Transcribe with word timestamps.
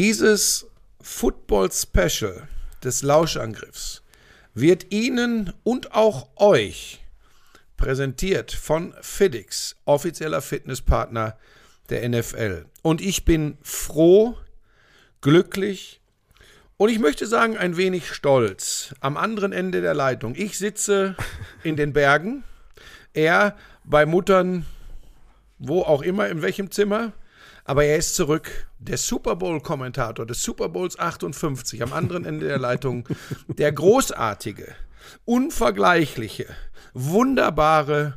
Dieses 0.00 0.66
Football 1.02 1.70
Special 1.72 2.48
des 2.82 3.02
Lauschangriffs 3.02 4.02
wird 4.54 4.94
Ihnen 4.94 5.52
und 5.62 5.92
auch 5.92 6.30
euch 6.36 7.02
präsentiert 7.76 8.50
von 8.50 8.94
FedEx, 9.02 9.76
offizieller 9.84 10.40
Fitnesspartner 10.40 11.36
der 11.90 12.08
NFL. 12.08 12.64
Und 12.80 13.02
ich 13.02 13.26
bin 13.26 13.58
froh, 13.60 14.38
glücklich 15.20 16.00
und 16.78 16.88
ich 16.88 16.98
möchte 16.98 17.26
sagen, 17.26 17.58
ein 17.58 17.76
wenig 17.76 18.10
stolz 18.10 18.94
am 19.00 19.18
anderen 19.18 19.52
Ende 19.52 19.82
der 19.82 19.92
Leitung. 19.92 20.34
Ich 20.34 20.56
sitze 20.56 21.14
in 21.62 21.76
den 21.76 21.92
Bergen, 21.92 22.42
er 23.12 23.54
bei 23.84 24.06
Muttern, 24.06 24.64
wo 25.58 25.82
auch 25.82 26.00
immer, 26.00 26.26
in 26.30 26.40
welchem 26.40 26.70
Zimmer. 26.70 27.12
Aber 27.64 27.84
er 27.84 27.96
ist 27.96 28.14
zurück. 28.14 28.68
Der 28.78 28.96
Super 28.96 29.36
Bowl-Kommentator 29.36 30.26
des 30.26 30.42
Super 30.42 30.68
Bowls 30.68 30.98
58 30.98 31.82
am 31.82 31.92
anderen 31.92 32.24
Ende 32.24 32.48
der 32.48 32.58
Leitung. 32.58 33.08
Der 33.48 33.72
großartige, 33.72 34.74
unvergleichliche, 35.24 36.46
wunderbare 36.94 38.14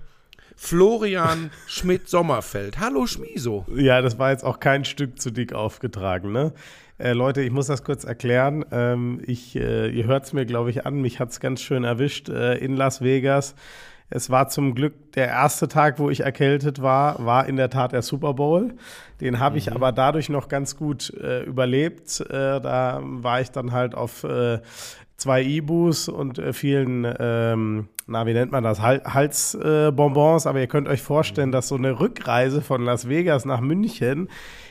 Florian 0.55 1.51
Schmidt-Sommerfeld. 1.67 2.79
Hallo 2.79 3.05
Schmiso. 3.05 3.65
Ja, 3.75 4.01
das 4.01 4.17
war 4.17 4.31
jetzt 4.31 4.45
auch 4.45 4.59
kein 4.59 4.85
Stück 4.85 5.19
zu 5.19 5.31
dick 5.31 5.53
aufgetragen, 5.53 6.31
ne? 6.31 6.53
Äh, 6.99 7.13
Leute, 7.13 7.41
ich 7.41 7.51
muss 7.51 7.67
das 7.67 7.83
kurz 7.83 8.03
erklären. 8.03 8.63
Ähm, 8.71 9.19
ich, 9.25 9.55
äh, 9.55 9.89
ihr 9.89 10.05
hört 10.05 10.25
es 10.25 10.33
mir, 10.33 10.45
glaube 10.45 10.69
ich, 10.69 10.85
an. 10.85 11.01
Mich 11.01 11.19
hat 11.19 11.31
es 11.31 11.39
ganz 11.39 11.61
schön 11.61 11.83
erwischt 11.83 12.29
äh, 12.29 12.55
in 12.55 12.77
Las 12.77 13.01
Vegas. 13.01 13.55
Es 14.09 14.29
war 14.29 14.47
zum 14.47 14.75
Glück 14.75 15.13
der 15.13 15.27
erste 15.27 15.67
Tag, 15.67 15.97
wo 15.97 16.09
ich 16.09 16.21
erkältet 16.21 16.81
war, 16.81 17.25
war 17.25 17.47
in 17.47 17.55
der 17.55 17.69
Tat 17.69 17.93
der 17.93 18.01
Super 18.01 18.33
Bowl. 18.33 18.73
Den 19.21 19.39
habe 19.39 19.57
ich 19.57 19.69
mhm. 19.69 19.77
aber 19.77 19.91
dadurch 19.91 20.29
noch 20.29 20.47
ganz 20.47 20.75
gut 20.75 21.13
äh, 21.15 21.43
überlebt. 21.43 22.21
Äh, 22.21 22.61
da 22.61 22.99
war 23.03 23.41
ich 23.41 23.51
dann 23.51 23.71
halt 23.71 23.95
auf 23.95 24.23
äh, 24.23 24.59
zwei 25.17 25.41
Ibus 25.41 26.09
und 26.09 26.37
äh, 26.37 26.53
vielen, 26.53 27.07
ähm, 27.19 27.87
na, 28.07 28.25
wie 28.25 28.33
nennt 28.33 28.51
man 28.51 28.63
das, 28.63 28.81
Hal 28.81 29.01
Halsbonbons. 29.05 30.47
aber 30.47 30.59
ihr 30.59 30.67
könnt 30.67 30.87
euch 30.87 31.01
vorstellen, 31.01 31.51
dass 31.51 31.69
so 31.69 31.75
eine 31.75 31.99
Rückreise 31.99 32.61
von 32.61 32.83
Las 32.83 33.07
Vegas 33.07 33.45
nach 33.45 33.61
München 33.61 34.29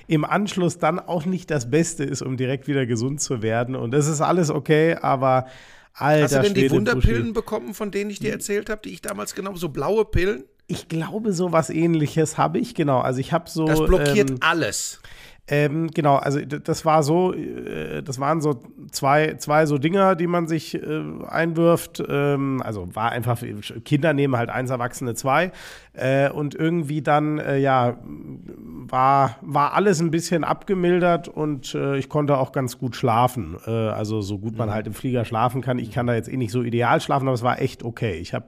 im 0.08 0.24
Anschluss 0.24 0.78
dann 0.78 0.98
auch 0.98 1.24
nicht 1.24 1.50
das 1.50 1.70
Beste 1.70 2.04
ist, 2.04 2.22
um 2.22 2.36
direkt 2.36 2.66
wieder 2.66 2.86
gesund 2.86 3.20
zu 3.20 3.42
werden. 3.42 3.74
Und 3.74 3.92
das 3.92 4.08
ist 4.08 4.20
alles 4.20 4.50
okay, 4.50 4.96
aber 5.00 5.46
Alter, 5.94 6.24
Hast 6.24 6.34
du 6.34 6.42
denn 6.42 6.54
die 6.54 6.70
Wunderpillen 6.70 7.22
Buschi. 7.22 7.32
bekommen, 7.32 7.74
von 7.74 7.90
denen 7.90 8.10
ich 8.10 8.18
dir 8.18 8.32
erzählt 8.32 8.70
habe, 8.70 8.80
die 8.82 8.90
ich 8.90 9.02
damals 9.02 9.34
genommen 9.34 9.56
so 9.56 9.68
blaue 9.68 10.04
Pillen? 10.04 10.44
Ich 10.66 10.88
glaube, 10.88 11.32
so 11.32 11.52
was 11.52 11.70
ähnliches 11.70 12.38
habe 12.38 12.58
ich, 12.58 12.74
genau. 12.74 13.00
Also 13.00 13.20
ich 13.20 13.32
habe 13.32 13.50
so. 13.50 13.66
Das 13.66 13.84
blockiert 13.84 14.30
ähm, 14.30 14.38
alles. 14.40 15.00
Ähm, 15.48 15.90
genau, 15.90 16.16
also 16.16 16.40
das 16.40 16.84
war 16.84 17.02
so, 17.02 17.34
äh, 17.34 18.00
das 18.02 18.20
waren 18.20 18.40
so 18.40 18.60
zwei, 18.92 19.34
zwei 19.34 19.66
so 19.66 19.76
Dinger, 19.76 20.14
die 20.14 20.28
man 20.28 20.46
sich 20.46 20.74
äh, 20.74 21.02
einwirft. 21.28 22.00
Ähm, 22.08 22.62
also 22.64 22.94
war 22.94 23.10
einfach, 23.10 23.42
Kinder 23.84 24.12
nehmen 24.12 24.36
halt 24.36 24.50
eins, 24.50 24.70
Erwachsene 24.70 25.14
zwei. 25.14 25.50
Äh, 25.94 26.30
und 26.30 26.54
irgendwie 26.54 27.02
dann, 27.02 27.38
äh, 27.38 27.58
ja, 27.58 27.98
war, 28.04 29.36
war 29.40 29.74
alles 29.74 30.00
ein 30.00 30.12
bisschen 30.12 30.44
abgemildert 30.44 31.26
und 31.28 31.74
äh, 31.74 31.98
ich 31.98 32.08
konnte 32.08 32.38
auch 32.38 32.52
ganz 32.52 32.78
gut 32.78 32.94
schlafen. 32.94 33.56
Äh, 33.66 33.70
also 33.70 34.20
so 34.20 34.38
gut 34.38 34.56
man 34.56 34.68
mhm. 34.68 34.74
halt 34.74 34.86
im 34.86 34.94
Flieger 34.94 35.24
schlafen 35.24 35.60
kann. 35.60 35.80
Ich 35.80 35.90
kann 35.90 36.06
da 36.06 36.14
jetzt 36.14 36.28
eh 36.28 36.36
nicht 36.36 36.52
so 36.52 36.62
ideal 36.62 37.00
schlafen, 37.00 37.26
aber 37.26 37.34
es 37.34 37.42
war 37.42 37.60
echt 37.60 37.82
okay. 37.82 38.14
Ich 38.14 38.32
habe 38.32 38.46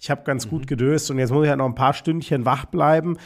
ich 0.00 0.10
hab 0.10 0.24
ganz 0.24 0.46
mhm. 0.46 0.50
gut 0.50 0.66
gedöst 0.68 1.10
und 1.10 1.18
jetzt 1.18 1.32
muss 1.32 1.42
ich 1.42 1.48
halt 1.48 1.58
noch 1.58 1.66
ein 1.66 1.74
paar 1.74 1.94
Stündchen 1.94 2.44
wach 2.44 2.66
bleiben. 2.66 3.16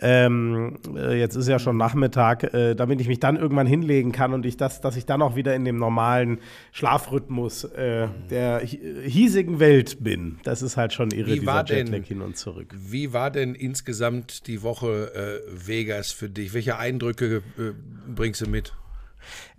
Ähm, 0.00 0.78
äh, 0.96 1.18
jetzt 1.18 1.36
ist 1.36 1.48
ja 1.48 1.58
schon 1.58 1.76
Nachmittag, 1.76 2.54
äh, 2.54 2.74
damit 2.74 3.00
ich 3.00 3.08
mich 3.08 3.20
dann 3.20 3.36
irgendwann 3.36 3.66
hinlegen 3.66 4.12
kann 4.12 4.34
und 4.34 4.44
ich 4.44 4.56
das, 4.56 4.80
dass 4.80 4.96
ich 4.96 5.06
dann 5.06 5.22
auch 5.22 5.36
wieder 5.36 5.54
in 5.54 5.64
dem 5.64 5.76
normalen 5.76 6.38
Schlafrhythmus 6.72 7.64
äh, 7.64 8.08
der 8.30 8.60
hiesigen 8.60 9.60
Welt 9.60 10.02
bin. 10.02 10.38
Das 10.44 10.62
ist 10.62 10.76
halt 10.76 10.92
schon 10.92 11.10
irre, 11.10 11.32
wie 11.32 11.40
dieser 11.40 11.64
Jetlag 11.64 12.04
hin 12.04 12.22
und 12.22 12.36
zurück. 12.36 12.74
Wie 12.76 13.12
war 13.12 13.30
denn 13.30 13.54
insgesamt 13.54 14.46
die 14.46 14.62
Woche 14.62 15.42
äh, 15.46 15.66
Vegas 15.68 16.10
für 16.10 16.28
dich? 16.28 16.54
Welche 16.54 16.76
Eindrücke 16.78 17.42
äh, 17.58 17.72
bringst 18.14 18.40
du 18.40 18.48
mit? 18.48 18.72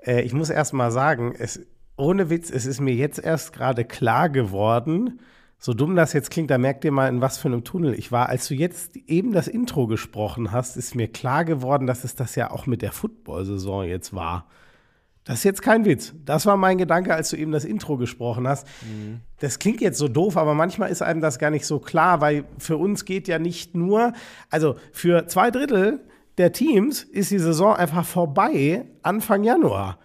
Äh, 0.05 0.21
ich 0.21 0.33
muss 0.33 0.49
erst 0.49 0.73
mal 0.73 0.91
sagen, 0.91 1.33
es, 1.37 1.61
ohne 1.97 2.29
Witz, 2.29 2.49
es 2.49 2.65
ist 2.65 2.81
mir 2.81 2.93
jetzt 2.93 3.19
erst 3.19 3.53
gerade 3.53 3.85
klar 3.85 4.29
geworden, 4.29 5.19
so 5.65 5.73
dumm 5.73 5.95
das 5.95 6.13
jetzt 6.13 6.29
klingt, 6.29 6.51
da 6.51 6.59
merkt 6.59 6.85
ihr 6.85 6.91
mal, 6.91 7.09
in 7.09 7.21
was 7.21 7.39
für 7.39 7.47
einem 7.47 7.63
Tunnel 7.63 7.97
ich 7.97 8.11
war. 8.11 8.29
Als 8.29 8.47
du 8.47 8.53
jetzt 8.53 8.95
eben 8.95 9.31
das 9.31 9.47
Intro 9.47 9.87
gesprochen 9.87 10.51
hast, 10.51 10.77
ist 10.77 10.93
mir 10.93 11.07
klar 11.07 11.43
geworden, 11.43 11.87
dass 11.87 12.03
es 12.03 12.13
das 12.13 12.35
ja 12.35 12.51
auch 12.51 12.67
mit 12.67 12.83
der 12.83 12.91
Football-Saison 12.91 13.85
jetzt 13.85 14.13
war. 14.13 14.45
Das 15.23 15.39
ist 15.39 15.43
jetzt 15.43 15.63
kein 15.63 15.83
Witz. 15.83 16.13
Das 16.23 16.45
war 16.45 16.55
mein 16.55 16.77
Gedanke, 16.77 17.15
als 17.15 17.31
du 17.31 17.35
eben 17.35 17.51
das 17.51 17.65
Intro 17.65 17.97
gesprochen 17.97 18.47
hast. 18.47 18.67
Mhm. 18.83 19.21
Das 19.39 19.57
klingt 19.57 19.81
jetzt 19.81 19.97
so 19.97 20.07
doof, 20.07 20.37
aber 20.37 20.53
manchmal 20.53 20.91
ist 20.91 21.01
einem 21.01 21.19
das 21.19 21.39
gar 21.39 21.49
nicht 21.49 21.65
so 21.65 21.79
klar, 21.79 22.21
weil 22.21 22.43
für 22.59 22.77
uns 22.77 23.03
geht 23.03 23.27
ja 23.27 23.39
nicht 23.39 23.73
nur, 23.73 24.13
also 24.51 24.75
für 24.91 25.25
zwei 25.25 25.49
Drittel 25.49 25.99
der 26.37 26.51
Teams 26.51 27.01
ist 27.01 27.31
die 27.31 27.39
Saison 27.39 27.75
einfach 27.75 28.05
vorbei 28.05 28.85
Anfang 29.01 29.43
Januar. 29.43 29.97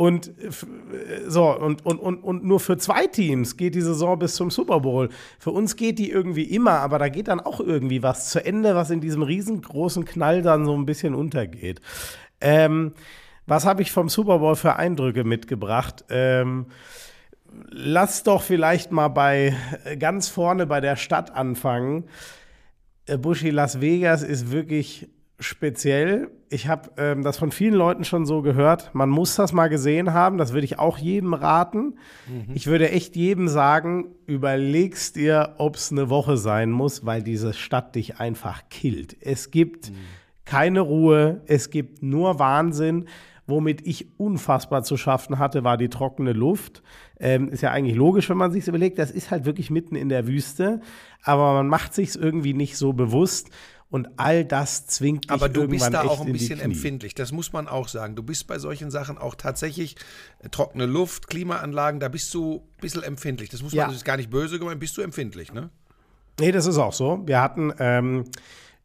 Und 0.00 0.28
äh, 0.28 1.28
so, 1.28 1.54
und, 1.54 1.84
und, 1.84 1.98
und, 1.98 2.24
und 2.24 2.42
nur 2.42 2.58
für 2.58 2.78
zwei 2.78 3.06
Teams 3.06 3.58
geht 3.58 3.74
die 3.74 3.82
Saison 3.82 4.18
bis 4.18 4.34
zum 4.34 4.50
Super 4.50 4.80
Bowl. 4.80 5.10
Für 5.38 5.50
uns 5.50 5.76
geht 5.76 5.98
die 5.98 6.10
irgendwie 6.10 6.44
immer, 6.44 6.78
aber 6.78 6.98
da 6.98 7.10
geht 7.10 7.28
dann 7.28 7.38
auch 7.38 7.60
irgendwie 7.60 8.02
was 8.02 8.30
zu 8.30 8.42
Ende, 8.42 8.74
was 8.74 8.88
in 8.88 9.02
diesem 9.02 9.22
riesengroßen 9.22 10.06
Knall 10.06 10.40
dann 10.40 10.64
so 10.64 10.74
ein 10.74 10.86
bisschen 10.86 11.14
untergeht. 11.14 11.82
Ähm, 12.40 12.92
was 13.44 13.66
habe 13.66 13.82
ich 13.82 13.92
vom 13.92 14.08
Super 14.08 14.38
Bowl 14.38 14.56
für 14.56 14.76
Eindrücke 14.76 15.22
mitgebracht? 15.22 16.06
Ähm, 16.08 16.68
lass 17.68 18.22
doch 18.22 18.40
vielleicht 18.40 18.92
mal 18.92 19.08
bei 19.08 19.54
äh, 19.84 19.98
ganz 19.98 20.28
vorne 20.28 20.66
bei 20.66 20.80
der 20.80 20.96
Stadt 20.96 21.34
anfangen. 21.36 22.04
Äh, 23.04 23.18
Buschi 23.18 23.50
Las 23.50 23.82
Vegas 23.82 24.22
ist 24.22 24.50
wirklich 24.50 25.10
speziell. 25.40 26.30
Ich 26.50 26.68
habe 26.68 26.90
ähm, 26.98 27.22
das 27.22 27.38
von 27.38 27.50
vielen 27.50 27.74
Leuten 27.74 28.04
schon 28.04 28.26
so 28.26 28.42
gehört. 28.42 28.90
Man 28.94 29.08
muss 29.08 29.34
das 29.34 29.52
mal 29.52 29.68
gesehen 29.68 30.12
haben. 30.12 30.38
Das 30.38 30.52
würde 30.52 30.64
ich 30.64 30.78
auch 30.78 30.98
jedem 30.98 31.34
raten. 31.34 31.98
Mhm. 32.28 32.52
Ich 32.54 32.66
würde 32.66 32.90
echt 32.90 33.16
jedem 33.16 33.48
sagen, 33.48 34.08
überlegst 34.26 35.16
dir, 35.16 35.54
ob 35.58 35.76
es 35.76 35.90
eine 35.90 36.10
Woche 36.10 36.36
sein 36.36 36.70
muss, 36.70 37.06
weil 37.06 37.22
diese 37.22 37.54
Stadt 37.54 37.94
dich 37.94 38.18
einfach 38.18 38.68
killt. 38.68 39.16
Es 39.20 39.50
gibt 39.50 39.90
mhm. 39.90 39.96
keine 40.44 40.80
Ruhe. 40.80 41.40
Es 41.46 41.70
gibt 41.70 42.02
nur 42.02 42.38
Wahnsinn. 42.38 43.06
Womit 43.46 43.84
ich 43.84 44.18
unfassbar 44.18 44.84
zu 44.84 44.96
schaffen 44.96 45.40
hatte, 45.40 45.64
war 45.64 45.76
die 45.76 45.88
trockene 45.88 46.32
Luft. 46.32 46.82
Ähm, 47.18 47.48
ist 47.48 47.62
ja 47.62 47.72
eigentlich 47.72 47.96
logisch, 47.96 48.30
wenn 48.30 48.36
man 48.36 48.52
sich 48.52 48.68
überlegt. 48.68 48.98
Das 48.98 49.10
ist 49.10 49.32
halt 49.32 49.44
wirklich 49.44 49.70
mitten 49.70 49.96
in 49.96 50.08
der 50.08 50.28
Wüste. 50.28 50.80
Aber 51.22 51.54
man 51.54 51.66
macht 51.66 51.92
sich 51.92 52.14
irgendwie 52.14 52.54
nicht 52.54 52.76
so 52.76 52.92
bewusst. 52.92 53.50
Und 53.90 54.08
all 54.18 54.44
das 54.44 54.86
zwingt 54.86 55.24
dich 55.24 55.30
Aber 55.32 55.48
du 55.48 55.66
bist 55.66 55.92
da 55.92 56.02
auch 56.02 56.24
ein 56.24 56.32
bisschen 56.32 56.60
empfindlich, 56.60 57.14
das 57.14 57.32
muss 57.32 57.52
man 57.52 57.66
auch 57.66 57.88
sagen. 57.88 58.14
Du 58.14 58.22
bist 58.22 58.46
bei 58.46 58.58
solchen 58.60 58.92
Sachen 58.92 59.18
auch 59.18 59.34
tatsächlich 59.34 59.96
äh, 60.38 60.48
trockene 60.48 60.86
Luft, 60.86 61.26
Klimaanlagen, 61.26 61.98
da 61.98 62.08
bist 62.08 62.32
du 62.32 62.56
ein 62.56 62.80
bisschen 62.80 63.02
empfindlich. 63.02 63.48
Das 63.48 63.62
muss 63.62 63.72
man, 63.72 63.78
ja. 63.78 63.86
das 63.86 63.96
ist 63.96 64.04
gar 64.04 64.16
nicht 64.16 64.30
böse 64.30 64.60
gemeint, 64.60 64.78
bist 64.78 64.96
du 64.96 65.02
empfindlich, 65.02 65.52
ne? 65.52 65.70
Nee, 66.38 66.52
das 66.52 66.66
ist 66.66 66.78
auch 66.78 66.92
so. 66.92 67.22
Wir 67.26 67.42
hatten, 67.42 67.72
ähm, 67.80 68.24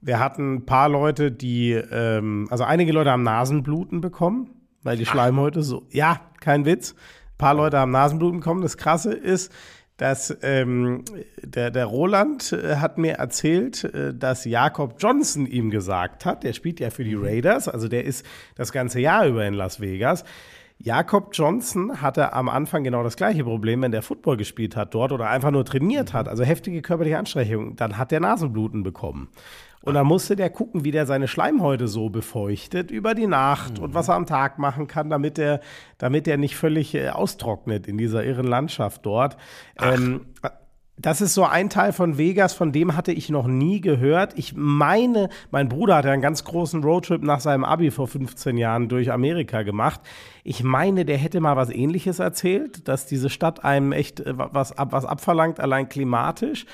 wir 0.02 0.20
hatten 0.20 0.56
ein 0.56 0.66
paar 0.66 0.90
Leute, 0.90 1.32
die, 1.32 1.72
ähm, 1.72 2.48
also 2.50 2.64
einige 2.64 2.92
Leute 2.92 3.12
haben 3.12 3.24
Nasenbluten 3.24 4.02
bekommen, 4.02 4.50
weil 4.82 4.98
die 4.98 5.06
Schleimhäute 5.06 5.62
so, 5.62 5.86
ja, 5.92 6.20
kein 6.42 6.66
Witz. 6.66 6.94
Ein 6.94 7.38
paar 7.38 7.54
Leute 7.54 7.78
haben 7.78 7.92
Nasenbluten 7.92 8.40
bekommen. 8.40 8.62
Das 8.62 8.78
Krasse 8.78 9.14
ist, 9.14 9.52
dass 9.98 10.38
ähm, 10.42 11.06
der, 11.42 11.72
der 11.72 11.86
Roland 11.86 12.52
äh, 12.52 12.76
hat 12.78 12.98
mir 12.98 13.14
erzählt, 13.14 13.84
äh, 13.86 14.14
dass 14.14 14.46
Jakob 14.46 14.96
Johnson 15.00 15.46
ihm 15.46 15.70
gesagt 15.70 16.26
hat, 16.26 16.44
der 16.44 16.54
spielt 16.54 16.80
ja 16.80 16.90
für 16.90 17.04
die 17.04 17.16
mhm. 17.16 17.24
Raiders, 17.24 17.68
also 17.70 17.88
der 17.88 18.04
ist 18.04 18.26
das 18.56 18.72
ganze 18.72 19.00
Jahr 19.00 19.26
über 19.26 19.46
in 19.46 19.54
Las 19.54 19.80
Vegas. 19.80 20.26
Jakob 20.78 21.30
Johnson 21.32 22.02
hatte 22.02 22.34
am 22.34 22.50
Anfang 22.50 22.84
genau 22.84 23.02
das 23.02 23.16
gleiche 23.16 23.46
Problem, 23.46 23.82
wenn 23.82 23.94
der 23.94 24.02
Football 24.02 24.36
gespielt 24.36 24.76
hat 24.76 24.94
dort 24.94 25.14
oder 25.14 25.30
einfach 25.30 25.52
nur 25.52 25.64
trainiert 25.64 26.14
hat, 26.14 26.28
also 26.28 26.44
heftige 26.44 26.82
körperliche 26.82 27.18
Anstrengungen, 27.18 27.78
dann 27.78 27.98
hat 27.98 28.12
der 28.12 28.20
Nasenbluten 28.20 28.84
bekommen. 28.84 29.30
Und 29.85 29.93
dann 29.93 30.08
musste 30.08 30.35
der 30.35 30.49
gucken, 30.49 30.84
wie 30.84 30.91
der 30.91 31.05
seine 31.05 31.28
Schleimhäute 31.28 31.87
so 31.87 32.09
befeuchtet 32.09 32.91
über 32.91 33.14
die 33.14 33.28
Nacht 33.28 33.78
mhm. 33.78 33.85
und 33.85 33.93
was 33.93 34.09
er 34.09 34.16
am 34.16 34.26
Tag 34.26 34.58
machen 34.59 34.87
kann, 34.87 35.09
damit 35.09 35.37
er, 35.37 35.61
damit 35.99 36.28
er 36.28 36.37
nicht 36.37 36.55
völlig 36.55 36.96
äh, 36.96 37.09
austrocknet 37.09 37.87
in 37.87 37.97
dieser 37.97 38.23
irren 38.26 38.47
Landschaft 38.47 39.05
dort. 39.05 39.37
Ähm, 39.79 40.26
das 40.97 41.20
ist 41.20 41.34
so 41.34 41.44
ein 41.44 41.70
Teil 41.70 41.92
von 41.92 42.18
Vegas, 42.18 42.53
von 42.53 42.72
dem 42.72 42.96
hatte 42.96 43.12
ich 43.12 43.30
noch 43.30 43.47
nie 43.47 43.82
gehört. 43.82 44.34
Ich 44.38 44.53
meine, 44.56 45.28
mein 45.52 45.68
Bruder 45.68 45.97
hat 45.97 46.06
ja 46.06 46.12
einen 46.12 46.22
ganz 46.22 46.46
großen 46.46 46.84
Roadtrip 46.84 47.22
nach 47.22 47.42
seinem 47.42 47.66
Abi 47.66 47.92
vor 47.92 48.08
15 48.08 48.56
Jahren 48.58 48.88
durch 48.88 49.12
Amerika 49.12 49.64
gemacht. 49.64 50.00
Ich 50.46 50.64
meine, 50.64 51.03
der 51.03 51.18
hätte 51.18 51.42
mal 51.42 51.58
was 51.58 51.70
ähnliches 51.70 52.20
erzählt, 52.20 52.88
dass 52.88 53.08
diese 53.08 53.30
Stadt 53.30 53.66
einem 53.66 53.92
echt 53.92 54.22
äh, 54.22 54.34
was, 54.38 54.74
was 54.78 55.06
abverlangt, 55.06 55.59
allein 55.59 55.90
klimatisch. 55.90 56.66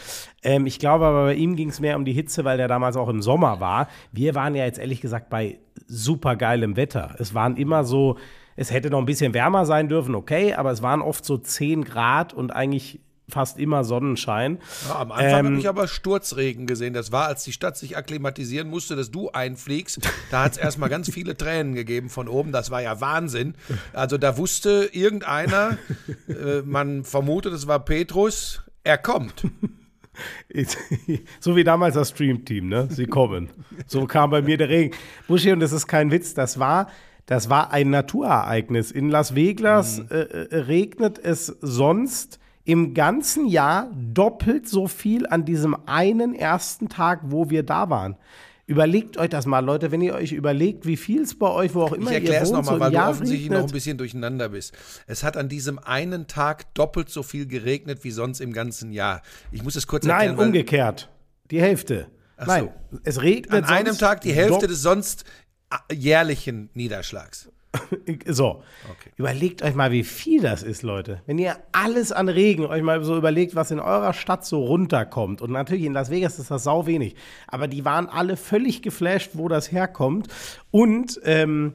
Ähm, 0.44 0.68
ich 0.68 0.78
glaube 0.78 1.06
aber, 1.06 1.26
bei 1.26 1.36
ihm 1.36 1.56
ging 1.56 1.70
es 1.70 1.80
mehr 1.80 1.96
um 1.96 2.06
die 2.06 2.14
Hitze, 2.14 2.46
weil 2.46 2.58
der 2.58 2.68
damals 2.68 2.98
auch 2.98 3.10
im 3.10 3.24
Sommer 3.24 3.60
war. 3.60 3.88
Wir 4.12 4.36
waren 4.36 4.54
ja 4.54 4.66
jetzt 4.66 4.78
ehrlich 4.78 5.02
gesagt 5.02 5.32
bei 5.32 5.58
super 5.88 6.36
geilem 6.36 6.76
Wetter. 6.76 7.16
Es 7.18 7.34
waren 7.34 7.58
immer 7.58 7.84
so 7.84 8.18
Es 8.56 8.72
hätte 8.72 8.92
noch 8.92 9.00
ein 9.00 9.06
bisschen 9.06 9.34
wärmer 9.34 9.66
sein 9.66 9.88
dürfen, 9.88 10.14
okay, 10.14 10.54
aber 10.54 10.72
es 10.72 10.84
waren 10.84 11.02
oft 11.02 11.26
so 11.26 11.38
10 11.38 11.86
Grad 11.86 12.34
und 12.34 12.52
eigentlich 12.52 13.00
fast 13.32 13.58
immer 13.60 13.84
Sonnenschein. 13.84 14.60
Ja, 14.88 15.00
am 15.00 15.12
Anfang 15.12 15.40
ähm, 15.40 15.46
habe 15.46 15.60
ich 15.60 15.70
aber 15.70 15.88
Sturzregen 15.88 16.68
gesehen. 16.68 16.94
Das 16.94 17.12
war, 17.12 17.28
als 17.28 17.44
die 17.44 17.54
Stadt 17.54 17.78
sich 17.78 17.98
akklimatisieren 17.98 18.70
musste, 18.70 18.96
dass 18.96 19.12
du 19.12 19.32
einfliegst. 19.32 20.00
Da 20.30 20.44
hat 20.44 20.54
es 20.54 20.58
erstmal 20.58 20.90
ganz 20.90 21.12
viele 21.12 21.36
Tränen 21.36 21.74
gegeben 21.76 22.10
von 22.10 22.28
oben. 22.28 22.52
Das 22.52 22.72
war 22.72 22.82
ja 22.82 23.02
Wahnsinn. 23.02 23.56
Also 23.94 24.18
da 24.18 24.38
wusste 24.38 24.90
irgendeiner, 24.92 25.78
äh, 26.28 26.62
man 26.64 27.04
vermutet, 27.04 27.54
es 27.54 27.68
war 27.68 27.80
Petrus, 27.84 28.62
er 28.84 28.98
kommt. 28.98 29.44
so 31.40 31.56
wie 31.56 31.64
damals 31.64 31.96
das 31.96 32.10
Stream-Team, 32.10 32.68
ne? 32.68 32.88
Sie 32.90 33.06
kommen. 33.06 33.50
So 33.88 34.06
kam 34.06 34.30
bei 34.30 34.42
mir 34.42 34.58
der 34.58 34.70
Regen. 34.70 34.96
Buschi, 35.28 35.52
und 35.52 35.60
das 35.60 35.72
ist 35.72 35.88
kein 35.88 36.12
Witz, 36.12 36.34
das 36.34 36.60
war, 36.60 36.88
das 37.26 37.50
war 37.50 37.72
ein 37.72 37.90
Naturereignis. 37.90 38.92
In 38.92 39.10
Las 39.10 39.36
Vegas 39.36 40.00
mhm. 40.00 40.08
äh, 40.12 40.22
äh 40.22 40.56
regnet 40.56 41.18
es 41.18 41.48
sonst 41.62 42.40
im 42.64 42.94
ganzen 42.94 43.48
Jahr 43.48 43.92
doppelt 43.96 44.68
so 44.70 44.88
viel 44.88 45.28
an 45.28 45.46
diesem 45.46 45.76
einen 45.88 46.36
ersten 46.36 46.90
Tag, 46.90 47.22
wo 47.24 47.50
wir 47.50 47.64
da 47.64 47.90
waren. 47.90 48.18
Überlegt 48.68 49.18
euch 49.18 49.30
das 49.30 49.46
mal, 49.46 49.60
Leute, 49.60 49.92
wenn 49.92 50.02
ihr 50.02 50.14
euch 50.14 50.32
überlegt, 50.32 50.86
wie 50.86 50.96
viel 50.96 51.24
es 51.24 51.38
bei 51.38 51.50
euch, 51.50 51.74
wo 51.76 51.82
auch 51.82 51.92
immer 51.92 52.12
ich 52.12 52.18
ihr 52.18 52.22
wohnt, 52.22 52.24
Ich 52.24 52.30
erkläre 52.30 52.44
es 52.44 52.52
nochmal, 52.52 52.80
weil 52.80 52.94
Jahr 52.94 53.08
du 53.08 53.12
offensichtlich 53.12 53.50
regnet. 53.50 53.62
noch 53.62 53.68
ein 53.70 53.74
bisschen 53.74 53.98
durcheinander 53.98 54.50
bist. 54.50 54.74
Es 55.08 55.24
hat 55.24 55.36
an 55.36 55.50
diesem 55.50 55.78
einen 55.80 56.28
Tag 56.28 56.74
doppelt 56.74 57.10
so 57.10 57.22
viel 57.24 57.48
geregnet 57.48 58.04
wie 58.04 58.12
sonst 58.12 58.40
im 58.40 58.54
ganzen 58.54 58.92
Jahr. 58.94 59.24
Ich 59.52 59.64
muss 59.64 59.76
es 59.76 59.88
kurz 59.88 60.06
erklären. 60.06 60.38
Nein, 60.38 60.46
umgekehrt. 60.46 61.10
Die 61.50 61.60
Hälfte. 61.60 62.08
Ach 62.38 62.48
Nein, 62.48 62.70
so. 62.92 63.00
es 63.04 63.22
regnet 63.22 63.66
An 63.66 63.70
einem 63.70 63.98
Tag 63.98 64.22
die 64.22 64.32
Hälfte 64.32 64.68
des 64.68 64.82
sonst 64.82 65.26
jährlichen 65.92 66.70
Niederschlags. 66.74 67.50
so, 68.26 68.64
okay. 68.90 69.12
überlegt 69.16 69.64
euch 69.64 69.76
mal, 69.76 69.92
wie 69.92 70.04
viel 70.04 70.42
das 70.42 70.62
ist, 70.62 70.84
Leute. 70.84 71.22
Wenn 71.26 71.38
ihr 71.38 71.58
alles 71.72 72.12
an 72.12 72.28
Regen 72.28 72.66
euch 72.66 72.82
mal 72.82 73.04
so 73.04 73.16
überlegt, 73.16 73.56
was 73.56 73.72
in 73.72 73.80
eurer 73.80 74.14
Stadt 74.14 74.46
so 74.46 74.66
runterkommt. 74.66 75.42
Und 75.42 75.52
natürlich 75.52 75.86
in 75.86 75.94
Las 75.94 76.10
Vegas 76.10 76.38
ist 76.38 76.52
das 76.52 76.64
sau 76.64 76.86
wenig. 76.86 77.16
Aber 77.48 77.68
die 77.68 77.86
waren 77.86 78.08
alle 78.10 78.36
völlig 78.36 78.82
geflasht, 78.82 79.32
wo 79.34 79.48
das 79.48 79.72
herkommt. 79.72 80.28
Und 80.70 81.20
ähm, 81.24 81.74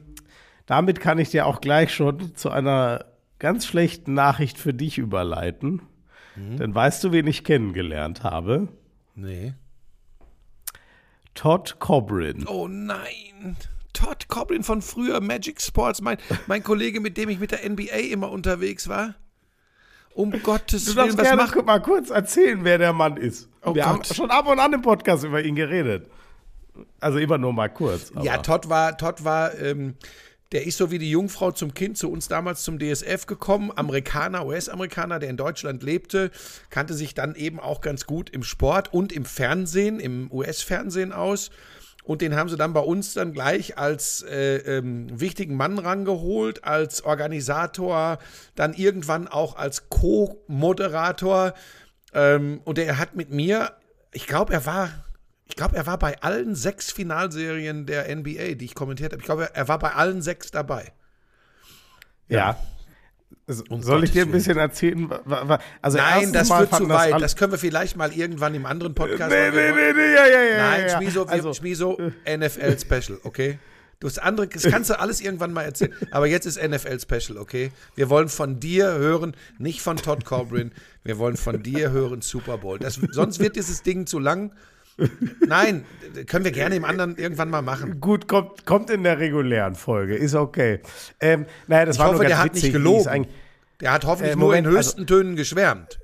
damit 0.65 0.99
kann 0.99 1.17
ich 1.17 1.29
dir 1.29 1.47
auch 1.47 1.61
gleich 1.61 1.93
schon 1.93 2.35
zu 2.35 2.51
einer 2.51 3.05
ganz 3.39 3.65
schlechten 3.65 4.13
Nachricht 4.13 4.57
für 4.57 4.73
dich 4.73 4.97
überleiten. 4.97 5.81
Mhm. 6.35 6.57
Denn 6.57 6.75
weißt 6.75 7.03
du, 7.03 7.11
wen 7.11 7.25
ich 7.27 7.43
kennengelernt 7.43 8.23
habe? 8.23 8.67
Nee. 9.15 9.53
Todd 11.33 11.77
Cobrin. 11.79 12.45
Oh 12.47 12.67
nein. 12.67 13.57
Coblin 14.37 14.63
von 14.63 14.81
früher, 14.81 15.19
Magic 15.19 15.61
Sports, 15.61 16.01
mein, 16.01 16.17
mein 16.45 16.63
Kollege, 16.63 16.99
mit 16.99 17.17
dem 17.17 17.29
ich 17.29 17.39
mit 17.39 17.51
der 17.51 17.67
NBA 17.67 18.11
immer 18.11 18.29
unterwegs 18.29 18.87
war. 18.87 19.15
Um 20.13 20.31
Gottes 20.43 20.85
du 20.85 20.95
Willen, 20.95 21.17
was 21.17 21.23
gerne 21.23 21.43
macht... 21.43 21.65
mal 21.65 21.79
kurz 21.79 22.09
erzählen, 22.09 22.63
wer 22.63 22.77
der 22.77 22.93
Mann 22.93 23.17
ist. 23.17 23.49
Oh 23.63 23.73
Wir 23.73 23.83
Gott. 23.83 23.91
haben 23.91 24.03
schon 24.03 24.29
ab 24.31 24.47
und 24.47 24.59
an 24.59 24.73
im 24.73 24.81
Podcast 24.81 25.23
über 25.23 25.41
ihn 25.43 25.55
geredet. 25.55 26.09
Also 26.99 27.17
immer 27.17 27.37
nur 27.37 27.53
mal 27.53 27.69
kurz. 27.69 28.11
Ja, 28.21 28.37
Todd 28.37 28.69
war, 28.69 28.97
Todd 28.97 29.23
war, 29.23 29.57
ähm, 29.59 29.95
der 30.51 30.65
ist 30.65 30.77
so 30.77 30.91
wie 30.91 30.99
die 30.99 31.09
Jungfrau 31.09 31.51
zum 31.51 31.73
Kind 31.73 31.97
zu 31.97 32.11
uns 32.11 32.27
damals 32.27 32.63
zum 32.63 32.79
DSF 32.79 33.25
gekommen. 33.25 33.71
Amerikaner, 33.75 34.45
US-Amerikaner, 34.45 35.19
der 35.19 35.29
in 35.29 35.37
Deutschland 35.37 35.83
lebte, 35.83 36.31
kannte 36.69 36.93
sich 36.93 37.13
dann 37.13 37.35
eben 37.35 37.59
auch 37.59 37.81
ganz 37.81 38.05
gut 38.05 38.29
im 38.29 38.43
Sport 38.43 38.93
und 38.93 39.11
im 39.11 39.25
Fernsehen, 39.25 39.99
im 39.99 40.31
US-Fernsehen 40.31 41.11
aus 41.11 41.49
und 42.07 42.21
den 42.21 42.37
haben 42.37 42.47
sie 42.47 42.55
dann 42.55 42.71
bei 42.71 42.79
uns 42.79 43.13
dann 43.13 43.33
gleich 43.33 43.77
als 43.77 44.21
äh, 44.21 44.77
ähm, 44.77 45.19
wichtigen 45.19 45.57
Mann 45.57 45.77
rangeholt, 45.77 46.63
als 46.63 47.03
Organisator, 47.03 48.19
dann 48.55 48.73
irgendwann 48.73 49.27
auch 49.27 49.57
als 49.57 49.89
Co-Moderator. 49.89 51.53
Ähm, 52.13 52.61
und 52.63 52.79
er 52.79 52.97
hat 52.97 53.17
mit 53.17 53.29
mir, 53.29 53.73
ich 54.13 54.25
glaube, 54.25 54.53
er 54.53 54.65
war, 54.65 54.89
ich 55.47 55.57
glaube, 55.57 55.75
er 55.75 55.85
war 55.85 55.99
bei 55.99 56.21
allen 56.21 56.55
sechs 56.55 56.93
Finalserien 56.93 57.85
der 57.85 58.03
NBA, 58.15 58.53
die 58.53 58.65
ich 58.65 58.73
kommentiert 58.73 59.11
habe. 59.11 59.19
Ich 59.19 59.25
glaube, 59.25 59.49
er 59.53 59.67
war 59.67 59.77
bei 59.77 59.91
allen 59.91 60.21
sechs 60.21 60.49
dabei. 60.49 60.93
Ja. 62.29 62.37
ja. 62.37 62.57
Um 63.69 63.81
Soll 63.81 64.03
ich 64.03 64.11
dir 64.11 64.23
ein 64.23 64.31
bisschen 64.31 64.57
erzählen? 64.57 65.09
Also 65.81 65.97
Nein, 65.97 66.33
das 66.33 66.49
wird 66.49 66.75
zu 66.75 66.89
weit. 66.89 67.13
Das, 67.13 67.21
das, 67.21 67.35
können 67.37 67.53
wir 67.53 67.59
vielleicht 67.59 67.95
mal 67.95 68.11
irgendwann 68.11 68.53
im 68.53 68.65
anderen 68.65 68.93
Podcast 68.93 69.31
nee, 69.31 69.49
nee, 69.51 69.71
nee, 69.71 69.93
nee, 69.93 70.13
ja, 70.13 70.27
ja, 70.27 70.43
ja. 70.43 70.57
Nein, 70.57 70.81
ja, 70.87 70.97
Schmiso, 70.97 71.25
also, 71.25 71.53
Schmiso, 71.53 71.97
NFL 72.25 72.77
Special, 72.77 73.19
okay? 73.23 73.57
Du 74.01 74.07
hast 74.07 74.19
andere, 74.19 74.47
das 74.47 74.63
kannst 74.69 74.89
du 74.89 74.99
alles 74.99 75.21
irgendwann 75.21 75.53
mal 75.53 75.63
erzählen. 75.63 75.93
Aber 76.11 76.27
jetzt 76.27 76.45
ist 76.45 76.61
NFL 76.61 76.99
Special, 76.99 77.37
okay? 77.37 77.71
Wir 77.95 78.09
wollen 78.09 78.27
von 78.27 78.59
dir 78.59 78.91
hören, 78.91 79.33
nicht 79.59 79.81
von 79.81 79.95
Todd 79.95 80.25
Corbin. 80.25 80.71
Wir 81.03 81.17
wollen 81.17 81.37
von 81.37 81.63
dir 81.63 81.91
hören 81.91 82.21
Super 82.21 82.57
Bowl. 82.57 82.79
Das, 82.79 82.99
sonst 83.11 83.39
wird 83.39 83.55
dieses 83.55 83.81
Ding 83.81 84.05
zu 84.07 84.19
lang. 84.19 84.51
Nein, 85.47 85.85
können 86.25 86.45
wir 86.45 86.51
gerne 86.51 86.75
im 86.75 86.85
anderen 86.85 87.17
irgendwann 87.17 87.49
mal 87.49 87.61
machen. 87.61 87.99
Gut, 87.99 88.27
kommt, 88.27 88.65
kommt 88.65 88.89
in 88.89 89.03
der 89.03 89.19
regulären 89.19 89.75
Folge, 89.75 90.15
ist 90.15 90.35
okay. 90.35 90.79
Ähm, 91.19 91.45
naja, 91.67 91.85
das 91.85 91.95
ich 91.95 91.99
war 91.99 92.07
hoffe, 92.07 92.17
nur 92.17 92.23
ganz 92.23 92.35
der 92.35 92.43
hat 92.43 92.53
nicht 92.55 92.71
gelogen. 92.71 93.27
Der 93.79 93.91
hat 93.91 94.05
hoffentlich 94.05 94.33
äh, 94.33 94.35
Moment, 94.35 94.65
nur 94.65 94.73
in 94.73 94.77
höchsten 94.77 95.01
also, 95.01 95.15
Tönen 95.15 95.35
geschwärmt. 95.35 95.99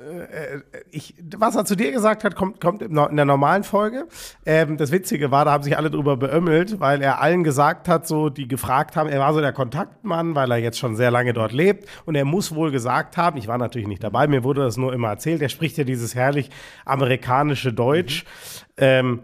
Äh, 0.00 0.60
ich, 0.90 1.14
was 1.36 1.56
er 1.56 1.64
zu 1.64 1.76
dir 1.76 1.92
gesagt 1.92 2.24
hat, 2.24 2.34
kommt, 2.34 2.60
kommt 2.60 2.82
in 2.82 2.94
der 2.94 3.24
normalen 3.24 3.64
Folge. 3.64 4.06
Ähm, 4.46 4.76
das 4.76 4.92
Witzige 4.92 5.30
war, 5.30 5.44
da 5.44 5.52
haben 5.52 5.62
sich 5.62 5.76
alle 5.76 5.90
drüber 5.90 6.16
beömmelt, 6.16 6.80
weil 6.80 7.02
er 7.02 7.20
allen 7.20 7.44
gesagt 7.44 7.88
hat, 7.88 8.06
so, 8.06 8.30
die 8.30 8.48
gefragt 8.48 8.96
haben, 8.96 9.08
er 9.08 9.20
war 9.20 9.34
so 9.34 9.40
der 9.40 9.52
Kontaktmann, 9.52 10.34
weil 10.34 10.50
er 10.50 10.58
jetzt 10.58 10.78
schon 10.78 10.96
sehr 10.96 11.10
lange 11.10 11.32
dort 11.32 11.52
lebt. 11.52 11.86
Und 12.06 12.14
er 12.14 12.24
muss 12.24 12.54
wohl 12.54 12.70
gesagt 12.70 13.16
haben, 13.16 13.36
ich 13.36 13.48
war 13.48 13.58
natürlich 13.58 13.88
nicht 13.88 14.02
dabei, 14.02 14.26
mir 14.26 14.42
wurde 14.42 14.62
das 14.62 14.76
nur 14.76 14.92
immer 14.92 15.08
erzählt, 15.08 15.42
er 15.42 15.48
spricht 15.48 15.76
ja 15.76 15.84
dieses 15.84 16.14
herrlich 16.14 16.50
amerikanische 16.84 17.72
Deutsch. 17.72 18.24
Mhm. 18.24 18.28
Ähm, 18.78 19.20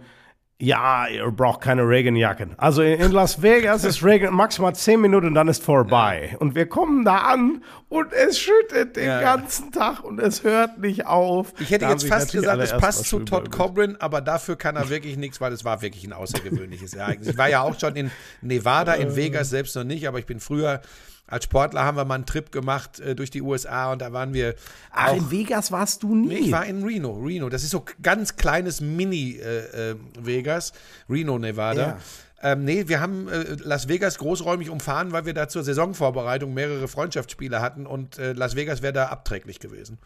ja, 0.58 1.06
ihr 1.08 1.30
braucht 1.32 1.60
keine 1.60 1.86
Regenjacken. 1.86 2.54
Also 2.56 2.80
in 2.80 3.12
Las 3.12 3.42
Vegas 3.42 3.84
ist 3.84 4.02
Regen 4.02 4.34
maximal 4.34 4.74
10 4.74 4.98
Minuten 4.98 5.26
und 5.26 5.34
dann 5.34 5.48
ist 5.48 5.62
vorbei. 5.62 6.30
Ja. 6.32 6.38
Und 6.38 6.54
wir 6.54 6.66
kommen 6.66 7.04
da 7.04 7.18
an 7.18 7.62
und 7.90 8.10
es 8.14 8.38
schüttet 8.38 8.96
den 8.96 9.06
ja, 9.06 9.20
ganzen. 9.20 9.70
Tag 9.70 10.02
und 10.02 10.18
es 10.18 10.44
hört 10.44 10.78
nicht 10.78 11.06
auf. 11.06 11.52
Ich 11.58 11.70
hätte 11.70 11.84
da 11.84 11.90
jetzt 11.90 12.06
fast 12.06 12.32
gesagt, 12.32 12.62
es 12.62 12.72
passt 12.72 13.04
zu 13.04 13.20
Todd 13.20 13.50
Cobrin, 13.50 13.96
aber 13.98 14.22
dafür 14.22 14.56
kann 14.56 14.76
er 14.76 14.88
wirklich 14.88 15.18
nichts, 15.18 15.40
weil 15.42 15.52
es 15.52 15.64
war 15.64 15.82
wirklich 15.82 16.04
ein 16.04 16.14
außergewöhnliches 16.14 16.94
Ereignis. 16.94 17.28
Ich 17.28 17.36
war 17.36 17.50
ja 17.50 17.60
auch 17.60 17.78
schon 17.78 17.94
in 17.94 18.10
Nevada, 18.40 18.94
in 18.94 19.08
äh. 19.08 19.16
Vegas 19.16 19.50
selbst 19.50 19.76
noch 19.76 19.84
nicht, 19.84 20.08
aber 20.08 20.18
ich 20.18 20.26
bin 20.26 20.40
früher 20.40 20.80
als 21.26 21.44
Sportler 21.44 21.84
haben 21.84 21.96
wir 21.96 22.04
mal 22.04 22.14
einen 22.14 22.26
Trip 22.26 22.52
gemacht 22.52 23.00
äh, 23.00 23.14
durch 23.16 23.30
die 23.30 23.42
USA 23.42 23.92
und 23.92 24.00
da 24.00 24.12
waren 24.12 24.32
wir. 24.32 24.54
Ach, 24.92 25.08
auch, 25.08 25.16
in 25.16 25.30
Vegas 25.30 25.72
warst 25.72 26.02
du 26.02 26.14
nie? 26.14 26.34
Ich 26.34 26.52
war 26.52 26.64
in 26.66 26.84
Reno. 26.84 27.12
Reno. 27.14 27.48
Das 27.48 27.64
ist 27.64 27.70
so 27.70 27.84
ganz 28.00 28.36
kleines 28.36 28.80
Mini-Vegas. 28.80 30.70
Äh, 30.70 30.74
äh, 30.74 31.12
Reno, 31.12 31.38
Nevada. 31.38 31.82
Ja. 31.82 31.98
Ähm, 32.42 32.64
nee, 32.64 32.86
wir 32.86 33.00
haben 33.00 33.28
äh, 33.28 33.56
Las 33.64 33.88
Vegas 33.88 34.18
großräumig 34.18 34.70
umfahren, 34.70 35.10
weil 35.12 35.24
wir 35.26 35.34
da 35.34 35.48
zur 35.48 35.64
Saisonvorbereitung 35.64 36.54
mehrere 36.54 36.86
Freundschaftsspiele 36.86 37.60
hatten 37.60 37.86
und 37.86 38.18
äh, 38.18 38.32
Las 38.32 38.54
Vegas 38.54 38.82
wäre 38.82 38.92
da 38.92 39.06
abträglich 39.06 39.58
gewesen. 39.58 39.98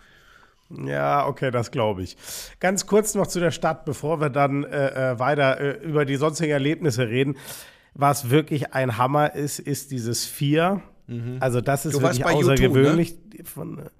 Ja, 0.70 1.26
okay, 1.26 1.50
das 1.50 1.72
glaube 1.72 2.02
ich. 2.02 2.16
Ganz 2.60 2.86
kurz 2.86 3.14
noch 3.14 3.26
zu 3.26 3.40
der 3.40 3.50
Stadt, 3.50 3.84
bevor 3.84 4.20
wir 4.20 4.30
dann 4.30 4.62
äh, 4.64 5.18
weiter 5.18 5.80
über 5.82 6.04
die 6.04 6.14
sonstigen 6.14 6.52
Erlebnisse 6.52 7.08
reden. 7.08 7.36
Was 7.94 8.30
wirklich 8.30 8.72
ein 8.72 8.96
Hammer 8.96 9.34
ist, 9.34 9.58
ist 9.58 9.90
dieses 9.90 10.24
Vier. 10.24 10.80
Mhm. 11.10 11.38
Also 11.40 11.60
das 11.60 11.86
ist 11.86 11.94
du 11.94 12.02
wirklich 12.02 12.24
außergewöhnlich. 12.24 13.10
YouTube, 13.10 13.29
ne? 13.29 13.29
Von, 13.49 13.90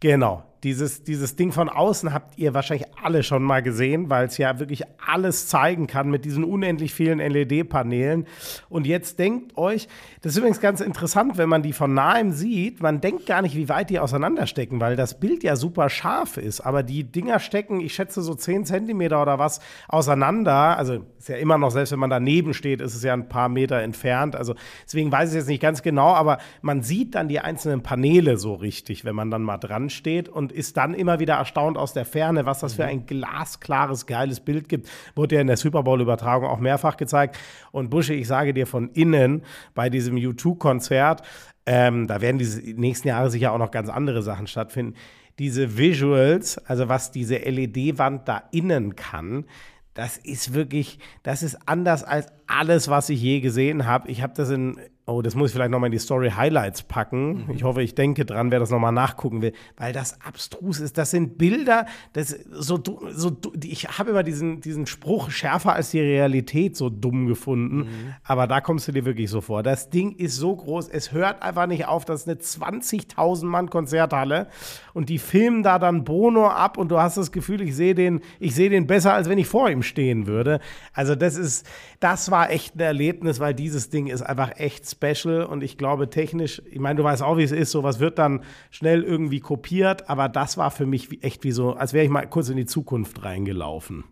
genau 0.00 0.44
dieses, 0.64 1.04
dieses 1.04 1.36
Ding 1.36 1.52
von 1.52 1.68
außen 1.68 2.12
habt 2.12 2.36
ihr 2.36 2.52
wahrscheinlich 2.54 2.88
alle 3.02 3.22
schon 3.22 3.42
mal 3.42 3.62
gesehen, 3.62 4.10
weil 4.10 4.26
es 4.26 4.38
ja 4.38 4.58
wirklich 4.58 4.82
alles 5.04 5.46
zeigen 5.48 5.86
kann 5.86 6.10
mit 6.10 6.24
diesen 6.24 6.42
unendlich 6.42 6.92
vielen 6.92 7.18
LED-Paneelen. 7.18 8.26
Und 8.68 8.86
jetzt 8.86 9.18
denkt 9.18 9.56
euch, 9.56 9.88
das 10.22 10.32
ist 10.32 10.38
übrigens 10.38 10.60
ganz 10.60 10.80
interessant, 10.80 11.38
wenn 11.38 11.48
man 11.48 11.62
die 11.62 11.72
von 11.72 11.94
nahem 11.94 12.32
sieht, 12.32 12.82
man 12.82 13.00
denkt 13.00 13.26
gar 13.26 13.42
nicht, 13.42 13.54
wie 13.54 13.68
weit 13.68 13.90
die 13.90 14.00
auseinanderstecken, 14.00 14.80
weil 14.80 14.96
das 14.96 15.20
Bild 15.20 15.44
ja 15.44 15.54
super 15.54 15.88
scharf 15.90 16.36
ist. 16.36 16.60
Aber 16.60 16.82
die 16.82 17.04
Dinger 17.04 17.38
stecken, 17.38 17.80
ich 17.80 17.94
schätze, 17.94 18.22
so 18.22 18.34
10 18.34 18.64
Zentimeter 18.64 19.22
oder 19.22 19.38
was 19.38 19.60
auseinander. 19.86 20.76
Also 20.76 21.04
ist 21.18 21.28
ja 21.28 21.36
immer 21.36 21.58
noch, 21.58 21.70
selbst 21.70 21.92
wenn 21.92 22.00
man 22.00 22.10
daneben 22.10 22.52
steht, 22.52 22.80
ist 22.80 22.96
es 22.96 23.02
ja 23.04 23.12
ein 23.12 23.28
paar 23.28 23.48
Meter 23.48 23.80
entfernt. 23.80 24.34
Also 24.34 24.54
deswegen 24.84 25.12
weiß 25.12 25.30
ich 25.30 25.36
jetzt 25.36 25.48
nicht 25.48 25.62
ganz 25.62 25.82
genau, 25.82 26.14
aber 26.14 26.38
man 26.62 26.82
sieht 26.82 27.14
dann 27.14 27.28
die 27.28 27.38
einzelnen 27.38 27.82
Paneele 27.82 28.38
so 28.38 28.54
richtig, 28.54 28.87
wenn 29.04 29.14
man 29.14 29.30
dann 29.30 29.42
mal 29.42 29.58
dran 29.58 29.88
steht. 29.88 30.28
Und 30.28 30.48
und 30.48 30.52
ist 30.52 30.78
dann 30.78 30.94
immer 30.94 31.20
wieder 31.20 31.34
erstaunt 31.34 31.76
aus 31.76 31.92
der 31.92 32.06
Ferne, 32.06 32.46
was 32.46 32.60
das 32.60 32.74
für 32.74 32.84
mhm. 32.84 32.88
ein 32.88 33.06
glasklares, 33.06 34.06
geiles 34.06 34.40
Bild 34.40 34.68
gibt. 34.68 34.88
Wurde 35.14 35.34
ja 35.34 35.40
in 35.42 35.46
der 35.46 35.58
Super 35.58 35.82
Bowl-Übertragung 35.82 36.48
auch 36.48 36.58
mehrfach 36.58 36.96
gezeigt. 36.96 37.38
Und 37.70 37.90
Busche, 37.90 38.14
ich 38.14 38.26
sage 38.26 38.54
dir 38.54 38.66
von 38.66 38.88
innen 38.90 39.42
bei 39.74 39.90
diesem 39.90 40.16
U2-Konzert, 40.16 41.22
ähm, 41.66 42.06
da 42.06 42.22
werden 42.22 42.38
die 42.38 42.74
nächsten 42.74 43.08
Jahre 43.08 43.30
sicher 43.30 43.52
auch 43.52 43.58
noch 43.58 43.70
ganz 43.70 43.90
andere 43.90 44.22
Sachen 44.22 44.46
stattfinden. 44.46 44.94
Diese 45.38 45.76
Visuals, 45.76 46.56
also 46.66 46.88
was 46.88 47.10
diese 47.10 47.36
LED-Wand 47.36 48.26
da 48.26 48.44
innen 48.50 48.96
kann, 48.96 49.44
das 49.92 50.16
ist 50.16 50.54
wirklich, 50.54 50.98
das 51.24 51.42
ist 51.42 51.58
anders 51.66 52.04
als 52.04 52.28
alles, 52.46 52.88
was 52.88 53.10
ich 53.10 53.20
je 53.20 53.40
gesehen 53.40 53.84
habe. 53.84 54.08
Ich 54.08 54.22
habe 54.22 54.32
das 54.34 54.48
in 54.50 54.78
Oh, 55.08 55.22
das 55.22 55.34
muss 55.34 55.48
ich 55.48 55.54
vielleicht 55.54 55.70
nochmal 55.70 55.88
in 55.88 55.92
die 55.92 55.98
Story 55.98 56.30
Highlights 56.36 56.82
packen. 56.82 57.46
Mhm. 57.46 57.54
Ich 57.54 57.64
hoffe, 57.64 57.82
ich 57.82 57.94
denke 57.94 58.26
dran, 58.26 58.50
wer 58.50 58.60
das 58.60 58.68
nochmal 58.68 58.92
nachgucken 58.92 59.40
will, 59.40 59.54
weil 59.78 59.94
das 59.94 60.20
abstrus 60.20 60.80
ist. 60.80 60.98
Das 60.98 61.10
sind 61.10 61.38
Bilder, 61.38 61.86
das 62.12 62.28
so, 62.50 62.78
so 63.10 63.36
ich 63.64 63.88
habe 63.88 64.10
immer 64.10 64.22
diesen, 64.22 64.60
diesen 64.60 64.86
Spruch 64.86 65.30
schärfer 65.30 65.72
als 65.72 65.92
die 65.92 66.00
Realität 66.00 66.76
so 66.76 66.90
dumm 66.90 67.26
gefunden, 67.26 67.76
mhm. 67.78 68.14
aber 68.22 68.46
da 68.46 68.60
kommst 68.60 68.86
du 68.86 68.92
dir 68.92 69.06
wirklich 69.06 69.30
so 69.30 69.40
vor. 69.40 69.62
Das 69.62 69.88
Ding 69.88 70.12
ist 70.12 70.36
so 70.36 70.54
groß, 70.54 70.88
es 70.88 71.10
hört 71.10 71.42
einfach 71.42 71.66
nicht 71.66 71.86
auf. 71.86 72.04
Das 72.04 72.26
ist 72.26 72.58
eine 72.58 72.80
20.000 72.80 73.46
Mann 73.46 73.70
Konzerthalle 73.70 74.48
und 74.92 75.08
die 75.08 75.18
filmen 75.18 75.62
da 75.62 75.78
dann 75.78 76.04
Bono 76.04 76.48
ab 76.48 76.76
und 76.76 76.90
du 76.90 76.98
hast 76.98 77.16
das 77.16 77.32
Gefühl, 77.32 77.62
ich 77.62 77.74
sehe 77.74 77.94
den, 77.94 78.20
ich 78.40 78.54
sehe 78.54 78.68
den 78.68 78.86
besser, 78.86 79.14
als 79.14 79.28
wenn 79.28 79.38
ich 79.38 79.46
vor 79.46 79.70
ihm 79.70 79.82
stehen 79.82 80.26
würde. 80.26 80.60
Also 80.92 81.14
das 81.14 81.36
ist, 81.36 81.66
das 81.98 82.30
war 82.30 82.50
echt 82.50 82.76
ein 82.76 82.80
Erlebnis, 82.80 83.40
weil 83.40 83.54
dieses 83.54 83.88
Ding 83.88 84.08
ist 84.08 84.20
einfach 84.20 84.58
echt 84.58 84.97
special 84.98 85.44
und 85.44 85.62
ich 85.62 85.78
glaube 85.78 86.10
technisch, 86.10 86.60
ich 86.70 86.80
meine, 86.80 86.96
du 86.96 87.04
weißt 87.04 87.22
auch, 87.22 87.36
wie 87.36 87.44
es 87.44 87.52
ist, 87.52 87.70
sowas 87.70 88.00
wird 88.00 88.18
dann 88.18 88.42
schnell 88.70 89.02
irgendwie 89.02 89.40
kopiert, 89.40 90.08
aber 90.08 90.28
das 90.28 90.56
war 90.56 90.70
für 90.70 90.86
mich 90.86 91.22
echt 91.22 91.44
wie 91.44 91.52
so, 91.52 91.74
als 91.74 91.92
wäre 91.92 92.04
ich 92.04 92.10
mal 92.10 92.26
kurz 92.26 92.48
in 92.48 92.56
die 92.56 92.66
Zukunft 92.66 93.22
reingelaufen. 93.22 94.04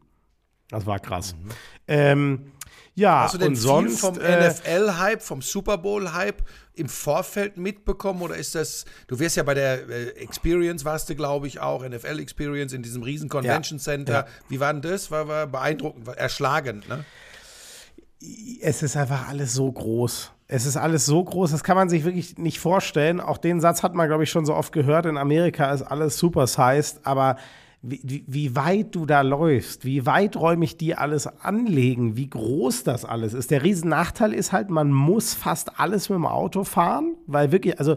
Das 0.68 0.86
war 0.86 0.98
krass. 0.98 1.34
Mhm. 1.34 1.50
Ähm, 1.88 2.52
ja, 2.94 3.24
Hast 3.24 3.34
du 3.34 3.38
denn 3.38 3.48
und 3.48 3.56
sonst, 3.56 4.00
vom 4.00 4.18
äh, 4.18 4.48
NFL-Hype, 4.48 5.22
vom 5.22 5.42
Super 5.42 5.76
Bowl-Hype 5.76 6.42
im 6.74 6.88
Vorfeld 6.88 7.58
mitbekommen 7.58 8.22
oder 8.22 8.36
ist 8.36 8.54
das, 8.54 8.86
du 9.06 9.18
wirst 9.18 9.36
ja 9.36 9.42
bei 9.42 9.52
der 9.52 9.88
äh, 9.88 10.08
Experience, 10.22 10.84
warst 10.84 11.10
du 11.10 11.14
glaube 11.14 11.46
ich 11.46 11.60
auch, 11.60 11.86
NFL-Experience 11.86 12.72
in 12.72 12.82
diesem 12.82 13.02
riesen 13.02 13.28
Convention 13.28 13.78
Center. 13.78 14.12
Ja, 14.12 14.20
ja. 14.20 14.26
Wie 14.48 14.60
war 14.60 14.72
denn 14.72 14.82
das? 14.82 15.10
War, 15.10 15.28
war 15.28 15.46
beeindruckend, 15.46 16.06
war 16.06 16.16
erschlagend, 16.16 16.88
ne? 16.88 17.04
Es 18.62 18.82
ist 18.82 18.96
einfach 18.96 19.28
alles 19.28 19.52
so 19.52 19.70
groß. 19.70 20.32
Es 20.48 20.64
ist 20.64 20.76
alles 20.76 21.06
so 21.06 21.24
groß, 21.24 21.50
das 21.50 21.64
kann 21.64 21.76
man 21.76 21.88
sich 21.88 22.04
wirklich 22.04 22.38
nicht 22.38 22.60
vorstellen. 22.60 23.20
Auch 23.20 23.38
den 23.38 23.60
Satz 23.60 23.82
hat 23.82 23.94
man, 23.94 24.06
glaube 24.06 24.22
ich, 24.22 24.30
schon 24.30 24.46
so 24.46 24.54
oft 24.54 24.72
gehört. 24.72 25.06
In 25.06 25.16
Amerika 25.16 25.72
ist 25.72 25.82
alles 25.82 26.18
supersized, 26.18 27.00
aber 27.04 27.36
wie, 27.82 28.24
wie, 28.26 28.56
weit 28.56 28.94
du 28.94 29.06
da 29.06 29.20
läufst, 29.20 29.84
wie 29.84 30.06
weiträumig 30.06 30.76
die 30.76 30.94
alles 30.94 31.26
anlegen, 31.26 32.16
wie 32.16 32.28
groß 32.28 32.84
das 32.84 33.04
alles 33.04 33.34
ist. 33.34 33.50
Der 33.50 33.62
Riesennachteil 33.62 34.32
ist 34.32 34.52
halt, 34.52 34.70
man 34.70 34.90
muss 34.90 35.34
fast 35.34 35.78
alles 35.78 36.08
mit 36.08 36.16
dem 36.16 36.26
Auto 36.26 36.64
fahren, 36.64 37.16
weil 37.26 37.52
wirklich, 37.52 37.78
also 37.78 37.96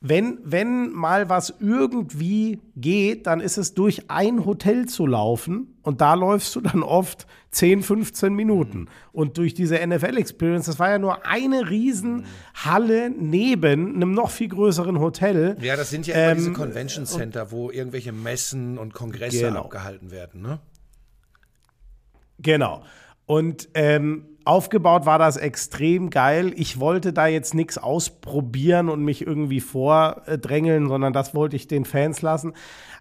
wenn, 0.00 0.38
wenn 0.44 0.92
mal 0.92 1.28
was 1.28 1.54
irgendwie 1.58 2.60
geht, 2.76 3.26
dann 3.26 3.40
ist 3.40 3.58
es 3.58 3.74
durch 3.74 4.08
ein 4.10 4.44
Hotel 4.44 4.86
zu 4.86 5.06
laufen 5.06 5.76
und 5.82 6.00
da 6.00 6.14
läufst 6.14 6.54
du 6.54 6.60
dann 6.60 6.84
oft 6.84 7.26
10, 7.50 7.82
15 7.82 8.32
Minuten. 8.32 8.86
Und 9.12 9.38
durch 9.38 9.54
diese 9.54 9.84
NFL-Experience, 9.84 10.66
das 10.66 10.78
war 10.78 10.90
ja 10.90 10.98
nur 10.98 11.26
eine 11.26 11.68
Riesenhalle 11.68 13.10
neben 13.10 13.96
einem 13.96 14.12
noch 14.12 14.30
viel 14.30 14.48
größeren 14.48 15.00
Hotel. 15.00 15.56
Ja, 15.60 15.74
das 15.74 15.90
sind 15.90 16.06
ja 16.06 16.14
immer 16.14 16.30
ähm, 16.30 16.38
diese 16.38 16.52
Convention 16.52 17.04
Center, 17.04 17.50
wo 17.50 17.70
irgendwelche 17.70 18.12
Messen 18.12 18.78
und 18.78 18.94
Kongresse 18.94 19.46
genau. 19.46 19.62
abgehalten 19.62 20.12
werden, 20.12 20.42
ne? 20.42 20.60
Genau. 22.40 22.84
Und 23.28 23.68
ähm, 23.74 24.24
aufgebaut 24.46 25.04
war 25.04 25.18
das 25.18 25.36
extrem 25.36 26.08
geil. 26.08 26.54
Ich 26.56 26.80
wollte 26.80 27.12
da 27.12 27.26
jetzt 27.26 27.54
nichts 27.54 27.76
ausprobieren 27.76 28.88
und 28.88 29.04
mich 29.04 29.26
irgendwie 29.26 29.60
vordrängeln, 29.60 30.88
sondern 30.88 31.12
das 31.12 31.34
wollte 31.34 31.54
ich 31.54 31.68
den 31.68 31.84
Fans 31.84 32.22
lassen. 32.22 32.54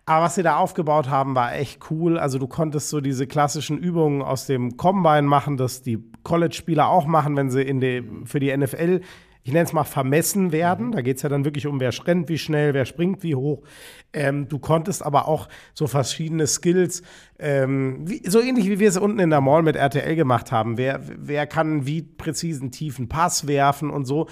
Aber 0.06 0.26
was 0.26 0.36
sie 0.36 0.44
da 0.44 0.58
aufgebaut 0.58 1.10
haben, 1.10 1.34
war 1.34 1.56
echt 1.56 1.90
cool. 1.90 2.20
Also 2.20 2.40
du 2.40 2.48
konntest 2.48 2.90
so 2.90 3.00
diese 3.00 3.26
klassischen 3.26 3.78
Übungen 3.78 4.22
aus 4.22 4.48
dem 4.48 4.76
Combine 4.76 5.22
machen, 5.22 5.56
dass 5.56 5.82
die 5.82 6.04
College-Spieler 6.24 6.90
auch 6.90 7.06
machen, 7.06 7.38
wenn 7.38 7.50
sie 7.50 7.62
in 7.62 7.80
die, 7.80 8.04
für 8.26 8.42
die 8.42 8.56
NFL 8.56 9.00
ich 9.48 9.54
nenne 9.54 9.64
es 9.64 9.72
mal, 9.72 9.86
vermessen 9.86 10.52
werden. 10.52 10.88
Mhm. 10.88 10.92
Da 10.92 11.02
geht 11.02 11.16
es 11.16 11.24
ja 11.24 11.30
dann 11.30 11.46
wirklich 11.46 11.68
um, 11.68 11.80
wer 11.80 11.94
rennt 12.06 12.28
wie 12.28 12.38
schnell, 12.38 12.74
wer 12.74 12.84
springt 12.84 13.24
wie 13.24 13.34
hoch. 13.34 13.64
Ähm, 14.12 14.50
du 14.50 14.60
konntest 14.60 15.06
aber 15.06 15.30
auch 15.30 15.48
so 15.74 15.88
verschiedene 15.88 16.48
Skills, 16.48 17.02
ähm, 17.40 18.02
wie, 18.10 18.30
so 18.30 18.42
ähnlich 18.42 18.66
wie 18.66 18.80
wir 18.80 18.90
es 18.90 18.98
unten 18.98 19.20
in 19.20 19.30
der 19.30 19.40
Mall 19.40 19.64
mit 19.64 19.78
RTL 19.78 20.18
gemacht 20.18 20.52
haben. 20.52 20.78
Wer, 20.78 21.00
wer 21.18 21.48
kann 21.48 21.88
wie 21.88 22.02
präzisen 22.02 22.72
tiefen 22.72 23.08
Pass 23.08 23.48
werfen 23.48 23.90
und 23.90 24.04
so. 24.04 24.28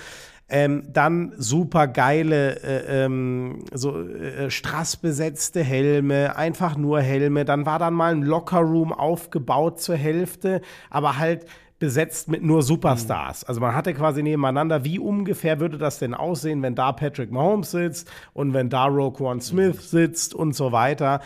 Ähm, 0.50 0.84
dann 0.92 1.34
super 1.38 1.88
geile, 1.88 2.62
äh, 2.62 3.06
ähm, 3.06 3.64
so 3.74 3.98
äh, 3.98 4.52
strassbesetzte 4.52 5.64
Helme, 5.64 6.36
einfach 6.36 6.76
nur 6.76 7.00
Helme. 7.00 7.46
Dann 7.46 7.66
war 7.66 7.80
dann 7.80 7.94
mal 7.94 8.12
ein 8.12 8.22
Lockerroom 8.22 8.92
aufgebaut 8.92 9.80
zur 9.80 9.96
Hälfte, 9.96 10.62
aber 10.90 11.18
halt 11.18 11.46
besetzt 11.86 12.30
mit 12.30 12.42
nur 12.42 12.64
Superstars. 12.64 13.44
Also 13.44 13.62
man 13.62 13.76
hatte 13.76 13.94
quasi 13.94 14.24
nebeneinander, 14.24 14.84
wie 14.84 14.98
ungefähr 14.98 15.60
würde 15.60 15.78
das 15.78 16.00
denn 16.00 16.16
aussehen, 16.16 16.64
wenn 16.64 16.74
da 16.74 16.92
Patrick 16.92 17.32
Mahomes 17.32 17.70
sitzt 17.70 18.12
und 18.34 18.56
wenn 18.56 18.72
da 18.72 18.86
Roquan 18.86 19.40
Smith 19.40 19.92
sitzt 19.92 20.34
und 20.34 20.56
so 20.56 20.72
weiter. 20.72 21.22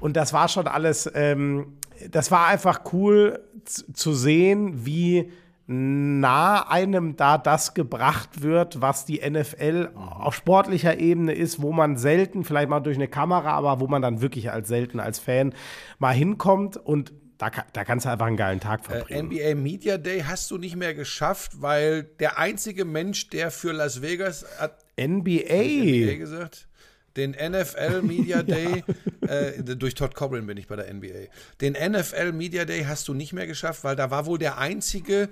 Und 0.00 0.16
das 0.16 0.32
war 0.32 0.48
schon 0.48 0.66
alles, 0.66 1.10
ähm, 1.14 1.74
das 2.10 2.30
war 2.30 2.46
einfach 2.46 2.84
cool 2.94 3.38
zu 3.66 4.14
sehen, 4.14 4.86
wie 4.86 5.30
nah 5.66 6.66
einem 6.70 7.16
da 7.16 7.36
das 7.36 7.74
gebracht 7.74 8.40
wird, 8.40 8.80
was 8.80 9.04
die 9.04 9.20
NFL 9.28 9.90
auf 9.94 10.34
sportlicher 10.34 10.98
Ebene 10.98 11.34
ist, 11.34 11.60
wo 11.60 11.70
man 11.72 11.98
selten, 11.98 12.44
vielleicht 12.44 12.70
mal 12.70 12.80
durch 12.80 12.96
eine 12.96 13.08
Kamera, 13.08 13.50
aber 13.50 13.78
wo 13.78 13.88
man 13.88 14.00
dann 14.00 14.22
wirklich 14.22 14.50
als 14.50 14.68
selten 14.68 15.00
als 15.00 15.18
Fan 15.18 15.52
mal 15.98 16.14
hinkommt 16.14 16.78
und 16.78 17.12
da, 17.38 17.50
da 17.72 17.84
kannst 17.84 18.04
du 18.04 18.10
einfach 18.10 18.26
einen 18.26 18.36
geilen 18.36 18.60
Tag 18.60 18.80
äh, 18.80 18.84
verbringen. 18.84 19.26
NBA 19.28 19.54
Media 19.54 19.96
Day 19.96 20.22
hast 20.26 20.50
du 20.50 20.58
nicht 20.58 20.76
mehr 20.76 20.94
geschafft, 20.94 21.62
weil 21.62 22.02
der 22.02 22.38
einzige 22.38 22.84
Mensch, 22.84 23.30
der 23.30 23.50
für 23.50 23.72
Las 23.72 24.02
Vegas 24.02 24.44
hat. 24.58 24.84
NBA. 25.00 26.08
NBA 26.08 26.16
gesagt? 26.16 26.66
Den 27.16 27.30
NFL 27.30 28.02
Media 28.02 28.42
Day, 28.42 28.84
ja. 29.22 29.28
äh, 29.28 29.62
durch 29.62 29.94
Todd 29.94 30.14
Coburn 30.14 30.46
bin 30.46 30.56
ich 30.56 30.66
bei 30.66 30.76
der 30.76 30.92
NBA. 30.92 31.28
Den 31.60 31.74
NFL 31.74 32.32
Media 32.32 32.64
Day 32.64 32.84
hast 32.84 33.06
du 33.08 33.14
nicht 33.14 33.32
mehr 33.32 33.46
geschafft, 33.46 33.84
weil 33.84 33.96
da 33.96 34.10
war 34.10 34.26
wohl 34.26 34.38
der 34.38 34.58
einzige, 34.58 35.28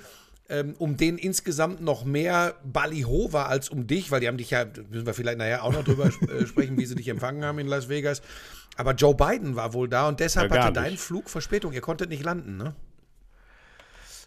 ähm, 0.48 0.74
um 0.78 0.96
den 0.96 1.18
insgesamt 1.18 1.80
noch 1.80 2.04
mehr 2.04 2.54
Ballyho 2.64 3.32
war 3.32 3.48
als 3.48 3.68
um 3.68 3.86
dich, 3.86 4.10
weil 4.10 4.20
die 4.20 4.28
haben 4.28 4.38
dich 4.38 4.50
ja, 4.50 4.64
müssen 4.90 5.06
wir 5.06 5.14
vielleicht 5.14 5.38
nachher 5.38 5.64
auch 5.64 5.72
noch 5.72 5.84
drüber 5.84 6.06
äh, 6.28 6.46
sprechen, 6.46 6.78
wie 6.78 6.86
sie 6.86 6.94
dich 6.94 7.08
empfangen 7.08 7.44
haben 7.44 7.58
in 7.58 7.66
Las 7.66 7.88
Vegas. 7.88 8.22
Aber 8.76 8.92
Joe 8.92 9.14
Biden 9.14 9.56
war 9.56 9.72
wohl 9.72 9.88
da 9.88 10.08
und 10.08 10.20
deshalb 10.20 10.54
ja, 10.54 10.64
hatte 10.64 10.72
dein 10.74 10.96
Flug 10.96 11.30
Verspätung. 11.30 11.72
Ihr 11.72 11.80
konntet 11.80 12.10
nicht 12.10 12.24
landen, 12.24 12.56
ne? 12.56 12.74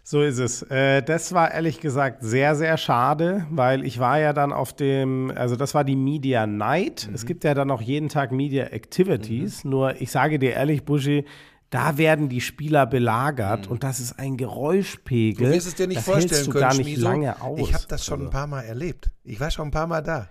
So 0.02 0.22
ist 0.22 0.38
es. 0.38 0.62
Äh, 0.62 1.02
das 1.02 1.32
war 1.32 1.52
ehrlich 1.52 1.78
gesagt 1.78 2.22
sehr, 2.22 2.56
sehr 2.56 2.76
schade, 2.78 3.46
weil 3.50 3.84
ich 3.84 4.00
war 4.00 4.18
ja 4.18 4.32
dann 4.32 4.52
auf 4.52 4.72
dem, 4.72 5.32
also 5.36 5.54
das 5.54 5.74
war 5.74 5.84
die 5.84 5.94
Media 5.94 6.46
Night. 6.46 7.06
Mhm. 7.08 7.14
Es 7.14 7.26
gibt 7.26 7.44
ja 7.44 7.54
dann 7.54 7.68
noch 7.68 7.80
jeden 7.80 8.08
Tag 8.08 8.32
Media 8.32 8.64
Activities. 8.64 9.62
Mhm. 9.62 9.70
Nur 9.70 10.00
ich 10.00 10.10
sage 10.10 10.38
dir 10.40 10.54
ehrlich, 10.54 10.84
Buschi, 10.84 11.26
da 11.70 11.96
werden 11.98 12.28
die 12.28 12.40
Spieler 12.40 12.84
belagert 12.86 13.66
mhm. 13.66 13.72
und 13.72 13.84
das 13.84 14.00
ist 14.00 14.18
ein 14.18 14.36
Geräuschpegel. 14.36 15.48
Du 15.48 15.54
wirst 15.54 15.68
es 15.68 15.74
dir 15.76 15.86
nicht 15.86 16.00
vorstellen 16.00 16.46
du 16.46 16.50
können, 16.50 16.62
gar 16.62 16.74
nicht 16.74 16.86
Schmieso. 16.86 17.08
lange 17.08 17.40
aus. 17.40 17.60
Ich 17.60 17.74
habe 17.74 17.84
das 17.88 18.04
schon 18.04 18.20
also. 18.20 18.28
ein 18.28 18.32
paar 18.32 18.46
Mal 18.46 18.62
erlebt. 18.62 19.10
Ich 19.24 19.38
war 19.40 19.50
schon 19.50 19.68
ein 19.68 19.70
paar 19.70 19.86
Mal 19.86 20.02
da. 20.02 20.28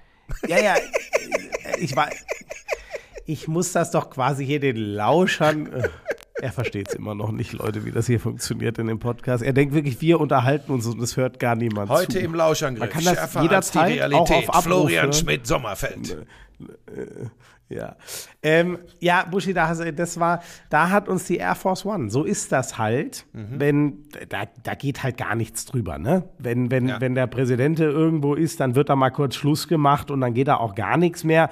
Ja, 0.47 0.59
ja. 0.59 0.75
ich 1.79 1.95
war 1.95 2.09
ich 3.29 3.47
muss 3.47 3.71
das 3.71 3.91
doch 3.91 4.09
quasi 4.09 4.45
hier 4.45 4.59
den 4.59 4.75
Lauschern. 4.75 5.71
Äh, 5.71 5.89
er 6.41 6.51
versteht 6.51 6.89
es 6.89 6.95
immer 6.95 7.13
noch 7.15 7.31
nicht, 7.31 7.53
Leute, 7.53 7.85
wie 7.85 7.91
das 7.91 8.07
hier 8.07 8.19
funktioniert 8.19 8.79
in 8.79 8.87
dem 8.87 8.97
Podcast. 8.97 9.43
Er 9.43 9.53
denkt 9.53 9.73
wirklich, 9.73 10.01
wir 10.01 10.19
unterhalten 10.19 10.71
uns 10.71 10.87
und 10.87 10.99
es 11.01 11.15
hört 11.15 11.39
gar 11.39 11.55
niemand 11.55 11.91
Heute 11.91 12.13
zu. 12.13 12.19
im 12.19 12.33
Lauschangriff. 12.33 12.79
Man 12.79 12.89
kann 12.89 13.03
das 13.03 13.13
Schärfer 13.13 13.41
jederzeit 13.43 13.89
die 13.89 13.93
Realität. 13.93 14.19
Auch 14.19 14.31
auf 14.31 14.49
Abruf 14.49 14.63
Florian 14.63 15.13
Schmidt-Sommerfeld. 15.13 16.25
Äh, 17.69 17.73
äh, 17.73 17.77
ja. 17.77 17.95
Ähm, 18.41 18.79
ja, 18.99 19.25
Buschi, 19.29 19.53
da, 19.53 19.73
das 19.73 20.19
war, 20.19 20.41
da 20.69 20.89
hat 20.89 21.09
uns 21.09 21.25
die 21.25 21.37
Air 21.37 21.55
Force 21.55 21.85
One. 21.85 22.09
So 22.09 22.23
ist 22.23 22.51
das 22.51 22.77
halt. 22.77 23.25
Mhm. 23.33 23.59
Wenn, 23.59 23.97
da, 24.29 24.43
da 24.63 24.75
geht 24.75 25.03
halt 25.03 25.17
gar 25.17 25.35
nichts 25.35 25.65
drüber, 25.65 25.97
ne? 25.97 26.23
Wenn, 26.37 26.71
wenn, 26.71 26.87
ja. 26.87 27.01
wenn 27.01 27.15
der 27.15 27.27
Präsident 27.27 27.79
irgendwo 27.79 28.35
ist, 28.35 28.59
dann 28.59 28.75
wird 28.75 28.89
da 28.89 28.95
mal 28.95 29.11
kurz 29.11 29.35
Schluss 29.35 29.67
gemacht 29.67 30.11
und 30.11 30.21
dann 30.21 30.33
geht 30.33 30.47
da 30.47 30.57
auch 30.57 30.75
gar 30.75 30.97
nichts 30.97 31.23
mehr. 31.23 31.49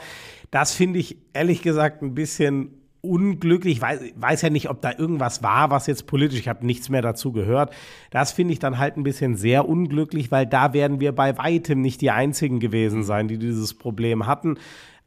Das 0.51 0.73
finde 0.73 0.99
ich 0.99 1.17
ehrlich 1.33 1.61
gesagt 1.61 2.01
ein 2.01 2.15
bisschen 2.15 2.73
unglücklich. 3.01 3.75
Ich 3.75 3.81
weiß, 3.81 4.01
weiß, 4.15 4.41
ja 4.41 4.49
nicht, 4.49 4.69
ob 4.69 4.81
da 4.81 4.91
irgendwas 4.97 5.43
war, 5.43 5.69
was 5.69 5.87
jetzt 5.87 6.07
politisch, 6.07 6.39
ich 6.39 6.47
habe 6.47 6.65
nichts 6.65 6.89
mehr 6.89 7.01
dazu 7.01 7.31
gehört. 7.31 7.73
Das 8.11 8.31
finde 8.31 8.53
ich 8.53 8.59
dann 8.59 8.77
halt 8.77 8.97
ein 8.97 9.03
bisschen 9.03 9.35
sehr 9.35 9.67
unglücklich, 9.67 10.31
weil 10.31 10.45
da 10.45 10.73
werden 10.73 10.99
wir 10.99 11.13
bei 11.13 11.37
weitem 11.37 11.81
nicht 11.81 12.01
die 12.01 12.11
Einzigen 12.11 12.59
gewesen 12.59 13.03
sein, 13.03 13.27
die 13.27 13.37
dieses 13.37 13.73
Problem 13.73 14.25
hatten. 14.25 14.57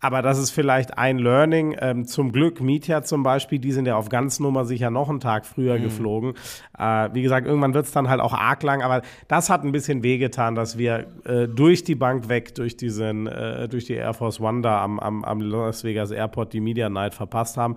Aber 0.01 0.23
das 0.23 0.39
ist 0.39 0.51
vielleicht 0.51 0.97
ein 0.97 1.19
Learning. 1.19 1.77
Ähm, 1.79 2.07
zum 2.07 2.33
Glück, 2.33 2.61
Mietja 2.61 3.03
zum 3.03 3.23
Beispiel, 3.23 3.59
die 3.59 3.73
sind 3.73 3.87
ja 3.87 3.97
auf 3.97 4.09
ganz 4.09 4.41
Nummer 4.41 4.65
sicher 4.65 4.91
noch 4.91 5.11
einen 5.11 5.21
Tag 5.21 5.45
früher 5.45 5.79
mhm. 5.79 5.83
geflogen. 5.83 6.35
Äh, 6.79 7.11
wie 7.13 7.23
gesagt, 7.23 7.47
irgendwann 7.47 7.75
wird 7.75 7.87
es 7.87 7.93
dann 7.93 8.09
halt 8.09 8.21
auch 8.21 8.33
arg 8.33 8.63
lang, 8.63 8.83
aber 8.83 9.03
das 9.29 9.51
hat 9.51 9.65
ein 9.65 9.73
bisschen 9.73 10.03
wehgetan, 10.03 10.55
dass 10.55 10.79
wir 10.79 11.07
äh, 11.25 11.47
durch 11.47 11.85
die 11.85 11.95
Bank 11.95 12.29
weg, 12.29 12.55
durch 12.55 12.77
diesen, 12.77 13.27
äh, 13.27 13.69
durch 13.69 13.85
die 13.85 13.95
Air 13.95 14.15
Force 14.15 14.41
One 14.41 14.63
da 14.63 14.83
am, 14.83 14.99
am, 14.99 15.25
am 15.25 15.41
Las 15.41 15.85
Vegas 15.85 16.11
Airport 16.11 16.53
die 16.55 16.61
Media 16.61 16.89
Night 16.89 17.15
verpasst 17.15 17.57
haben. 17.57 17.77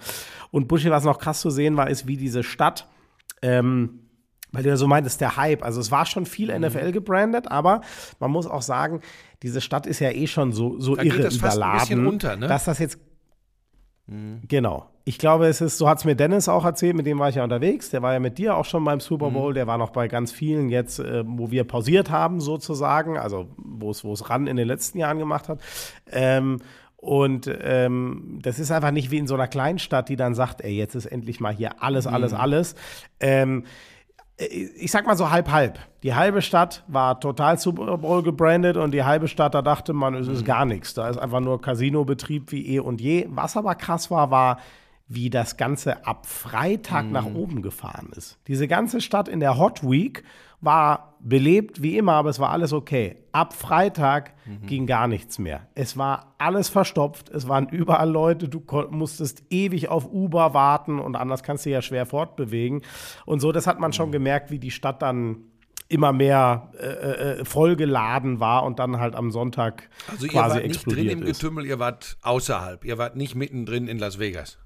Und 0.52 0.68
Buschi, 0.68 0.90
was 0.90 1.04
noch 1.04 1.20
krass 1.20 1.42
zu 1.42 1.50
sehen 1.50 1.76
war, 1.76 1.90
ist, 1.90 2.08
wie 2.08 2.18
diese 2.18 2.44
Stadt 2.44 2.88
ähm, 3.42 4.00
weil 4.54 4.64
du 4.64 4.70
ja 4.70 4.78
so 4.78 4.88
meintest, 4.88 5.20
der 5.20 5.36
Hype. 5.36 5.64
Also 5.64 5.82
es 5.82 5.92
war 5.92 6.06
schon 6.06 6.26
viel 6.26 6.58
Mhm. 6.58 6.68
NFL 6.68 6.92
gebrandet, 6.92 7.52
aber 7.52 7.82
man 8.20 8.32
muss 8.32 8.48
auch 8.48 8.62
sagen, 8.62 9.02
diese 9.44 9.62
Stadt 9.62 9.86
ist 9.86 10.00
ja 10.00 10.10
eh 10.10 10.26
schon 10.26 10.54
so, 10.54 10.80
so 10.80 10.96
Da 10.96 11.04
geht 11.04 11.14
irre 11.14 11.24
das 11.24 11.38
fast 11.38 11.58
ein 11.58 11.60
überladen, 11.60 11.80
bisschen 11.80 12.08
unter, 12.08 12.36
ne? 12.36 12.48
dass 12.48 12.66
das 12.66 12.80
jetzt 12.80 12.98
Genau. 14.48 14.90
Ich 15.06 15.18
glaube, 15.18 15.48
es 15.48 15.62
ist, 15.62 15.78
so 15.78 15.88
hat 15.88 16.00
es 16.00 16.06
mir 16.06 16.16
Dennis 16.16 16.50
auch 16.50 16.66
erzählt, 16.66 16.96
mit 16.96 17.06
dem 17.06 17.20
war 17.20 17.30
ich 17.30 17.36
ja 17.36 17.44
unterwegs. 17.44 17.90
Der 17.90 18.02
war 18.02 18.14
ja 18.14 18.20
mit 18.20 18.38
dir 18.38 18.56
auch 18.56 18.66
schon 18.66 18.84
beim 18.84 19.00
Super 19.00 19.30
Bowl. 19.32 19.54
Der 19.54 19.66
war 19.66 19.78
noch 19.78 19.92
bei 19.92 20.08
ganz 20.08 20.32
vielen 20.32 20.70
jetzt, 20.70 21.00
äh, 21.00 21.24
wo 21.26 21.52
wir 21.52 21.64
pausiert 21.64 22.10
haben, 22.10 22.42
sozusagen. 22.42 23.18
Also, 23.18 23.48
wo 23.58 23.92
es, 23.92 24.04
wo 24.04 24.12
es 24.12 24.30
ran 24.30 24.48
in 24.48 24.58
den 24.58 24.68
letzten 24.68 24.98
Jahren 25.00 25.20
gemacht 25.20 25.48
hat. 25.48 25.60
Ähm, 26.12 26.60
und 26.98 27.50
ähm, 27.62 28.40
das 28.42 28.60
ist 28.60 28.72
einfach 28.72 28.92
nicht 28.92 29.12
wie 29.12 29.18
in 29.18 29.28
so 29.28 29.36
einer 29.36 29.48
Kleinstadt, 29.48 30.08
die 30.10 30.16
dann 30.16 30.36
sagt, 30.36 30.62
ey, 30.62 30.76
jetzt 30.76 30.96
ist 30.96 31.06
endlich 31.06 31.40
mal 31.40 31.54
hier 31.54 31.82
alles, 31.82 32.08
alles, 32.08 32.34
alles. 32.34 32.76
Ähm, 33.20 33.64
ich 34.38 34.92
sag 34.92 35.06
mal 35.06 35.16
so 35.16 35.30
halb 35.30 35.52
halb. 35.52 35.80
Die 36.02 36.16
halbe 36.16 36.42
Stadt 36.42 36.84
war 36.88 37.20
total 37.20 37.60
Super 37.60 37.98
Bowl 37.98 38.24
gebrandet 38.24 38.78
und 38.78 38.92
die 38.92 39.04
halbe 39.04 39.28
Stadt, 39.28 39.54
da 39.54 39.62
dachte 39.62 39.94
man, 39.94 40.16
es 40.16 40.28
ist 40.28 40.44
gar 40.44 40.66
nichts. 40.66 40.94
Da 40.94 41.08
ist 41.10 41.18
einfach 41.18 41.40
nur 41.40 41.62
Casino-Betrieb 41.62 42.52
wie 42.52 42.76
eh 42.76 42.80
und 42.80 43.00
je. 43.00 43.28
Was 43.30 43.56
aber 43.56 43.76
krass 43.76 44.10
war, 44.10 44.32
war, 44.32 44.58
wie 45.14 45.30
das 45.30 45.58
Ganze 45.58 46.06
ab 46.06 46.26
Freitag 46.26 47.10
nach 47.12 47.26
oben 47.26 47.62
gefahren 47.62 48.12
ist. 48.16 48.38
Diese 48.48 48.68
ganze 48.68 49.02
Stadt 49.02 49.28
in 49.28 49.40
der 49.40 49.58
Hot 49.58 49.84
Week 49.84 50.24
war 50.62 51.16
belebt 51.20 51.82
wie 51.82 51.98
immer, 51.98 52.14
aber 52.14 52.30
es 52.30 52.40
war 52.40 52.50
alles 52.50 52.74
okay. 52.74 53.18
Ab 53.32 53.54
Freitag 53.54 54.34
ging 54.66 54.88
gar 54.88 55.08
nichts 55.08 55.40
mehr. 55.40 55.68
Es 55.76 55.98
war 55.98 56.36
alles 56.38 56.70
verstopft, 56.70 57.30
es 57.30 57.48
waren 57.48 57.68
überall 57.70 58.10
Leute, 58.10 58.50
du 58.50 58.62
musstest 58.90 59.44
ewig 59.50 59.90
auf 59.90 60.12
Uber 60.12 60.54
warten 60.54 61.00
und 61.00 61.16
anders 61.16 61.44
kannst 61.44 61.66
du 61.66 61.70
ja 61.70 61.82
schwer 61.82 62.06
fortbewegen. 62.06 62.82
Und 63.26 63.40
so, 63.40 63.52
das 63.52 63.68
hat 63.68 63.80
man 63.80 63.94
schon 63.94 64.12
gemerkt, 64.12 64.52
wie 64.52 64.60
die 64.60 64.72
Stadt 64.72 65.02
dann 65.02 65.38
immer 65.90 66.12
mehr 66.12 66.72
äh, 66.78 66.86
äh, 67.40 67.46
vollgeladen 67.46 68.40
war 68.40 68.64
und 68.64 68.80
dann 68.80 69.00
halt 69.00 69.16
am 69.16 69.32
Sonntag 69.32 69.90
Also 70.10 70.26
ihr 70.26 70.32
quasi 70.32 70.56
wart 70.56 70.68
nicht 70.68 70.86
drin 70.86 70.94
explodiert 70.94 71.14
im 71.14 71.24
ist. 71.24 71.42
Getümmel, 71.42 71.66
ihr 71.66 71.80
wart 71.80 72.18
außerhalb. 72.22 72.84
Ihr 72.84 72.98
wart 72.98 73.16
nicht 73.16 73.36
mittendrin 73.36 73.88
in 73.88 74.00
Las 74.00 74.18
Vegas. 74.20 74.58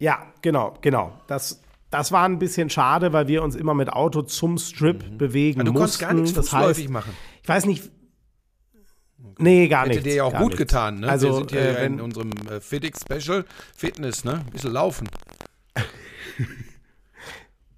Ja, 0.00 0.26
genau, 0.42 0.76
genau. 0.80 1.12
Das, 1.28 1.60
das 1.90 2.10
war 2.10 2.24
ein 2.24 2.38
bisschen 2.40 2.70
schade, 2.70 3.12
weil 3.12 3.28
wir 3.28 3.42
uns 3.44 3.54
immer 3.54 3.74
mit 3.74 3.92
Auto 3.92 4.22
zum 4.22 4.58
Strip 4.58 5.16
bewegen 5.18 5.60
Ah, 5.60 5.64
du 5.64 5.72
mussten. 5.72 5.78
konntest 5.80 6.00
gar 6.00 6.12
nichts 6.14 6.32
das 6.32 6.52
heißt, 6.52 6.88
machen. 6.88 7.12
ich 7.42 7.48
weiß 7.48 7.66
nicht. 7.66 7.90
Nee, 9.38 9.68
gar 9.68 9.84
Hätte 9.84 9.96
nicht. 9.96 10.06
dir 10.06 10.14
ja 10.16 10.24
auch 10.24 10.32
gut 10.32 10.48
nichts. 10.48 10.58
getan, 10.58 11.00
ne? 11.00 11.08
Also, 11.08 11.28
Wir 11.28 11.34
sind 11.34 11.50
hier 11.52 11.78
äh, 11.78 11.86
in 11.86 12.00
unserem 12.00 12.30
äh, 12.50 12.60
Fitix 12.60 13.00
Special 13.02 13.44
Fitness, 13.76 14.24
ne? 14.24 14.42
Ein 14.46 14.52
bisschen 14.52 14.72
laufen. 14.72 15.08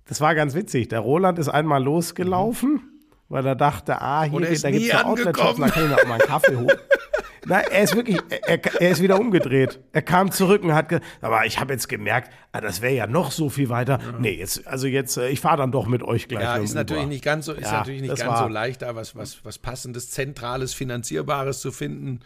das 0.06 0.20
war 0.20 0.34
ganz 0.34 0.54
witzig. 0.54 0.88
Der 0.88 1.00
Roland 1.00 1.38
ist 1.38 1.48
einmal 1.48 1.82
losgelaufen, 1.82 2.91
weil 3.32 3.46
er 3.46 3.54
dachte, 3.56 4.00
ah, 4.00 4.24
hier 4.24 4.42
er 4.42 4.50
geht, 4.50 4.62
da 4.62 4.70
gibt 4.70 4.82
es 4.82 4.88
nie 4.88 4.88
ja 4.88 5.04
Outlet-Shops, 5.06 5.58
da 5.58 5.68
kann 5.68 5.84
ich 5.84 5.90
noch 5.90 6.04
mal 6.04 6.12
einen 6.20 6.28
Kaffee 6.28 6.54
holen. 6.54 6.76
Nein, 7.46 7.64
er 7.72 7.82
ist 7.82 7.96
wirklich, 7.96 8.18
er, 8.46 8.60
er 8.80 8.90
ist 8.90 9.02
wieder 9.02 9.18
umgedreht. 9.18 9.80
Er 9.92 10.02
kam 10.02 10.30
zurück 10.30 10.62
und 10.62 10.74
hat 10.74 10.90
gesagt, 10.90 11.06
aber 11.22 11.44
ich 11.46 11.58
habe 11.58 11.72
jetzt 11.72 11.88
gemerkt, 11.88 12.30
ah, 12.52 12.60
das 12.60 12.82
wäre 12.82 12.92
ja 12.92 13.06
noch 13.06 13.32
so 13.32 13.48
viel 13.48 13.68
weiter. 13.68 13.98
Nee, 14.20 14.34
jetzt, 14.34 14.66
also 14.66 14.86
jetzt, 14.86 15.16
äh, 15.16 15.28
ich 15.30 15.40
fahre 15.40 15.56
dann 15.56 15.72
doch 15.72 15.86
mit 15.86 16.02
euch 16.02 16.28
gleich. 16.28 16.42
Ja, 16.42 16.56
ist 16.56 16.74
natürlich 16.74 17.06
nicht 17.06 17.24
ganz 17.24 17.46
so, 17.46 17.52
ist 17.52 17.62
Ja, 17.62 17.78
natürlich 17.78 18.02
nicht 18.02 18.16
ganz 18.16 18.30
war- 18.30 18.42
so 18.44 18.48
leicht, 18.48 18.82
da 18.82 18.94
was, 18.94 19.16
was, 19.16 19.44
was 19.44 19.58
passendes, 19.58 20.10
zentrales, 20.10 20.74
finanzierbares 20.74 21.60
zu 21.60 21.72
finden. 21.72 22.20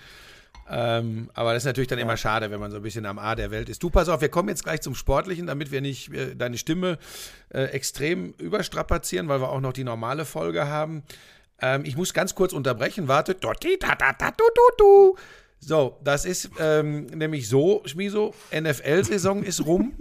Ähm, 0.69 1.31
aber 1.35 1.53
das 1.53 1.63
ist 1.63 1.67
natürlich 1.67 1.89
dann 1.89 1.99
immer 1.99 2.17
schade, 2.17 2.51
wenn 2.51 2.59
man 2.59 2.71
so 2.71 2.79
ein 2.79 2.83
bisschen 2.83 3.07
am 3.07 3.19
A 3.19 3.35
der 3.35 3.51
Welt 3.51 3.69
ist. 3.69 3.83
Du, 3.83 3.91
pass 3.91 4.09
auf, 4.09 4.21
wir 4.21 4.29
kommen 4.29 4.49
jetzt 4.49 4.65
gleich 4.65 4.81
zum 4.81 4.95
Sportlichen, 4.95 5.47
damit 5.47 5.71
wir 5.71 5.81
nicht 5.81 6.13
äh, 6.13 6.35
deine 6.35 6.59
Stimme 6.59 6.99
äh, 7.51 7.65
extrem 7.65 8.35
überstrapazieren, 8.39 9.29
weil 9.29 9.41
wir 9.41 9.51
auch 9.51 9.61
noch 9.61 9.73
die 9.73 9.85
normale 9.85 10.25
Folge 10.25 10.67
haben. 10.67 11.03
Ähm, 11.61 11.85
ich 11.85 11.97
muss 11.97 12.13
ganz 12.15 12.35
kurz 12.35 12.53
unterbrechen, 12.53 13.09
warte. 13.09 13.37
So, 15.61 15.99
das 16.05 16.25
ist 16.25 16.51
ähm, 16.59 17.07
nämlich 17.07 17.49
so, 17.49 17.83
Schmiso, 17.87 18.35
NFL-Saison 18.53 19.43
ist 19.43 19.65
rum. 19.65 19.95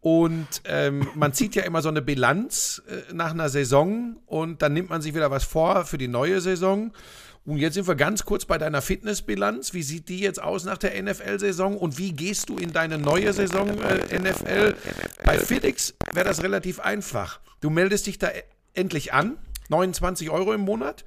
Und 0.00 0.62
ähm, 0.64 1.08
man 1.16 1.32
zieht 1.32 1.56
ja 1.56 1.64
immer 1.64 1.82
so 1.82 1.88
eine 1.88 2.02
Bilanz 2.02 2.82
äh, 2.88 3.12
nach 3.12 3.32
einer 3.32 3.48
Saison 3.48 4.16
und 4.26 4.62
dann 4.62 4.72
nimmt 4.72 4.90
man 4.90 5.02
sich 5.02 5.14
wieder 5.14 5.30
was 5.30 5.44
vor 5.44 5.84
für 5.84 5.98
die 5.98 6.08
neue 6.08 6.40
Saison. 6.40 6.92
Und 7.48 7.56
jetzt 7.56 7.74
sind 7.74 7.88
wir 7.88 7.94
ganz 7.94 8.26
kurz 8.26 8.44
bei 8.44 8.58
deiner 8.58 8.82
Fitnessbilanz. 8.82 9.72
Wie 9.72 9.82
sieht 9.82 10.10
die 10.10 10.18
jetzt 10.20 10.38
aus 10.42 10.64
nach 10.64 10.76
der 10.76 11.02
NFL-Saison 11.02 11.78
und 11.78 11.96
wie 11.96 12.12
gehst 12.12 12.50
du 12.50 12.58
in 12.58 12.74
deine 12.74 12.98
neue 12.98 13.32
Saison 13.32 13.70
äh, 13.80 14.18
NFL? 14.18 14.74
Bei 15.24 15.38
FitX 15.38 15.94
wäre 16.12 16.28
das 16.28 16.42
relativ 16.42 16.78
einfach. 16.78 17.40
Du 17.62 17.70
meldest 17.70 18.06
dich 18.06 18.18
da 18.18 18.28
e- 18.28 18.42
endlich 18.74 19.14
an, 19.14 19.38
29 19.70 20.28
Euro 20.28 20.52
im 20.52 20.60
Monat. 20.60 21.06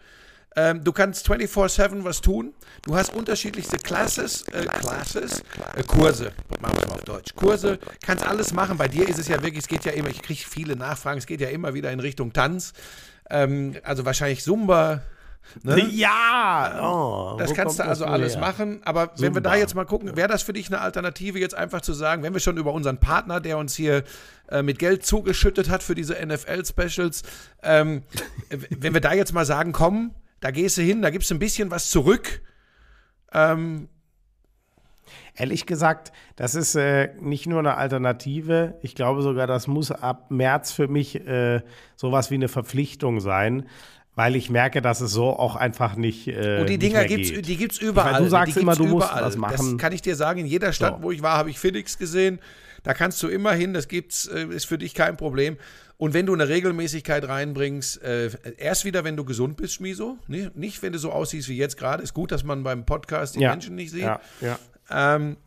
Ähm, 0.55 0.83
du 0.83 0.91
kannst 0.91 1.29
24-7 1.29 2.03
was 2.03 2.21
tun. 2.21 2.55
Du 2.81 2.95
hast 2.95 3.13
unterschiedlichste 3.13 3.77
Classes, 3.77 4.41
äh, 4.47 4.65
Classes, 4.65 5.43
äh, 5.75 5.83
Kurse, 5.83 6.31
machen 6.59 6.75
wir 6.79 6.87
mal 6.87 6.95
auf 6.95 7.03
Deutsch. 7.03 7.35
Kurse, 7.35 7.77
kannst 8.03 8.25
alles 8.25 8.51
machen. 8.51 8.79
Bei 8.79 8.87
dir 8.87 9.07
ist 9.07 9.19
es 9.19 9.27
ja 9.27 9.35
wirklich, 9.43 9.59
es 9.59 9.67
geht 9.67 9.85
ja 9.85 9.91
immer, 9.91 10.09
ich 10.09 10.23
kriege 10.23 10.41
viele 10.43 10.75
Nachfragen, 10.75 11.19
es 11.19 11.27
geht 11.27 11.39
ja 11.39 11.49
immer 11.49 11.75
wieder 11.75 11.91
in 11.91 11.99
Richtung 11.99 12.33
Tanz. 12.33 12.73
Ähm, 13.29 13.77
also 13.83 14.05
wahrscheinlich 14.05 14.43
Zumba. 14.43 15.03
Ne? 15.63 15.87
Ja, 15.89 16.79
oh, 16.81 17.35
Das 17.37 17.53
kannst 17.53 17.79
du 17.79 17.83
also 17.83 18.05
alles 18.05 18.35
her? 18.35 18.41
machen. 18.41 18.81
Aber 18.85 19.11
wenn 19.17 19.33
wir 19.33 19.41
da 19.41 19.55
jetzt 19.55 19.75
mal 19.75 19.85
gucken, 19.85 20.15
wäre 20.15 20.27
das 20.27 20.43
für 20.43 20.53
dich 20.53 20.67
eine 20.67 20.79
Alternative, 20.79 21.39
jetzt 21.39 21.55
einfach 21.55 21.81
zu 21.81 21.93
sagen, 21.93 22.23
wenn 22.23 22.33
wir 22.33 22.39
schon 22.39 22.57
über 22.57 22.73
unseren 22.73 22.99
Partner, 22.99 23.39
der 23.39 23.57
uns 23.57 23.75
hier 23.75 24.03
äh, 24.49 24.61
mit 24.61 24.79
Geld 24.79 25.05
zugeschüttet 25.05 25.69
hat 25.69 25.83
für 25.83 25.95
diese 25.95 26.15
NFL-Specials, 26.25 27.23
ähm, 27.63 28.03
wenn 28.69 28.93
wir 28.93 29.01
da 29.01 29.13
jetzt 29.13 29.33
mal 29.33 29.45
sagen, 29.45 29.71
komm, 29.71 30.13
da 30.39 30.51
gehst 30.51 30.77
du 30.77 30.81
hin, 30.81 31.01
da 31.01 31.09
gibst 31.09 31.29
du 31.29 31.35
ein 31.35 31.39
bisschen 31.39 31.69
was 31.71 31.89
zurück. 31.89 32.41
Ähm, 33.33 33.89
Ehrlich 35.35 35.65
gesagt, 35.65 36.11
das 36.35 36.55
ist 36.55 36.75
äh, 36.75 37.13
nicht 37.19 37.47
nur 37.47 37.59
eine 37.59 37.75
Alternative. 37.77 38.77
Ich 38.81 38.95
glaube 38.95 39.21
sogar, 39.21 39.47
das 39.47 39.67
muss 39.67 39.91
ab 39.91 40.29
März 40.29 40.71
für 40.71 40.87
mich 40.87 41.25
äh, 41.25 41.61
sowas 41.95 42.31
wie 42.31 42.35
eine 42.35 42.49
Verpflichtung 42.49 43.21
sein, 43.21 43.67
weil 44.15 44.35
ich 44.35 44.49
merke, 44.49 44.81
dass 44.81 45.01
es 45.01 45.11
so 45.11 45.29
auch 45.29 45.55
einfach 45.55 45.95
nicht. 45.95 46.27
Äh, 46.27 46.59
und 46.59 46.69
die 46.69 46.77
Dinger 46.77 47.05
gibt's, 47.05 47.29
geht. 47.29 47.47
die 47.47 47.57
gibt's 47.57 47.77
überall. 47.77 48.13
meine, 48.13 48.25
du 48.25 48.29
sagst 48.31 48.55
die 48.55 48.61
immer, 48.61 48.75
du 48.75 48.85
musst 48.85 49.07
überall. 49.07 49.23
was 49.23 49.37
machen. 49.37 49.71
Das 49.71 49.77
kann 49.77 49.93
ich 49.93 50.01
dir 50.01 50.15
sagen. 50.15 50.39
In 50.41 50.45
jeder 50.45 50.73
Stadt, 50.73 50.97
So. 50.97 51.03
wo 51.03 51.11
ich 51.11 51.21
war, 51.21 51.37
habe 51.37 51.49
ich 51.49 51.59
Felix 51.59 51.97
gesehen. 51.97 52.39
Da 52.83 52.93
kannst 52.93 53.21
du 53.23 53.27
immer 53.27 53.53
hin. 53.53 53.73
Das 53.73 53.87
gibt's, 53.87 54.27
äh, 54.27 54.45
ist 54.47 54.65
für 54.65 54.77
dich 54.77 54.93
kein 54.93 55.15
Problem. 55.17 55.57
Und 55.97 56.13
wenn 56.15 56.25
du 56.25 56.33
eine 56.33 56.49
Regelmäßigkeit 56.49 57.27
reinbringst, 57.27 58.01
äh, 58.01 58.31
erst 58.57 58.85
wieder, 58.85 59.03
wenn 59.03 59.15
du 59.15 59.23
gesund 59.23 59.55
bist, 59.55 59.75
Schmiso. 59.75 60.17
Nicht, 60.27 60.55
nicht, 60.55 60.81
wenn 60.81 60.93
du 60.93 60.99
so 60.99 61.11
aussiehst 61.11 61.47
wie 61.47 61.57
jetzt 61.57 61.77
gerade. 61.77 62.01
Ist 62.01 62.13
gut, 62.15 62.31
dass 62.31 62.43
man 62.43 62.63
beim 62.63 62.85
Podcast 62.85 63.35
die 63.35 63.41
ja. 63.41 63.51
Menschen 63.51 63.75
nicht 63.75 63.91
sieht. 63.91 64.01
Ja, 64.01 64.19
ja. 64.41 64.57
Ähm, 64.89 65.37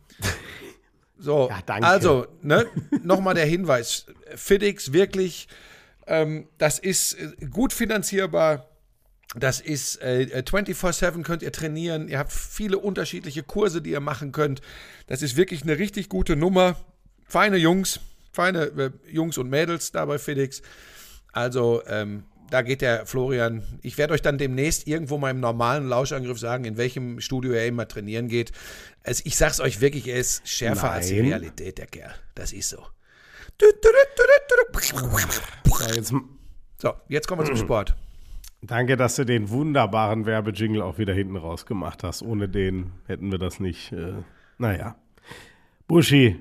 so, 1.19 1.47
Ja, 1.51 1.59
danke. 1.65 1.85
also, 1.87 2.25
ne, 2.41 2.65
nochmal 3.03 3.35
der 3.35 3.45
Hinweis. 3.45 4.05
FitX 4.35 4.93
wirklich, 4.93 5.47
ähm, 6.07 6.47
das 6.57 6.79
ist 6.79 7.13
äh, 7.13 7.45
gut 7.47 7.73
finanzierbar. 7.73 8.69
Das 9.37 9.59
ist 9.59 10.01
äh, 10.01 10.43
24-7 10.45 11.23
könnt 11.23 11.43
ihr 11.43 11.51
trainieren. 11.51 12.07
Ihr 12.07 12.19
habt 12.19 12.31
viele 12.31 12.77
unterschiedliche 12.77 13.43
Kurse, 13.43 13.81
die 13.81 13.91
ihr 13.91 13.99
machen 13.99 14.31
könnt. 14.31 14.61
Das 15.07 15.21
ist 15.21 15.35
wirklich 15.35 15.63
eine 15.63 15.77
richtig 15.77 16.09
gute 16.09 16.35
Nummer. 16.35 16.77
Feine 17.25 17.57
Jungs, 17.57 17.99
feine 18.31 18.65
äh, 18.65 18.91
Jungs 19.11 19.37
und 19.37 19.49
Mädels 19.49 19.91
da 19.91 20.05
bei 20.05 20.19
FedEx. 20.19 20.61
Also, 21.33 21.81
ähm, 21.87 22.23
da 22.49 22.61
geht 22.61 22.81
der 22.81 23.05
Florian. 23.05 23.63
Ich 23.81 23.97
werde 23.97 24.13
euch 24.13 24.21
dann 24.21 24.37
demnächst 24.37 24.87
irgendwo 24.87 25.17
mal 25.17 25.31
im 25.31 25.39
normalen 25.39 25.89
Lauschangriff 25.89 26.39
sagen, 26.39 26.65
in 26.65 26.77
welchem 26.77 27.19
Studio 27.19 27.53
er 27.53 27.65
immer 27.65 27.87
trainieren 27.87 28.27
geht. 28.27 28.51
Also 29.03 29.23
ich 29.25 29.35
sag's 29.35 29.59
euch 29.59 29.81
wirklich, 29.81 30.07
er 30.07 30.17
ist 30.17 30.47
schärfer 30.47 30.91
als 30.91 31.07
die 31.07 31.15
Nein. 31.15 31.29
Realität, 31.29 31.77
der 31.79 31.87
Kerl. 31.87 32.13
Das 32.35 32.53
ist 32.53 32.69
so. 32.69 32.85
So, 35.65 35.93
jetzt, 35.93 36.13
So, 36.81 36.93
jetzt 37.07 37.27
kommen 37.27 37.41
wir 37.41 37.45
zum 37.47 37.57
Sport. 37.57 37.95
danke, 38.61 38.97
dass 38.97 39.15
du 39.15 39.25
den 39.25 39.49
wunderbaren 39.49 40.25
Werbejingle 40.25 40.83
auch 40.83 40.97
wieder 40.97 41.13
hinten 41.13 41.37
rausgemacht 41.37 42.03
hast. 42.03 42.21
Ohne 42.21 42.49
den 42.49 42.91
hätten 43.07 43.31
wir 43.31 43.37
das 43.37 43.59
nicht. 43.59 43.91
Äh, 43.91 44.13
naja. 44.57 44.95
Buschi, 45.87 46.37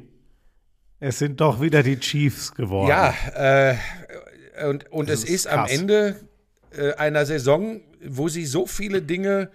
es 1.00 1.18
sind 1.18 1.40
doch 1.40 1.61
wieder 1.61 1.83
die 1.83 1.98
Chiefs 1.98 2.55
geworden. 2.55 2.88
Ja, 2.88 3.14
äh, 3.35 3.77
und, 4.66 4.90
und 4.90 5.11
es 5.11 5.24
ist 5.24 5.31
ist 5.31 5.46
am. 5.48 5.66
Ende 5.66 6.16
äh, 6.70 6.94
einer 6.94 7.27
Saison, 7.27 7.81
wo 8.05 8.29
sie 8.29 8.46
so 8.46 8.66
viele 8.66 9.03
Dinge 9.03 9.50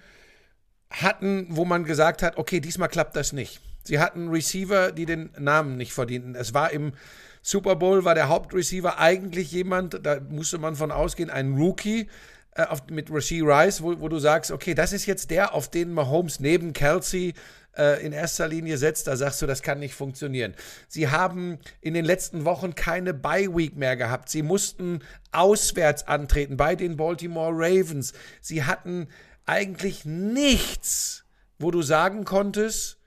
hatten, 0.92 1.48
wo 1.50 1.66
man 1.66 1.84
gesagt 1.86 2.22
hat, 2.24 2.38
okay, 2.38 2.60
diesmal 2.60 2.90
klappt 2.90 3.16
das 3.16 3.34
nicht. 3.34 3.62
Sie 3.84 4.00
hatten 4.00 4.30
Receiver, 4.30 4.92
die 4.92 5.06
den 5.06 5.32
Namen 5.40 5.78
nicht 5.78 5.94
verdienten. 5.94 6.36
Es 6.36 6.54
war 6.54 6.72
im 6.72 6.94
Super 7.42 7.76
Bowl, 7.76 8.06
war 8.06 8.16
der 8.16 8.30
Hauptreceiver 8.30 9.00
eigentlich 9.00 9.52
jemand, 9.52 10.06
da 10.06 10.20
musste 10.20 10.58
man 10.58 10.76
von 10.76 10.92
ausgehen, 10.92 11.30
ein 11.30 11.54
Rookie 11.58 12.08
äh, 12.56 12.64
auf, 12.64 12.88
mit 12.90 13.12
Rasheed 13.12 13.44
Rice, 13.44 13.82
wo, 13.82 14.00
wo 14.00 14.10
du 14.10 14.20
sagst, 14.20 14.52
okay, 14.52 14.74
das 14.74 14.94
ist 14.94 15.06
jetzt 15.06 15.32
der, 15.32 15.54
auf 15.54 15.70
den 15.70 15.94
Mahomes 15.94 16.40
neben 16.40 16.74
Kelsey 16.74 17.34
äh, 17.78 18.06
in 18.06 18.12
erster 18.12 18.48
Linie 18.48 18.78
setzt, 18.78 19.08
da 19.08 19.16
sagst 19.16 19.42
du, 19.42 19.48
das 19.48 19.62
kann 19.62 19.80
nicht 19.80 19.96
funktionieren. 19.96 20.54
Sie 20.88 21.08
haben 21.08 21.60
in 21.82 21.94
den 21.94 22.06
letzten 22.06 22.46
Wochen 22.46 22.76
keine 22.76 23.14
Bye-Week 23.14 23.76
mehr 23.78 23.96
gehabt. 23.96 24.30
Sie 24.30 24.44
mussten 24.44 25.00
auswärts 25.32 26.08
antreten 26.08 26.58
bei 26.58 26.76
den 26.76 26.98
Baltimore 26.98 27.54
Ravens. 27.54 28.14
Sie 28.42 28.64
hatten 28.64 29.08
eigentlich 29.46 30.06
nichts, 30.06 31.24
wo 31.58 31.72
du 31.72 31.82
sagen 31.82 32.26
konntest, 32.26 32.98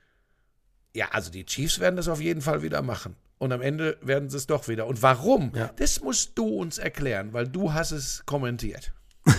ja, 0.94 1.08
also 1.10 1.30
die 1.30 1.46
Chiefs 1.46 1.80
werden 1.80 1.96
das 1.96 2.08
auf 2.08 2.20
jeden 2.20 2.42
Fall 2.42 2.62
wieder 2.62 2.82
machen. 2.82 3.16
Und 3.42 3.52
am 3.52 3.60
Ende 3.60 3.96
werden 4.00 4.28
sie 4.28 4.36
es 4.36 4.46
doch 4.46 4.68
wieder. 4.68 4.86
Und 4.86 5.02
warum? 5.02 5.50
Ja. 5.56 5.72
Das 5.74 6.00
musst 6.00 6.38
du 6.38 6.46
uns 6.46 6.78
erklären, 6.78 7.32
weil 7.32 7.48
du 7.48 7.72
hast 7.72 7.90
es 7.90 8.22
kommentiert. 8.24 8.92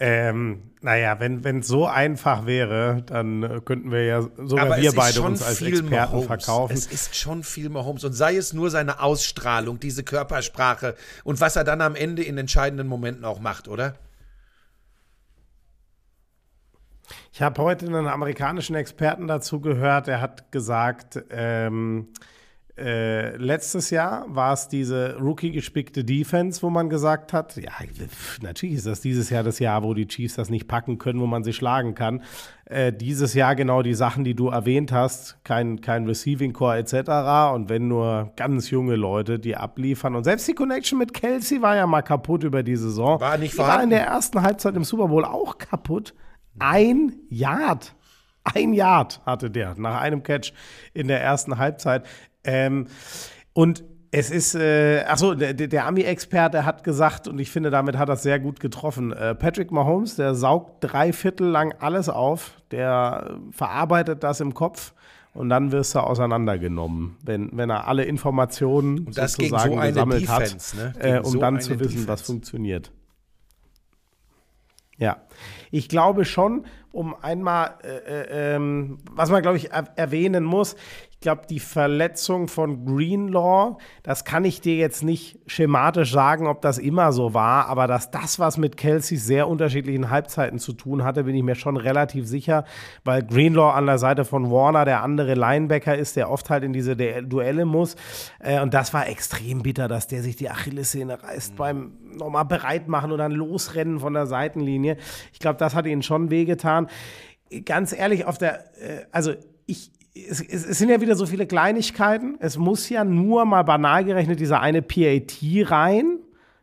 ähm, 0.00 0.72
naja, 0.80 1.20
wenn 1.20 1.60
es 1.60 1.68
so 1.68 1.86
einfach 1.86 2.44
wäre, 2.44 3.04
dann 3.06 3.44
äh, 3.44 3.60
könnten 3.64 3.92
wir 3.92 4.04
ja 4.04 4.22
sogar 4.36 4.66
Aber 4.66 4.78
wir 4.78 4.90
beide 4.90 5.22
uns 5.22 5.44
als 5.44 5.62
Experten 5.62 5.90
Mahomes. 5.90 6.26
verkaufen. 6.26 6.72
Es 6.72 6.86
ist 6.86 7.14
schon 7.14 7.44
viel 7.44 7.68
Mahomes. 7.68 8.02
Und 8.02 8.14
sei 8.14 8.34
es 8.34 8.52
nur 8.52 8.68
seine 8.70 8.98
Ausstrahlung, 8.98 9.78
diese 9.78 10.02
Körpersprache 10.02 10.96
und 11.22 11.40
was 11.40 11.54
er 11.54 11.62
dann 11.62 11.82
am 11.82 11.94
Ende 11.94 12.24
in 12.24 12.36
entscheidenden 12.36 12.88
Momenten 12.88 13.24
auch 13.24 13.38
macht, 13.38 13.68
oder? 13.68 13.94
Ich 17.32 17.42
habe 17.42 17.62
heute 17.62 17.86
einen 17.86 18.06
amerikanischen 18.06 18.76
Experten 18.76 19.26
dazu 19.26 19.60
gehört, 19.60 20.06
der 20.06 20.20
hat 20.20 20.52
gesagt, 20.52 21.22
ähm, 21.30 22.08
äh, 22.80 23.36
letztes 23.36 23.90
Jahr 23.90 24.24
war 24.28 24.54
es 24.54 24.68
diese 24.68 25.16
Rookie-gespickte 25.18 26.02
Defense, 26.02 26.62
wo 26.62 26.70
man 26.70 26.88
gesagt 26.88 27.34
hat, 27.34 27.56
ja, 27.56 27.72
natürlich 28.40 28.76
ist 28.76 28.86
das 28.86 29.02
dieses 29.02 29.28
Jahr 29.28 29.42
das 29.42 29.58
Jahr, 29.58 29.82
wo 29.82 29.92
die 29.92 30.06
Chiefs 30.06 30.36
das 30.36 30.48
nicht 30.48 30.66
packen 30.66 30.96
können, 30.96 31.20
wo 31.20 31.26
man 31.26 31.44
sie 31.44 31.52
schlagen 31.52 31.94
kann. 31.94 32.22
Äh, 32.64 32.92
dieses 32.92 33.34
Jahr 33.34 33.54
genau 33.54 33.82
die 33.82 33.92
Sachen, 33.92 34.24
die 34.24 34.34
du 34.34 34.48
erwähnt 34.48 34.92
hast, 34.92 35.44
kein, 35.44 35.82
kein 35.82 36.06
Receiving 36.06 36.54
Core 36.54 36.78
etc. 36.78 37.52
Und 37.54 37.68
wenn 37.68 37.86
nur 37.88 38.32
ganz 38.36 38.70
junge 38.70 38.96
Leute, 38.96 39.38
die 39.38 39.56
abliefern. 39.56 40.14
Und 40.14 40.24
selbst 40.24 40.48
die 40.48 40.54
Connection 40.54 40.98
mit 40.98 41.12
Kelsey 41.12 41.60
war 41.60 41.76
ja 41.76 41.86
mal 41.86 42.02
kaputt 42.02 42.44
über 42.44 42.62
die 42.62 42.76
Saison. 42.76 43.20
War 43.20 43.36
nicht 43.36 43.54
vorhanden. 43.54 43.76
War 43.76 43.84
in 43.84 43.90
der 43.90 44.06
ersten 44.06 44.40
Halbzeit 44.40 44.74
im 44.74 44.84
Super 44.84 45.08
Bowl 45.08 45.26
auch 45.26 45.58
kaputt. 45.58 46.14
Ein 46.58 47.12
Yard. 47.28 47.94
Ein 48.44 48.72
Yard 48.72 49.20
hatte 49.26 49.50
der 49.50 49.74
nach 49.76 50.00
einem 50.00 50.22
Catch 50.22 50.52
in 50.94 51.08
der 51.08 51.20
ersten 51.20 51.58
Halbzeit. 51.58 52.06
Ähm, 52.44 52.86
und 53.52 53.84
es 54.12 54.30
ist, 54.30 54.56
äh, 54.56 55.04
achso, 55.06 55.34
der, 55.34 55.54
der 55.54 55.86
Ami-Experte 55.86 56.64
hat 56.64 56.82
gesagt, 56.82 57.28
und 57.28 57.38
ich 57.38 57.50
finde, 57.50 57.70
damit 57.70 57.96
hat 57.96 58.08
er 58.08 58.14
es 58.14 58.22
sehr 58.22 58.40
gut 58.40 58.58
getroffen. 58.58 59.12
Äh, 59.12 59.36
Patrick 59.36 59.70
Mahomes, 59.70 60.16
der 60.16 60.34
saugt 60.34 60.78
drei 60.80 61.12
Viertel 61.12 61.46
lang 61.46 61.74
alles 61.78 62.08
auf, 62.08 62.60
der 62.72 63.38
verarbeitet 63.52 64.24
das 64.24 64.40
im 64.40 64.52
Kopf 64.52 64.94
und 65.32 65.48
dann 65.48 65.70
wirst 65.70 65.94
du 65.94 66.00
auseinandergenommen, 66.00 67.18
wenn, 67.24 67.50
wenn 67.52 67.70
er 67.70 67.86
alle 67.86 68.04
Informationen 68.04 69.12
sozusagen 69.12 69.70
so 69.70 69.76
gesammelt 69.76 70.22
Defense, 70.22 70.76
hat, 70.76 70.94
ne? 70.96 71.18
äh, 71.18 71.18
um 71.20 71.32
so 71.32 71.38
dann 71.38 71.60
zu 71.60 71.78
wissen, 71.78 71.90
Defense. 71.90 72.08
was 72.08 72.22
funktioniert. 72.22 72.90
Ja, 75.00 75.16
ich 75.70 75.88
glaube 75.88 76.26
schon, 76.26 76.66
um 76.92 77.14
einmal, 77.14 77.78
äh, 77.82 77.88
äh, 77.88 78.54
ähm, 78.56 78.98
was 79.10 79.30
man, 79.30 79.40
glaube 79.40 79.56
ich, 79.56 79.72
er 79.72 79.88
erwähnen 79.96 80.44
muss, 80.44 80.76
ich 81.20 81.22
glaube, 81.22 81.42
die 81.50 81.60
Verletzung 81.60 82.48
von 82.48 82.86
Greenlaw, 82.86 83.76
das 84.02 84.24
kann 84.24 84.46
ich 84.46 84.62
dir 84.62 84.76
jetzt 84.76 85.02
nicht 85.02 85.38
schematisch 85.46 86.12
sagen, 86.12 86.46
ob 86.46 86.62
das 86.62 86.78
immer 86.78 87.12
so 87.12 87.34
war, 87.34 87.66
aber 87.66 87.86
dass 87.86 88.10
das 88.10 88.38
was 88.38 88.56
mit 88.56 88.78
Kelseys 88.78 89.26
sehr 89.26 89.46
unterschiedlichen 89.46 90.08
Halbzeiten 90.08 90.58
zu 90.58 90.72
tun 90.72 91.04
hatte, 91.04 91.24
bin 91.24 91.34
ich 91.34 91.42
mir 91.42 91.56
schon 91.56 91.76
relativ 91.76 92.26
sicher, 92.26 92.64
weil 93.04 93.22
Greenlaw 93.22 93.74
an 93.74 93.84
der 93.84 93.98
Seite 93.98 94.24
von 94.24 94.50
Warner 94.50 94.86
der 94.86 95.02
andere 95.02 95.34
Linebacker 95.34 95.94
ist, 95.94 96.16
der 96.16 96.30
oft 96.30 96.48
halt 96.48 96.64
in 96.64 96.72
diese 96.72 96.96
Duelle 96.96 97.66
muss. 97.66 97.96
Äh, 98.38 98.62
und 98.62 98.72
das 98.72 98.94
war 98.94 99.06
extrem 99.06 99.62
bitter, 99.62 99.88
dass 99.88 100.06
der 100.06 100.22
sich 100.22 100.36
die 100.36 100.48
Achillessehne 100.48 101.22
reißt 101.22 101.52
mhm. 101.52 101.56
beim 101.58 101.92
nochmal 102.16 102.46
bereit 102.46 102.88
machen 102.88 103.12
und 103.12 103.18
dann 103.18 103.32
losrennen 103.32 104.00
von 104.00 104.14
der 104.14 104.24
Seitenlinie. 104.24 104.96
Ich 105.34 105.38
glaube, 105.38 105.58
das 105.58 105.74
hat 105.74 105.84
ihnen 105.84 106.02
schon 106.02 106.30
wehgetan. 106.30 106.86
Ganz 107.66 107.92
ehrlich, 107.92 108.24
auf 108.24 108.38
der, 108.38 108.74
äh, 108.80 109.04
also 109.12 109.34
ich, 109.66 109.92
es, 110.14 110.40
es, 110.40 110.78
sind 110.78 110.88
ja 110.88 111.00
wieder 111.00 111.16
so 111.16 111.26
viele 111.26 111.46
Kleinigkeiten. 111.46 112.36
Es 112.40 112.56
muss 112.56 112.88
ja 112.88 113.04
nur 113.04 113.44
mal 113.44 113.62
banal 113.62 114.04
gerechnet 114.04 114.40
dieser 114.40 114.60
eine 114.60 114.82
PAT 114.82 115.38
rein. 115.70 116.18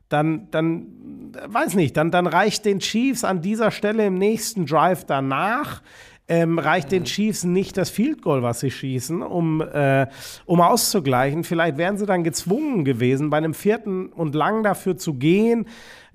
Dann, 0.09 0.49
dann, 0.51 1.33
weiß 1.47 1.75
nicht, 1.75 1.97
dann, 1.97 2.11
dann 2.11 2.27
reicht 2.27 2.65
den 2.65 2.79
Chiefs 2.79 3.23
an 3.23 3.41
dieser 3.41 3.71
Stelle 3.71 4.05
im 4.05 4.17
nächsten 4.17 4.65
Drive 4.65 5.05
danach. 5.05 5.81
Ähm, 6.29 6.59
reicht 6.59 6.91
den 6.91 7.05
Chiefs 7.05 7.45
nicht 7.45 7.77
das 7.77 7.89
Field 7.89 8.21
Goal, 8.21 8.43
was 8.43 8.59
sie 8.59 8.69
schießen, 8.69 9.21
um, 9.21 9.61
äh, 9.61 10.07
um 10.45 10.59
auszugleichen. 10.59 11.45
Vielleicht 11.45 11.77
wären 11.77 11.97
sie 11.97 12.05
dann 12.05 12.25
gezwungen 12.25 12.83
gewesen, 12.83 13.29
bei 13.29 13.37
einem 13.37 13.53
vierten 13.53 14.07
und 14.07 14.35
lang 14.35 14.61
dafür 14.61 14.97
zu 14.97 15.13
gehen, 15.13 15.67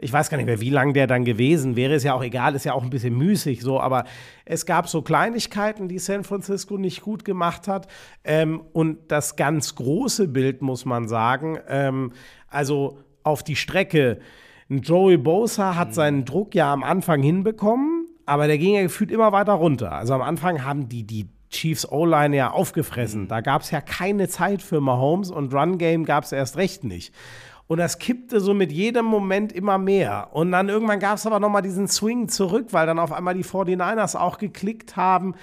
ich 0.02 0.12
weiß 0.12 0.30
gar 0.30 0.36
nicht 0.36 0.46
mehr, 0.46 0.60
wie 0.60 0.70
lang 0.70 0.94
der 0.94 1.06
dann 1.06 1.24
gewesen 1.24 1.76
wäre, 1.76 1.94
ist 1.94 2.02
ja 2.02 2.12
auch 2.12 2.24
egal, 2.24 2.56
ist 2.56 2.64
ja 2.64 2.74
auch 2.74 2.82
ein 2.82 2.90
bisschen 2.90 3.16
müßig 3.16 3.62
so, 3.62 3.80
aber 3.80 4.04
es 4.44 4.66
gab 4.66 4.88
so 4.88 5.00
Kleinigkeiten, 5.00 5.88
die 5.88 6.00
San 6.00 6.24
Francisco 6.24 6.76
nicht 6.76 7.02
gut 7.02 7.24
gemacht 7.24 7.68
hat. 7.68 7.86
Ähm, 8.24 8.62
und 8.72 8.98
das 9.12 9.36
ganz 9.36 9.76
große 9.76 10.26
Bild, 10.26 10.60
muss 10.60 10.84
man 10.84 11.06
sagen, 11.06 11.58
ähm, 11.68 12.12
also 12.48 12.98
auf 13.22 13.44
die 13.44 13.56
Strecke. 13.56 14.18
Joey 14.68 15.18
Bosa 15.18 15.76
hat 15.76 15.94
seinen 15.94 16.24
Druck 16.24 16.54
ja 16.54 16.72
am 16.72 16.82
Anfang 16.82 17.22
hinbekommen, 17.22 18.01
aber 18.26 18.46
der 18.46 18.58
ging 18.58 18.74
ja 18.74 18.82
gefühlt 18.82 19.10
immer 19.10 19.32
weiter 19.32 19.52
runter. 19.54 19.92
Also 19.92 20.14
am 20.14 20.22
Anfang 20.22 20.64
haben 20.64 20.88
die 20.88 21.04
die 21.04 21.28
Chiefs 21.50 21.90
O-Line 21.90 22.36
ja 22.36 22.50
aufgefressen. 22.50 23.22
Mhm. 23.22 23.28
Da 23.28 23.40
gab 23.40 23.62
es 23.62 23.70
ja 23.70 23.80
keine 23.80 24.28
Zeit 24.28 24.62
für 24.62 24.80
Mahomes 24.80 25.30
und 25.30 25.54
Run 25.54 25.78
Game 25.78 26.04
gab 26.04 26.24
es 26.24 26.32
erst 26.32 26.56
recht 26.56 26.84
nicht. 26.84 27.14
Und 27.68 27.78
das 27.78 27.98
kippte 27.98 28.40
so 28.40 28.54
mit 28.54 28.72
jedem 28.72 29.06
Moment 29.06 29.52
immer 29.52 29.78
mehr. 29.78 30.28
Und 30.32 30.52
dann 30.52 30.68
irgendwann 30.68 31.00
gab 31.00 31.16
es 31.16 31.26
aber 31.26 31.40
nochmal 31.40 31.62
diesen 31.62 31.88
Swing 31.88 32.28
zurück, 32.28 32.68
weil 32.72 32.86
dann 32.86 32.98
auf 32.98 33.12
einmal 33.12 33.34
die 33.34 33.44
49ers 33.44 34.16
auch 34.16 34.38
geklickt 34.38 34.96
haben. 34.96 35.34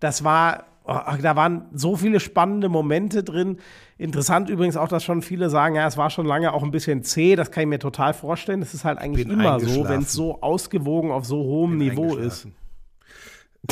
Das 0.00 0.24
war, 0.24 0.64
oh, 0.84 1.16
da 1.20 1.36
waren 1.36 1.66
so 1.72 1.96
viele 1.96 2.20
spannende 2.20 2.68
Momente 2.68 3.24
drin. 3.24 3.58
Interessant 3.98 4.48
übrigens 4.50 4.76
auch, 4.76 4.88
dass 4.88 5.04
schon 5.04 5.22
viele 5.22 5.50
sagen, 5.50 5.74
ja, 5.74 5.86
es 5.86 5.96
war 5.96 6.10
schon 6.10 6.26
lange 6.26 6.52
auch 6.52 6.62
ein 6.62 6.70
bisschen 6.70 7.02
zäh. 7.02 7.36
Das 7.36 7.50
kann 7.50 7.62
ich 7.62 7.68
mir 7.68 7.78
total 7.78 8.14
vorstellen. 8.14 8.60
Das 8.60 8.74
ist 8.74 8.84
halt 8.84 8.98
eigentlich 8.98 9.26
immer 9.26 9.60
so, 9.60 9.88
wenn 9.88 10.02
es 10.02 10.12
so 10.12 10.40
ausgewogen 10.42 11.10
auf 11.10 11.24
so 11.24 11.36
hohem 11.36 11.78
Bin 11.78 11.88
Niveau 11.88 12.16
ist. 12.16 12.46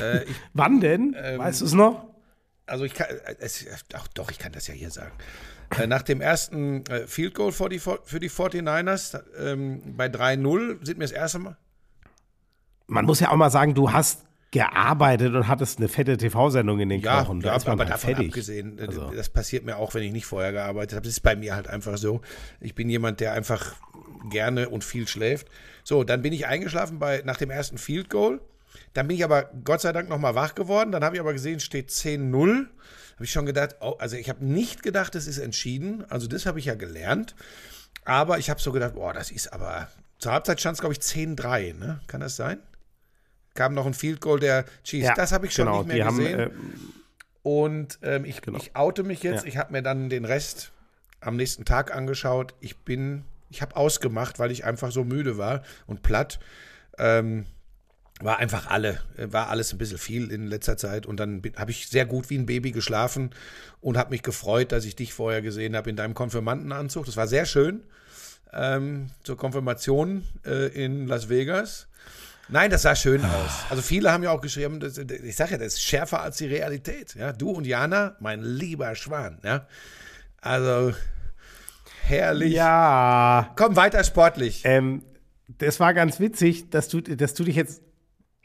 Äh, 0.01 0.25
ich, 0.25 0.37
Wann 0.55 0.81
denn? 0.81 1.15
Ähm, 1.23 1.39
weißt 1.39 1.61
du 1.61 1.65
es 1.67 1.75
noch? 1.75 2.07
Also 2.67 2.85
ich 2.85 2.95
kann, 2.95 3.09
äh, 3.09 3.35
es, 3.41 3.67
ach 3.95 4.09
doch, 4.09 4.31
ich 4.31 4.39
kann 4.39 4.53
das 4.53 4.67
ja 4.67 4.75
hier 4.75 4.91
sagen. 4.91 5.13
Äh, 5.79 5.87
nach 5.87 6.03
dem 6.03 6.21
ersten 6.21 6.85
äh, 6.87 7.07
Field 7.07 7.35
Goal 7.35 7.53
für 7.53 7.69
die, 7.69 7.79
für 7.79 8.21
die 8.21 8.31
49ers 8.31 9.21
ähm, 9.39 9.97
bei 9.97 10.07
3-0 10.07 10.85
sind 10.85 10.99
mir 10.99 11.05
das 11.05 11.13
erste 11.13 11.39
Mal. 11.39 11.57
Man 12.87 13.07
muss 13.07 13.21
ja 13.21 13.31
auch 13.31 13.37
mal 13.37 13.51
sagen, 13.51 13.75
du 13.75 13.93
hast 13.93 14.25
gearbeitet 14.53 15.35
und 15.35 15.49
hattest 15.49 15.79
eine 15.79 15.89
fette 15.89 16.17
TV-Sendung 16.17 16.79
in 16.79 16.91
den 16.91 17.01
ja, 17.01 17.23
Knochen. 17.23 17.41
Ja, 17.41 17.55
aber 17.55 17.85
davon 17.85 17.99
fertig. 17.99 18.29
abgesehen, 18.29 18.79
äh, 18.79 18.83
also. 18.83 19.11
das 19.11 19.29
passiert 19.29 19.65
mir 19.65 19.79
auch, 19.79 19.95
wenn 19.95 20.05
ich 20.05 20.13
nicht 20.13 20.27
vorher 20.27 20.53
gearbeitet 20.53 20.95
habe. 20.95 21.05
Das 21.05 21.15
ist 21.15 21.21
bei 21.21 21.35
mir 21.35 21.57
halt 21.57 21.69
einfach 21.69 21.99
so. 21.99 22.21
Ich 22.61 22.75
bin 22.75 22.89
jemand, 22.89 23.19
der 23.19 23.33
einfach 23.33 23.75
gerne 24.31 24.69
und 24.69 24.85
viel 24.85 25.09
schläft. 25.09 25.49
So, 25.83 26.05
dann 26.05 26.23
bin 26.23 26.33
ich 26.33 26.47
eingeschlafen 26.47 27.01
bei, 27.01 27.23
nach 27.25 27.39
dem 27.39 27.51
ersten 27.51 27.79
Field 27.79 28.09
Goal. 28.09 28.41
Dann 28.93 29.09
bin 29.09 29.17
ich 29.17 29.25
aber 29.25 29.51
Gott 29.65 29.81
sei 29.81 29.93
Dank 29.93 30.09
nochmal 30.09 30.35
wach 30.35 30.55
geworden. 30.55 30.93
Dann 30.93 31.03
habe 31.03 31.17
ich 31.17 31.21
aber 31.21 31.33
gesehen, 31.33 31.59
steht 31.59 31.91
10-0 31.91 32.67
habe 33.23 33.25
ich 33.27 33.33
schon 33.33 33.47
gedacht, 33.47 33.77
oh, 33.81 33.95
also 33.99 34.17
ich 34.17 34.29
habe 34.29 34.45
nicht 34.45 34.83
gedacht, 34.83 35.15
es 35.15 35.29
ist 35.29 35.39
entschieden. 35.39 36.05
Also 36.09 36.27
das 36.27 36.45
habe 36.45 36.59
ich 36.59 36.65
ja 36.65 36.75
gelernt. 36.75 37.37
Aber 38.05 38.39
ich 38.39 38.51
habe 38.51 38.61
so 38.61 38.73
gedacht, 38.73 38.95
boah, 38.95 39.13
das 39.13 39.31
ist 39.31 39.53
aber. 39.53 39.89
Zur 40.19 40.33
Halbzeit 40.33 40.59
stand 40.59 40.75
es, 40.75 40.81
glaube 40.81 40.95
ich, 40.95 41.01
10-3, 41.01 41.79
ne? 41.79 42.01
Kann 42.09 42.21
das 42.21 42.35
sein? 42.35 42.59
Kam 43.55 43.75
noch 43.75 43.87
ein 43.87 43.95
Field 43.95 44.21
Goal 44.21 44.41
der 44.41 44.65
Chiefs. 44.85 45.07
Ja, 45.07 45.15
das 45.15 45.33
habe 45.33 45.47
ich 45.47 45.53
schon 45.53 45.67
genau, 45.67 45.83
nicht 45.83 45.95
mehr 45.95 46.07
gesehen. 46.07 46.41
Haben, 46.41 46.51
äh, 46.51 47.49
und 47.49 47.99
ähm, 48.03 48.25
ich, 48.25 48.41
genau. 48.41 48.59
ich 48.59 48.77
oute 48.77 49.03
mich 49.03 49.23
jetzt. 49.23 49.43
Ja. 49.43 49.49
Ich 49.49 49.57
habe 49.57 49.73
mir 49.73 49.83
dann 49.83 50.09
den 50.09 50.25
Rest 50.25 50.73
am 51.21 51.37
nächsten 51.37 51.65
Tag 51.65 51.95
angeschaut. 51.95 52.55
Ich 52.61 52.79
bin, 52.79 53.25
ich 53.51 53.63
habe 53.63 53.77
ausgemacht, 53.77 54.39
weil 54.39 54.51
ich 54.51 54.65
einfach 54.65 54.93
so 54.93 55.05
müde 55.05 55.39
war 55.39 55.63
und 55.87 56.03
platt. 56.03 56.39
Ähm, 56.99 57.47
war 58.21 58.39
einfach 58.39 58.69
alle, 58.69 59.01
war 59.17 59.49
alles 59.49 59.73
ein 59.73 59.79
bisschen 59.79 59.99
viel 59.99 60.31
in 60.31 60.47
letzter 60.47 60.77
Zeit 60.77 61.07
und 61.07 61.19
dann 61.19 61.43
habe 61.57 61.73
ich 61.73 61.89
sehr 61.89 62.07
gut 62.07 62.31
wie 62.31 62.39
ein 62.39 62.47
Baby 62.47 62.71
geschlafen 62.71 63.31
und 63.81 63.97
habe 63.97 64.11
mich 64.11 64.23
gefreut, 64.23 64.71
dass 64.71 64.85
ich 64.85 64.95
dich 64.95 65.13
vorher 65.13 65.43
gesehen 65.43 65.75
habe 65.75 65.91
in 65.91 65.97
deinem 65.97 66.15
Konfirmandenanzug. 66.15 67.05
Das 67.07 67.17
war 67.17 67.27
sehr 67.27 67.47
schön 67.47 67.83
ähm, 68.53 69.11
zur 69.25 69.37
Konfirmation 69.37 70.25
äh, 70.47 70.69
in 70.69 71.07
Las 71.09 71.29
Vegas. 71.29 71.89
Nein, 72.53 72.71
das 72.71 72.83
sah 72.83 72.95
schön 72.95 73.25
aus. 73.25 73.65
Also 73.71 73.81
viele 73.81 74.13
haben 74.13 74.23
ja 74.23 74.31
auch 74.31 74.43
geschrieben, 74.43 74.79
das, 74.79 74.99
ich 74.99 75.37
sage 75.37 75.53
ja, 75.53 75.59
das 75.59 75.69
ist 75.69 75.83
schärfer 75.83 76.21
als 76.21 76.37
die 76.37 76.47
Realität. 76.47 77.15
Ja, 77.15 77.33
du 77.33 77.49
und 77.51 77.67
Jana, 77.67 78.15
mein 78.21 78.43
lieber 78.43 78.95
Schwan. 78.95 79.39
Ja, 79.43 79.67
also 80.43 80.93
herrlich. 82.03 82.53
Ja. 82.53 83.53
Komm 83.57 83.75
weiter 83.77 84.05
sportlich. 84.05 84.61
Ähm, 84.65 85.03
das 85.49 85.81
war 85.81 85.95
ganz 85.95 86.21
witzig, 86.21 86.69
dass 86.69 86.89
du, 86.89 87.01
dass 87.01 87.33
du 87.33 87.45
dich 87.45 87.57
jetzt 87.57 87.81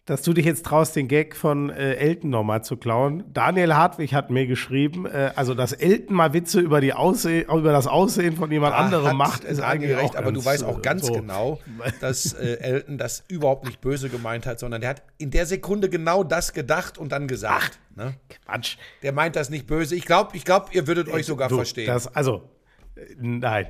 dass 0.07 0.21
du 0.21 0.31
dich 0.31 0.45
jetzt 0.45 0.65
traust, 0.65 0.95
den 0.95 1.09
Gag 1.09 1.35
von 1.35 1.69
äh, 1.69 1.95
Elton 1.95 2.29
nochmal 2.29 2.63
zu 2.63 2.77
klauen. 2.77 3.25
Daniel 3.33 3.75
Hartwig 3.75 4.13
hat 4.13 4.31
mir 4.31 4.47
geschrieben, 4.47 5.05
äh, 5.05 5.31
also 5.35 5.53
dass 5.53 5.73
Elton 5.73 6.15
mal 6.15 6.33
Witze 6.33 6.61
über, 6.61 6.79
die 6.79 6.93
Ausseh 6.93 7.41
über 7.41 7.73
das 7.73 7.87
Aussehen 7.87 8.37
von 8.37 8.49
jemand 8.49 8.73
Da 8.73 8.77
anderem 8.77 9.17
macht, 9.17 9.43
ist 9.43 9.59
Daniel 9.59 9.95
eigentlich 9.95 9.97
recht, 9.97 10.15
aber 10.15 10.31
du 10.31 10.43
weißt 10.43 10.63
auch 10.63 10.79
äh, 10.79 10.81
ganz 10.81 11.07
so. 11.07 11.13
genau, 11.13 11.59
dass 11.99 12.31
äh, 12.33 12.53
Elton 12.61 12.97
das 12.97 13.25
überhaupt 13.27 13.65
nicht 13.65 13.81
böse 13.81 14.07
gemeint 14.07 14.45
hat, 14.45 14.59
sondern 14.61 14.79
der 14.79 14.91
hat 14.91 15.03
in 15.17 15.29
der 15.29 15.45
Sekunde 15.45 15.89
genau 15.89 16.23
das 16.23 16.53
gedacht 16.53 16.97
und 16.97 17.11
dann 17.11 17.27
gesagt. 17.27 17.77
Ne? 17.93 18.13
Quatsch. 18.45 18.77
Der 19.03 19.11
meint 19.11 19.35
das 19.35 19.49
nicht 19.49 19.67
böse. 19.67 19.93
Ich 19.95 20.05
glaube, 20.05 20.37
ich 20.37 20.45
glaub, 20.45 20.73
ihr 20.73 20.87
würdet 20.87 21.09
euch 21.09 21.25
sogar 21.25 21.49
Du, 21.49 21.57
verstehen. 21.57 21.87
Das, 21.87 22.07
also, 22.15 22.49
äh, 22.95 23.01
nein. 23.19 23.67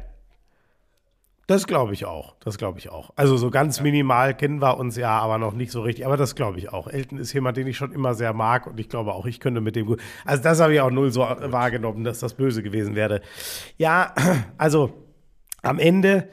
Das 1.48 1.66
glaube 1.66 1.94
ich 1.94 2.04
auch. 2.04 2.36
Das 2.42 2.58
glaube 2.58 2.78
ich 2.78 2.90
auch. 2.90 3.12
Also 3.16 3.38
so 3.38 3.50
ganz 3.50 3.80
minimal 3.80 4.36
kennen 4.36 4.62
wir 4.62 4.78
uns 4.78 4.98
ja, 4.98 5.18
aber 5.18 5.38
noch 5.38 5.54
nicht 5.54 5.72
so 5.72 5.82
richtig. 5.82 6.06
Aber 6.06 6.18
das 6.18 6.36
glaube 6.36 6.60
ich 6.60 6.74
auch. 6.74 6.90
Elton 6.90 7.18
ist 7.20 7.32
jemand, 7.32 7.56
den 7.56 7.68
ich 7.68 7.78
schon 7.78 7.94
immer 7.94 8.16
sehr 8.16 8.34
mag 8.34 8.68
und 8.68 8.78
ich 8.82 8.90
glaube 8.90 9.14
auch, 9.14 9.26
ich 9.26 9.40
könnte 9.40 9.62
mit 9.62 9.78
dem 9.78 9.86
gut. 9.86 10.02
Also 10.26 10.44
das 10.44 10.60
habe 10.60 10.74
ich 10.74 10.82
auch 10.82 10.92
null 10.92 11.10
so 11.10 11.22
wahrgenommen, 11.22 12.04
dass 12.04 12.20
das 12.20 12.34
böse 12.34 12.64
gewesen 12.64 12.96
wäre. 12.96 13.22
Ja, 13.78 14.14
also 14.58 14.94
am 15.64 15.80
Ende. 15.80 16.28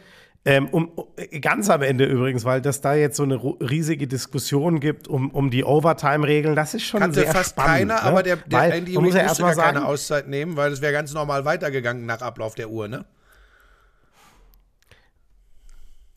Ähm, 0.46 0.68
um, 0.68 0.92
ganz 1.40 1.70
am 1.70 1.81
Ende 1.81 2.05
übrigens, 2.05 2.44
weil 2.44 2.61
das 2.61 2.83
da 2.83 2.92
jetzt 2.92 3.16
so 3.16 3.22
eine 3.22 3.37
riesige 3.42 4.07
Diskussion 4.07 4.79
gibt 4.79 5.09
um, 5.09 5.31
um 5.31 5.48
die 5.50 5.64
Overtime-Regeln, 5.64 6.55
das 6.55 6.74
ist 6.74 6.83
schon 6.83 7.00
Kannte 7.00 7.20
sehr 7.20 7.33
fast 7.33 7.53
spannend. 7.53 7.70
keiner, 7.70 7.94
ne? 7.94 8.03
aber 8.03 8.22
der, 8.22 8.37
der 8.37 8.59
Weil, 8.59 8.72
Andy 8.72 8.92
muss 8.92 9.14
Reid 9.14 9.22
ja 9.22 9.29
musste 9.29 9.42
erstmal 9.42 9.57
gar 9.57 9.72
keine 9.72 9.87
Auszeit 9.87 10.29
nehmen, 10.29 10.55
weil 10.55 10.70
es 10.70 10.83
wäre 10.83 10.92
ganz 10.92 11.14
normal 11.14 11.46
weitergegangen 11.46 12.05
nach 12.05 12.20
Ablauf 12.20 12.55
der 12.57 12.68
Uhr, 12.68 12.88
ne? 12.88 13.07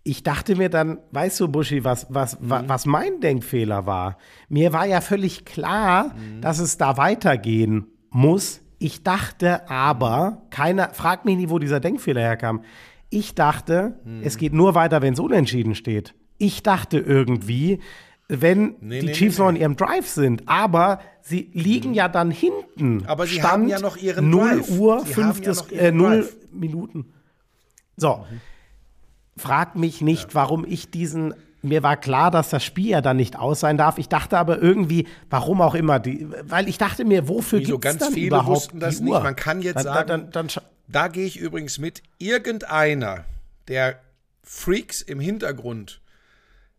Ich 0.07 0.23
dachte 0.23 0.55
mir 0.55 0.69
dann, 0.69 0.99
weißt 1.11 1.39
du, 1.39 1.47
Buschi, 1.49 1.83
was, 1.83 2.07
was, 2.09 2.37
wa- 2.41 2.63
was 2.67 2.85
mein 2.85 3.19
Denkfehler 3.19 3.85
war? 3.85 4.17
Mir 4.49 4.71
war 4.73 4.85
ja 4.85 5.01
völlig 5.01 5.45
klar, 5.45 6.15
dass 6.41 6.59
es 6.59 6.77
da 6.77 6.97
weitergehen 6.97 7.87
muss. 8.09 8.61
Ich 8.79 9.03
dachte 9.03 9.69
aber, 9.69 10.43
keiner, 10.49 10.89
frag 10.93 11.25
mich 11.25 11.35
nie, 11.37 11.49
wo 11.49 11.59
dieser 11.59 11.79
Denkfehler 11.79 12.21
herkam. 12.21 12.61
Ich 13.09 13.35
dachte, 13.35 13.99
es 14.23 14.37
geht 14.37 14.53
nur 14.53 14.75
weiter, 14.75 15.01
wenn 15.01 15.13
es 15.13 15.19
unentschieden 15.19 15.75
steht. 15.75 16.13
Ich 16.37 16.61
dachte 16.63 16.99
irgendwie, 16.99 17.79
wenn 18.27 18.75
Nee, 18.81 18.99
die 18.99 19.05
nee, 19.07 19.11
Chiefs 19.13 19.37
nee, 19.37 19.43
noch 19.43 19.49
in 19.51 19.55
ihrem 19.55 19.75
Drive 19.77 20.07
sind, 20.07 20.43
aber 20.47 20.99
sie 21.21 21.49
liegen 21.53 21.93
ja 21.93 22.07
dann 22.09 22.29
hinten. 22.31 23.05
Aber 23.07 23.25
sie 23.25 23.35
Stand 23.39 23.47
haben 23.51 23.67
ja 23.69 23.79
noch 23.79 23.95
ihren 23.97 24.29
0 24.29 24.49
Drive. 24.49 24.69
Uhr, 24.77 24.99
Sie 24.99 25.07
ja 25.09 25.13
fünftes, 25.15 25.57
noch 25.63 25.71
äh, 25.71 25.85
ihren 25.85 25.97
0 25.97 26.09
Drive. 26.21 26.35
Minuten. 26.51 27.05
So, 27.95 28.25
frag 29.37 29.75
mich 29.75 30.01
nicht, 30.01 30.35
warum 30.35 30.65
ich 30.65 30.89
diesen. 30.91 31.33
Mir 31.63 31.81
war 31.83 31.97
klar, 31.97 32.29
dass 32.29 32.49
das 32.49 32.63
Spiel 32.63 32.87
ja 32.89 33.01
dann 33.01 33.17
nicht 33.17 33.37
aus 33.37 33.59
sein 33.61 33.77
darf. 33.77 33.97
Ich 33.97 34.07
dachte 34.07 34.37
aber 34.37 34.61
irgendwie, 34.61 35.07
warum 35.29 35.59
auch 35.61 35.73
immer, 35.75 35.99
die, 35.99 36.27
weil 36.43 36.69
ich 36.69 36.77
dachte 36.77 37.03
mir, 37.03 37.27
wofür 37.27 37.59
gibt 37.59 37.83
es 37.83 37.91
Ganz 37.91 37.99
dann 37.99 38.13
viele 38.13 38.27
überhaupt 38.27 38.55
wussten 38.57 38.79
das 38.79 38.97
die 38.97 39.03
nicht. 39.05 39.13
Uhr? 39.13 39.21
Man 39.21 39.35
kann 39.35 39.61
jetzt 39.61 39.77
dann, 39.77 39.83
sagen- 39.83 40.07
dann, 40.07 40.31
dann, 40.31 40.47
dann, 40.47 40.63
Da 40.87 41.07
gehe 41.07 41.25
ich 41.25 41.37
übrigens 41.37 41.79
mit. 41.79 42.03
Irgendeiner 42.19 43.25
der 43.67 43.99
Freaks 44.43 45.01
im 45.01 45.19
Hintergrund 45.19 45.99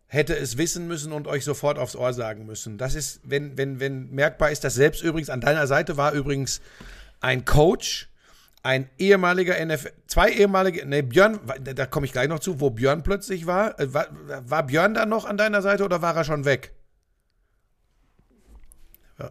hätte 0.07 0.35
es 0.39 0.57
wissen 0.57 0.87
müssen 0.89 1.13
und 1.13 1.27
euch 1.27 1.45
sofort 1.45 1.79
aufs 1.79 1.95
Ohr 1.97 2.15
sagen 2.15 2.47
müssen. 2.47 2.79
Das 2.79 2.95
ist, 2.95 3.21
wenn, 3.25 3.59
wenn, 3.59 3.81
wenn 3.81 4.11
merkbar 4.11 4.51
ist, 4.51 4.65
dass 4.65 4.75
selbst 4.75 5.03
übrigens 5.03 5.29
an 5.29 5.41
deiner 5.43 5.67
Seite 5.67 5.97
war 5.99 6.13
übrigens 6.13 6.63
ein 7.21 7.45
Coach, 7.45 8.09
ein 8.63 8.89
ehemaliger 8.99 9.65
NFL, 9.65 9.91
zwei 10.07 10.31
ehemalige, 10.31 10.85
ne, 10.87 11.03
Björn, 11.03 11.39
da- 11.63 11.73
da 11.75 11.87
komme 11.87 12.07
ich 12.07 12.13
gleich 12.13 12.29
noch 12.29 12.41
zu, 12.41 12.61
wo 12.61 12.71
Björn 12.71 13.03
plötzlich 13.03 13.47
war. 13.47 13.79
Äh, 13.81 13.95
War, 13.95 14.09
war 14.27 14.63
Björn 14.67 14.95
da 14.95 15.07
noch 15.07 15.25
an 15.25 15.37
deiner 15.37 15.63
Seite 15.63 15.85
oder 15.85 16.03
war 16.03 16.17
er 16.17 16.25
schon 16.25 16.45
weg? 16.45 16.73
Ja, 19.19 19.31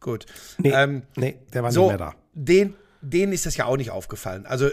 gut. 0.00 0.26
nee, 0.58 0.70
Ähm, 0.70 1.02
nee, 1.16 1.38
der 1.52 1.62
war 1.62 1.72
so, 1.72 1.82
nicht 1.90 1.98
mehr 1.98 2.08
da. 2.08 2.14
Den, 2.34 2.74
denen 3.00 3.32
ist 3.32 3.46
das 3.46 3.56
ja 3.56 3.66
auch 3.66 3.76
nicht 3.76 3.90
aufgefallen. 3.90 4.46
Also, 4.46 4.70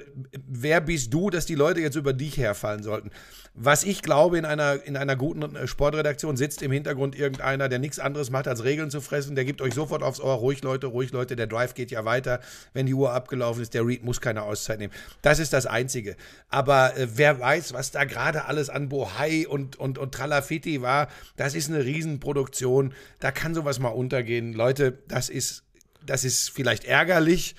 wer 0.48 0.82
bist 0.82 1.14
du, 1.14 1.30
dass 1.30 1.46
die 1.46 1.56
Leute 1.56 1.82
jetzt 1.82 1.96
über 1.96 2.14
dich 2.14 2.38
herfallen 2.38 2.84
sollten? 2.84 3.12
Was 3.56 3.84
ich 3.84 4.02
glaube, 4.02 4.40
in 4.40 4.46
einer, 4.46 4.84
in 4.84 4.98
einer 4.98 5.16
guten 5.16 5.56
äh, 5.56 5.68
Sportredaktion 5.68 6.38
sitzt 6.38 6.64
im 6.64 6.72
Hintergrund 6.72 7.16
irgendeiner, 7.16 7.70
der 7.70 7.78
nichts 7.78 8.00
anderes 8.00 8.32
macht, 8.32 8.48
als 8.48 8.64
Regeln 8.64 8.90
zu 8.90 9.00
fressen. 9.00 9.36
Der 9.36 9.46
gibt 9.46 9.62
euch 9.62 9.76
sofort 9.76 10.02
aufs 10.02 10.20
Ohr, 10.20 10.34
ruhig 10.34 10.64
Leute, 10.64 10.88
ruhig 10.88 11.12
Leute, 11.12 11.36
der 11.36 11.46
Drive 11.46 11.76
geht 11.76 11.92
ja 11.92 12.04
weiter. 12.04 12.40
Wenn 12.74 12.88
die 12.88 12.96
Uhr 12.96 13.14
abgelaufen 13.14 13.62
ist, 13.62 13.76
der 13.76 13.86
Reed 13.86 14.04
muss 14.04 14.22
keine 14.22 14.42
Auszeit 14.42 14.80
nehmen. 14.80 14.92
Das 15.22 15.38
ist 15.38 15.54
das 15.54 15.68
Einzige. 15.68 16.16
Aber 16.50 16.98
äh, 16.98 17.08
wer 17.16 17.40
weiß, 17.40 17.74
was 17.74 17.92
da 17.92 18.06
gerade 18.06 18.46
alles 18.46 18.72
an 18.72 18.90
Bohai 18.90 19.48
und, 19.48 19.76
und, 19.76 20.00
und 20.00 20.16
Tralafiti 20.16 20.82
war, 20.82 21.08
das 21.36 21.54
ist 21.54 21.70
eine 21.70 21.86
Riesenproduktion. 21.86 22.96
Da 23.20 23.32
kann 23.32 23.54
sowas 23.54 23.78
mal 23.78 23.90
untergehen. 23.90 24.54
Leute, 24.54 24.98
das 25.08 25.30
ist, 25.30 25.64
das 26.04 26.24
ist 26.24 26.50
vielleicht 26.50 26.86
ärgerlich, 26.86 27.56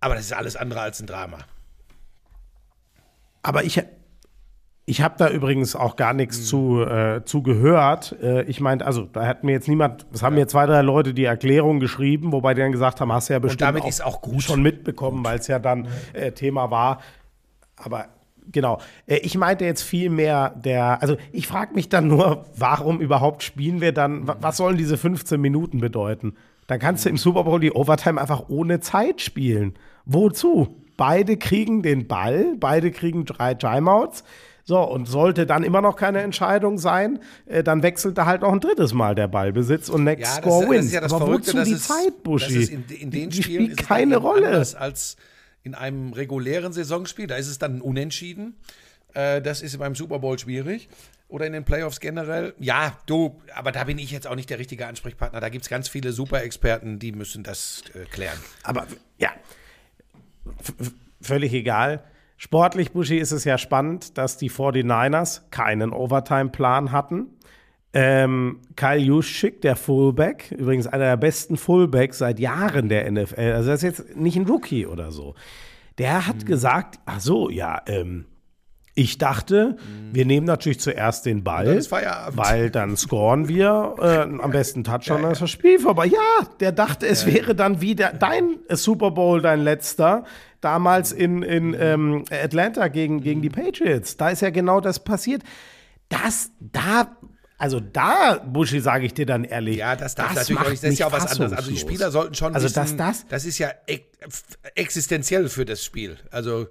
aber 0.00 0.14
das 0.14 0.24
ist 0.24 0.32
alles 0.32 0.56
andere 0.56 0.80
als 0.80 1.00
ein 1.00 1.06
Drama. 1.06 1.40
Aber 3.42 3.62
ich, 3.62 3.82
ich 4.86 5.00
habe 5.00 5.14
da 5.16 5.30
übrigens 5.30 5.74
auch 5.76 5.96
gar 5.96 6.12
nichts 6.12 6.46
zu, 6.46 6.82
äh, 6.82 7.24
zu 7.24 7.42
gehört. 7.42 8.16
Äh, 8.22 8.42
ich 8.44 8.60
meine, 8.60 8.84
also 8.84 9.08
da 9.10 9.26
hat 9.26 9.42
mir 9.42 9.52
jetzt 9.52 9.68
niemand, 9.68 10.06
es 10.12 10.22
haben 10.22 10.34
mir 10.34 10.46
zwei, 10.46 10.66
drei 10.66 10.82
Leute 10.82 11.14
die 11.14 11.24
Erklärung 11.24 11.80
geschrieben, 11.80 12.32
wobei 12.32 12.52
die 12.54 12.60
dann 12.60 12.72
gesagt 12.72 13.00
haben, 13.00 13.10
hast 13.12 13.28
du 13.28 13.32
ja 13.32 13.38
bestimmt 13.38 13.84
ist 13.86 14.04
auch 14.04 14.20
gut. 14.20 14.42
schon 14.42 14.62
mitbekommen, 14.62 15.24
weil 15.24 15.38
es 15.38 15.46
ja 15.46 15.58
dann 15.58 15.88
äh, 16.12 16.32
Thema 16.32 16.70
war. 16.70 17.00
Aber 17.76 18.06
genau, 18.52 18.78
äh, 19.06 19.16
ich 19.16 19.38
meinte 19.38 19.64
jetzt 19.64 19.82
viel 19.82 20.10
mehr 20.10 20.50
der, 20.50 21.00
also 21.00 21.16
ich 21.32 21.46
frage 21.46 21.74
mich 21.74 21.88
dann 21.88 22.06
nur, 22.08 22.44
warum 22.56 23.00
überhaupt 23.00 23.42
spielen 23.42 23.80
wir 23.80 23.92
dann, 23.92 24.28
wa- 24.28 24.36
was 24.40 24.58
sollen 24.58 24.76
diese 24.76 24.98
15 24.98 25.40
Minuten 25.40 25.78
bedeuten? 25.80 26.34
Dann 26.66 26.78
kannst 26.78 27.04
du 27.06 27.08
im 27.08 27.16
Super 27.16 27.44
Bowl 27.44 27.58
die 27.60 27.72
Overtime 27.72 28.20
einfach 28.20 28.48
ohne 28.48 28.80
Zeit 28.80 29.20
spielen. 29.22 29.74
Wozu? 30.04 30.76
Beide 30.96 31.36
kriegen 31.38 31.82
den 31.82 32.06
Ball, 32.06 32.54
beide 32.60 32.90
kriegen 32.90 33.24
drei 33.24 33.54
Timeouts. 33.54 34.24
So, 34.66 34.80
und 34.82 35.04
sollte 35.06 35.44
dann 35.44 35.62
immer 35.62 35.82
noch 35.82 35.94
keine 35.94 36.22
Entscheidung 36.22 36.78
sein, 36.78 37.18
äh, 37.44 37.62
dann 37.62 37.82
wechselt 37.82 38.16
da 38.16 38.24
halt 38.24 38.40
noch 38.40 38.52
ein 38.52 38.60
drittes 38.60 38.94
Mal 38.94 39.14
der 39.14 39.28
Ballbesitz 39.28 39.90
und 39.90 40.04
next 40.04 40.22
Ja, 40.22 40.36
das, 40.40 40.44
score 40.44 40.62
das 40.64 40.70
wins. 40.74 40.86
ist 40.86 40.92
ja 40.92 41.00
das 41.02 41.12
Aber 41.12 41.26
Verrückte, 41.26 41.48
wozu 41.48 41.56
dass 41.58 41.68
die 41.68 41.74
es, 41.74 41.86
Zeit, 41.86 42.22
Buschi? 42.22 42.54
dass 42.54 42.62
es 42.64 42.68
in, 42.70 42.84
in 42.88 43.10
den 43.10 43.28
die 43.30 43.42
Spielen 43.42 43.64
spielt 43.66 43.80
ist 43.80 43.86
keine 43.88 44.16
Rolle. 44.16 44.46
anders 44.48 44.74
als 44.74 45.16
in 45.62 45.74
einem 45.74 46.12
regulären 46.14 46.72
Saisonspiel. 46.72 47.26
Da 47.26 47.36
ist 47.36 47.48
es 47.48 47.58
dann 47.58 47.82
unentschieden. 47.82 48.54
Äh, 49.12 49.42
das 49.42 49.60
ist 49.60 49.78
beim 49.78 49.94
Super 49.94 50.18
Bowl 50.18 50.38
schwierig. 50.38 50.88
Oder 51.28 51.46
in 51.46 51.52
den 51.52 51.64
Playoffs 51.64 52.00
generell. 52.00 52.54
Ja, 52.58 52.96
du, 53.06 53.40
aber 53.54 53.72
da 53.72 53.84
bin 53.84 53.98
ich 53.98 54.10
jetzt 54.10 54.26
auch 54.26 54.34
nicht 54.34 54.48
der 54.50 54.58
richtige 54.58 54.86
Ansprechpartner. 54.86 55.40
Da 55.40 55.48
gibt 55.48 55.64
es 55.64 55.68
ganz 55.70 55.88
viele 55.88 56.12
Super-Experten, 56.12 56.98
die 56.98 57.12
müssen 57.12 57.42
das 57.42 57.82
äh, 57.94 58.04
klären. 58.06 58.38
Aber 58.62 58.86
ja, 59.18 59.30
völlig 61.20 61.52
egal. 61.52 62.02
Sportlich, 62.44 62.92
Buschi, 62.92 63.16
ist 63.16 63.32
es 63.32 63.44
ja 63.44 63.56
spannend, 63.56 64.18
dass 64.18 64.36
die 64.36 64.50
49ers 64.50 65.44
keinen 65.50 65.94
Overtime-Plan 65.94 66.92
hatten. 66.92 67.28
Ähm, 67.94 68.60
Kyle 68.76 68.98
Juszczyk, 68.98 69.62
der 69.62 69.76
Fullback, 69.76 70.52
übrigens 70.52 70.86
einer 70.86 71.06
der 71.06 71.16
besten 71.16 71.56
Fullbacks 71.56 72.18
seit 72.18 72.38
Jahren 72.38 72.90
der 72.90 73.10
NFL, 73.10 73.52
also 73.54 73.70
das 73.70 73.82
ist 73.82 73.98
jetzt 73.98 74.16
nicht 74.16 74.36
ein 74.36 74.44
Rookie 74.44 74.84
oder 74.84 75.10
so, 75.10 75.34
der 75.96 76.26
hat 76.26 76.44
gesagt, 76.44 77.00
ach 77.06 77.20
so, 77.20 77.48
ja, 77.48 77.80
ähm, 77.86 78.26
ich 78.96 79.18
dachte, 79.18 79.76
wir 80.12 80.24
nehmen 80.24 80.46
natürlich 80.46 80.78
zuerst 80.78 81.26
den 81.26 81.42
Ball, 81.42 81.80
dann 81.82 82.36
weil 82.36 82.70
dann 82.70 82.96
scoren 82.96 83.48
wir 83.48 83.94
äh, 84.00 84.40
am 84.40 84.50
besten 84.52 84.84
Touchdown, 84.84 85.22
dann 85.22 85.32
ist 85.32 85.42
das 85.42 85.50
Spiel 85.50 85.80
vorbei. 85.80 86.06
Ja, 86.06 86.46
der 86.60 86.70
dachte, 86.70 87.06
es 87.08 87.26
wäre 87.26 87.56
dann 87.56 87.80
wieder 87.80 88.12
dein 88.12 88.56
Super 88.70 89.10
Bowl, 89.10 89.42
dein 89.42 89.60
letzter, 89.62 90.24
damals 90.60 91.10
in, 91.10 91.42
in 91.42 91.74
ähm, 91.78 92.24
Atlanta 92.30 92.86
gegen, 92.88 93.20
gegen 93.20 93.42
die 93.42 93.50
Patriots. 93.50 94.16
Da 94.16 94.30
ist 94.30 94.42
ja 94.42 94.50
genau 94.50 94.80
das 94.80 95.02
passiert. 95.02 95.42
Das, 96.08 96.50
da, 96.60 97.16
also 97.58 97.80
da, 97.80 98.40
Buschi, 98.46 98.78
sage 98.78 99.06
ich 99.06 99.14
dir 99.14 99.26
dann 99.26 99.42
ehrlich. 99.42 99.78
Ja, 99.78 99.96
das 99.96 100.14
darf 100.14 100.34
natürlich 100.34 100.54
macht 100.54 100.66
auch 100.66 100.70
nicht. 100.70 100.84
Das 100.84 100.90
ist 100.92 100.98
ja 101.00 101.06
auch 101.08 101.12
was 101.12 101.32
anderes. 101.32 101.52
Also 101.52 101.70
die. 101.70 101.78
Spieler 101.78 102.10
sollten 102.12 102.34
schon 102.34 102.54
Also, 102.54 102.66
wissen, 102.66 102.76
dass 102.76 102.96
das- 102.96 103.26
das 103.28 103.44
ist 103.44 103.58
ja 103.58 103.70
ex 103.86 104.04
existenziell 104.76 105.48
für 105.48 105.64
das 105.64 105.84
Spiel. 105.84 106.16
Also 106.30 106.68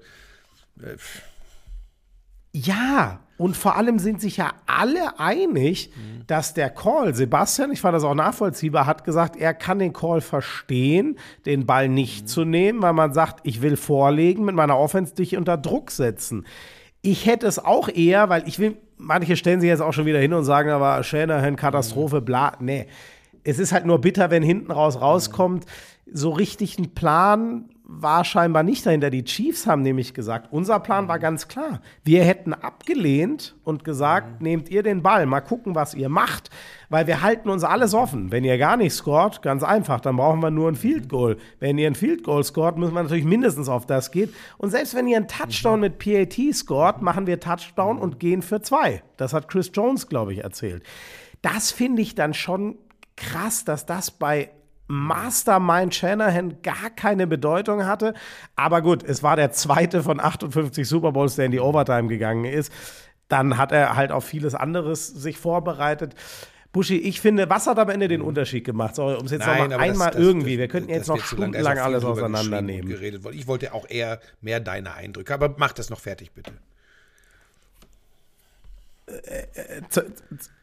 Ja, 2.56 3.20
und 3.38 3.58
vor 3.58 3.76
allem 3.76 3.98
sind 3.98 4.22
sich 4.22 4.38
ja 4.38 4.52
alle 4.68 5.20
einig, 5.20 5.90
Mhm. 5.96 6.28
dass 6.28 6.54
der 6.54 6.70
Call, 6.70 7.16
Sebastian, 7.16 7.72
ich 7.72 7.82
fand 7.82 7.96
das 7.96 8.04
auch 8.04 8.14
nachvollziehbar, 8.14 8.86
hat 8.86 9.04
gesagt, 9.04 9.36
er 9.36 9.54
kann 9.56 9.80
den 9.80 9.92
Call 9.92 10.22
verstehen, 10.22 11.18
den 11.48 11.66
Ball 11.66 11.90
nicht 11.90 12.24
Mhm. 12.24 12.28
zu 12.28 12.46
nehmen, 12.46 12.82
weil 12.84 12.94
man 12.94 13.12
sagt, 13.12 13.40
ich 13.44 13.62
will 13.64 13.76
vorlegen, 13.76 14.46
mit 14.46 14.56
meiner 14.56 14.78
Offense 14.78 15.16
dich 15.16 15.36
unter 15.36 15.58
Druck 15.58 15.90
setzen. 15.90 16.46
Ich 17.02 17.26
hätte 17.26 17.48
es 17.48 17.58
auch 17.60 17.90
eher, 17.90 18.30
weil 18.30 18.48
ich 18.48 18.60
will, 18.60 18.78
manche 18.98 19.36
stellen 19.36 19.60
sich 19.60 19.68
jetzt 19.70 19.82
auch 19.82 19.92
schon 19.94 20.06
wieder 20.06 20.20
hin 20.20 20.34
und 20.34 20.46
sagen, 20.46 20.70
aber 20.70 21.02
Shanahan, 21.04 21.56
Katastrophe, 21.56 22.22
Mhm. 22.22 22.26
bla. 22.26 22.54
Nee. 22.60 22.86
Es 23.44 23.58
ist 23.60 23.74
halt 23.74 23.86
nur 23.86 24.00
bitter, 24.00 24.30
wenn 24.32 24.44
hinten 24.44 24.72
raus 24.72 25.02
rauskommt. 25.02 25.66
So 26.10 26.30
richtig 26.30 26.78
ein 26.78 26.94
Plan 26.94 27.66
war 27.86 28.24
scheinbar 28.24 28.64
nicht 28.64 28.86
dahinter. 28.86 29.10
Die 29.10 29.26
Chiefs 29.26 29.68
haben 29.68 29.82
nämlich 29.82 30.14
gesagt, 30.14 30.48
unser 30.52 30.80
Plan 30.80 31.10
war 31.10 31.20
ganz 31.20 31.50
klar. 31.50 31.82
Wir 32.04 32.24
hätten 32.24 32.54
abgelehnt 32.54 33.56
und 33.66 33.84
gesagt, 33.84 34.40
mhm. 34.40 34.44
nehmt 34.44 34.70
ihr 34.70 34.84
den 34.84 35.04
Ball, 35.04 35.26
mal 35.26 35.42
gucken, 35.42 35.76
was 35.76 35.94
ihr 35.94 36.08
macht, 36.08 36.50
weil 36.90 37.08
wir 37.08 37.22
halten 37.22 37.50
uns 37.50 37.64
alles 37.64 37.94
offen. 37.94 38.32
Wenn 38.32 38.46
ihr 38.46 38.58
gar 38.58 38.78
nicht 38.78 38.94
scored, 38.94 39.42
ganz 39.42 39.64
einfach, 39.64 40.00
dann 40.00 40.16
brauchen 40.16 40.42
wir 40.42 40.50
nur 40.50 40.70
ein 40.70 40.76
Field 40.76 41.10
Goal. 41.10 41.38
Wenn 41.60 41.78
ihr 41.78 41.88
ein 41.88 41.96
Field 41.96 42.24
Goal 42.24 42.44
scored, 42.44 42.78
müssen 42.78 42.94
wir 42.94 43.04
natürlich 43.04 43.26
mindestens 43.26 43.68
auf 43.68 43.86
das 43.86 44.12
gehen. 44.12 44.34
Und 44.58 44.70
selbst 44.70 44.96
wenn 44.96 45.08
ihr 45.08 45.18
einen 45.18 45.28
Touchdown 45.28 45.82
mit 45.82 46.00
PAT 46.00 46.38
scored, 46.54 47.02
machen 47.02 47.28
wir 47.28 47.42
Touchdown 47.42 47.98
und 47.98 48.20
gehen 48.20 48.42
für 48.42 48.62
zwei. 48.62 49.04
Das 49.18 49.34
hat 49.34 49.50
Chris 49.50 49.72
Jones, 49.74 50.08
glaube 50.08 50.32
ich, 50.32 50.44
erzählt. 50.44 50.84
Das 51.42 51.72
finde 51.72 52.02
ich 52.02 52.16
dann 52.16 52.34
schon 52.34 52.78
krass, 53.18 53.66
dass 53.66 53.86
das 53.86 54.12
bei 54.12 54.52
Mastermind 54.94 55.96
Shanahan 55.96 56.62
gar 56.62 56.90
keine 56.96 57.26
Bedeutung 57.26 57.86
hatte. 57.86 58.14
Aber 58.56 58.82
gut, 58.82 59.04
es 59.04 59.24
war 59.24 59.36
der 59.36 59.52
zweite 59.52 60.04
von 60.04 60.20
58 60.20 60.88
Super 60.88 61.12
Bowls, 61.12 61.36
der 61.36 61.46
in 61.46 61.52
die 61.52 61.60
Overtime 61.60 62.08
gegangen 62.08 62.46
ist. 62.46 62.72
Dann 63.28 63.58
hat 63.58 63.72
er 63.72 63.96
halt 63.96 64.12
auf 64.12 64.24
vieles 64.24 64.54
anderes 64.54 65.08
sich 65.08 65.38
vorbereitet. 65.38 66.14
Buschi, 66.72 66.98
ich 66.98 67.22
finde, 67.22 67.50
was 67.50 67.68
hat 67.68 67.78
am 67.80 67.90
Ende 67.90 68.08
den 68.08 68.22
Unterschied 68.22 68.66
gemacht? 68.66 68.96
Sorry, 68.96 69.16
um 69.16 69.26
es 69.26 69.32
jetzt 69.32 69.46
nochmal 69.46 69.74
einmal 69.74 70.12
das, 70.12 70.20
irgendwie, 70.20 70.58
wir 70.58 70.68
könnten 70.68 70.90
jetzt 70.90 71.08
noch 71.08 71.24
stundenlang 71.24 71.78
alles 71.80 72.04
auseinandernehmen. 72.04 72.90
Geredet. 72.90 73.24
Ich 73.34 73.48
wollte 73.48 73.74
auch 73.74 73.90
eher 73.90 74.20
mehr 74.42 74.60
deine 74.60 74.94
Eindrücke, 74.94 75.34
aber 75.34 75.54
mach 75.58 75.74
das 75.74 75.90
noch 75.90 76.00
fertig, 76.00 76.32
bitte. 76.32 76.52
Äh, 79.08 79.46
äh, 79.54 79.82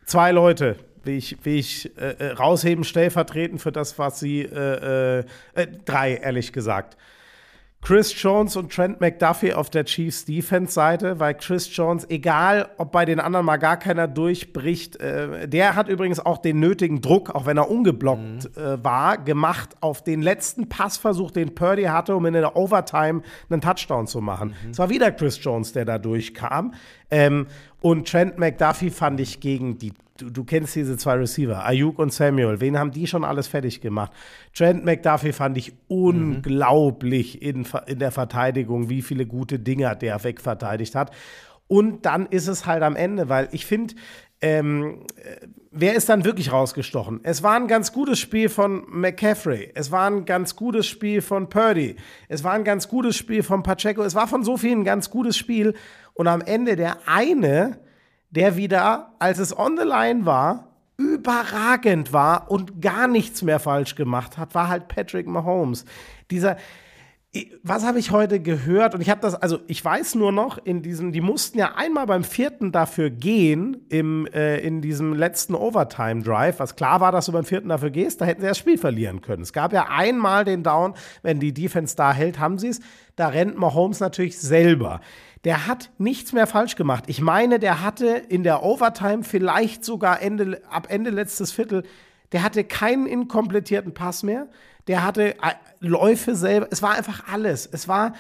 zwei 0.07 0.33
Leute 0.33 0.77
will 1.05 1.17
ich, 1.17 1.37
will 1.45 1.57
ich 1.57 1.91
äh, 1.97 2.13
äh, 2.19 2.33
rausheben, 2.33 2.85
stellvertretend 2.85 3.61
für 3.61 3.73
das, 3.73 3.99
was 3.99 4.21
sie, 4.21 4.43
äh, 4.43 5.21
äh, 5.21 5.25
äh, 5.55 5.67
drei, 5.85 6.15
ehrlich 6.15 6.53
gesagt. 6.53 6.97
Chris 7.83 8.23
Jones 8.23 8.57
und 8.57 8.71
Trent 8.71 9.01
McDuffie 9.01 9.55
auf 9.55 9.71
der 9.71 9.87
Chiefs 9.87 10.27
Defense-Seite, 10.27 11.19
weil 11.19 11.33
Chris 11.35 11.75
Jones, 11.75 12.07
egal 12.11 12.69
ob 12.77 12.93
bei 12.93 13.07
den 13.07 13.19
anderen 13.21 13.47
mal 13.47 13.57
gar 13.57 13.79
keiner 13.79 14.07
durchbricht, 14.07 14.97
äh, 14.97 15.49
der 15.49 15.77
hat 15.77 15.89
übrigens 15.89 16.21
auch 16.21 16.39
den 16.39 16.61
nötigen 16.61 17.01
Druck, 17.01 17.31
auch 17.35 17.47
wenn 17.47 17.57
er 17.57 17.71
ungeblockt 17.71 18.21
mhm. 18.55 18.63
äh, 18.63 18.85
war, 18.85 19.17
gemacht 19.17 19.71
auf 19.81 20.05
den 20.05 20.21
letzten 20.21 20.69
Passversuch, 20.69 21.31
den 21.31 21.55
Purdy 21.55 21.85
hatte, 21.85 22.15
um 22.15 22.27
in 22.27 22.35
der 22.35 22.55
Overtime 22.55 23.23
einen 23.49 23.63
Touchdown 23.63 24.07
zu 24.07 24.21
machen. 24.21 24.55
Mhm. 24.63 24.71
Es 24.73 24.79
war 24.79 24.91
wieder 24.91 25.11
Chris 25.11 25.43
Jones, 25.43 25.73
der 25.73 25.87
da 25.87 25.99
durchkam. 25.99 26.75
Ähm, 27.11 27.47
und 27.81 28.07
Trent 28.07 28.39
McDuffie 28.39 28.91
fand 28.91 29.21
ich 29.21 29.41
gegen 29.41 29.79
die 29.79 29.95
du, 30.21 30.31
du 30.31 30.45
kennst 30.45 30.75
diese 30.75 30.97
zwei 30.97 31.15
Receiver, 31.15 31.65
Ayuk 31.65 31.99
und 31.99 32.13
Samuel. 32.13 32.61
Wen 32.61 32.79
haben 32.79 32.91
die 32.91 33.07
schon 33.07 33.25
alles 33.25 33.49
fertig 33.49 33.81
gemacht? 33.81 34.13
Trent 34.55 34.85
McDuffie 34.85 35.33
fand 35.33 35.57
ich 35.59 35.73
unglaublich 35.89 37.43
in, 37.43 37.67
in 37.87 37.99
der 37.99 38.11
Verteidigung, 38.11 38.89
wie 38.89 39.03
viele 39.03 39.27
gute 39.27 39.59
Dinger 39.59 39.95
der 39.95 40.23
wegverteidigt 40.23 40.95
hat. 40.95 41.11
Und 41.67 42.05
dann 42.05 42.27
ist 42.27 42.49
es 42.49 42.67
halt 42.67 42.83
am 42.83 42.97
Ende, 42.97 43.29
weil 43.29 43.49
ich 43.53 43.65
finde, 43.65 43.95
ähm, 44.43 45.05
wer 45.71 45.95
ist 45.95 46.09
dann 46.09 46.25
wirklich 46.25 46.51
rausgestochen? 46.51 47.21
Es 47.23 47.43
war 47.43 47.55
ein 47.57 47.69
ganz 47.69 47.93
gutes 47.93 48.19
Spiel 48.19 48.49
von 48.49 48.85
McCaffrey. 48.89 49.71
Es 49.75 49.93
war 49.93 50.11
ein 50.11 50.25
ganz 50.25 50.57
gutes 50.57 50.87
Spiel 50.87 51.21
von 51.21 51.49
Purdy. 51.49 51.97
Es 52.29 52.43
war 52.43 52.53
ein 52.53 52.65
ganz 52.65 52.89
gutes 52.89 53.17
Spiel 53.17 53.43
von 53.43 53.63
Pacheco. 53.63 54.03
Es 54.03 54.15
war 54.15 54.27
von 54.27 54.43
so 54.43 54.57
vielen 54.57 54.81
ein 54.81 54.85
ganz 54.85 55.11
gutes 55.11 55.37
Spiel. 55.37 55.75
Und 56.15 56.27
am 56.27 56.41
Ende 56.41 56.77
der 56.77 56.97
eine, 57.07 57.79
der 58.31 58.57
wieder, 58.57 59.13
als 59.19 59.39
es 59.39 59.57
on 59.57 59.77
the 59.77 59.85
line 59.85 60.27
war, 60.27 60.69
überragend 60.97 62.13
war 62.13 62.51
und 62.51 62.83
gar 62.83 63.09
nichts 63.09 63.43
mehr 63.43 63.59
falsch 63.59 63.95
gemacht 63.95 64.37
hat, 64.37 64.55
war 64.55 64.69
halt 64.69 64.89
Patrick 64.89 65.27
Mahomes. 65.27 65.85
Dieser, 66.31 66.59
was 67.63 67.87
habe 67.87 67.99
ich 67.99 68.11
heute 68.11 68.41
gehört? 68.41 68.95
Und 68.95 69.01
ich 69.01 69.09
habe 69.09 69.21
das, 69.21 69.35
also 69.35 69.61
ich 69.67 69.85
weiß 69.85 70.17
nur 70.17 70.31
noch, 70.31 70.59
in 70.59 70.83
diesem, 70.83 71.13
die 71.13 71.21
mussten 71.21 71.59
ja 71.59 71.75
einmal 71.77 72.05
beim 72.07 72.25
vierten 72.25 72.71
dafür 72.71 73.09
gehen, 73.09 73.87
im, 73.89 74.27
äh, 74.27 74.59
in 74.59 74.83
diesem 74.83 75.15
letzten 75.15 75.55
Overtime-Drive. 75.55 76.59
Was 76.59 76.77
klar 76.77 77.01
war, 77.01 77.13
dass 77.13 77.27
du 77.27 77.33
beim 77.33 77.45
vierten 77.45 77.69
dafür 77.69 77.91
gehst, 77.91 78.21
da 78.21 78.27
hätten 78.27 78.43
sie 78.43 78.49
das 78.49 78.59
Spiel 78.59 78.77
verlieren 78.77 79.21
können. 79.23 79.43
Es 79.43 79.53
gab 79.53 79.73
ja 79.73 79.87
einmal 79.89 80.45
den 80.45 80.63
Down, 80.63 80.95
wenn 81.23 81.41
die 81.41 81.55
Defense 81.55 81.97
da 81.97 82.13
hält, 82.13 82.41
haben 82.41 82.59
sie 82.59 82.69
es. 82.69 82.81
Da 83.17 83.29
rennt 83.29 83.57
Mahomes 83.57 84.01
natürlich 84.01 84.39
selber 84.39 85.01
der 85.45 85.67
hat 85.67 85.91
nichts 85.99 86.33
mehr 86.33 86.47
falsch 86.47 86.77
gemacht. 86.77 87.05
Ich 87.07 87.21
meine, 87.21 87.59
der 87.59 87.83
hatte 87.83 88.07
in 88.07 88.43
der 88.43 88.63
Overtime 88.63 89.25
vielleicht 89.25 89.85
sogar 89.85 90.21
Ende, 90.21 90.61
ab 90.69 90.89
Ende 90.91 91.11
letztes 91.11 91.51
Viertel, 91.53 91.85
der 92.33 92.43
hatte 92.43 92.63
keinen 92.65 93.07
inkomplettierten 93.07 93.95
Pass 93.95 94.23
mehr. 94.23 94.49
Der 94.87 95.05
hatte 95.05 95.35
äh, 95.37 95.55
Läufe 95.81 96.35
selber. 96.35 96.69
Es 96.71 96.83
war 96.83 96.95
einfach 96.95 97.25
alles. 97.33 97.67
Es 97.67 97.89
war, 97.89 98.13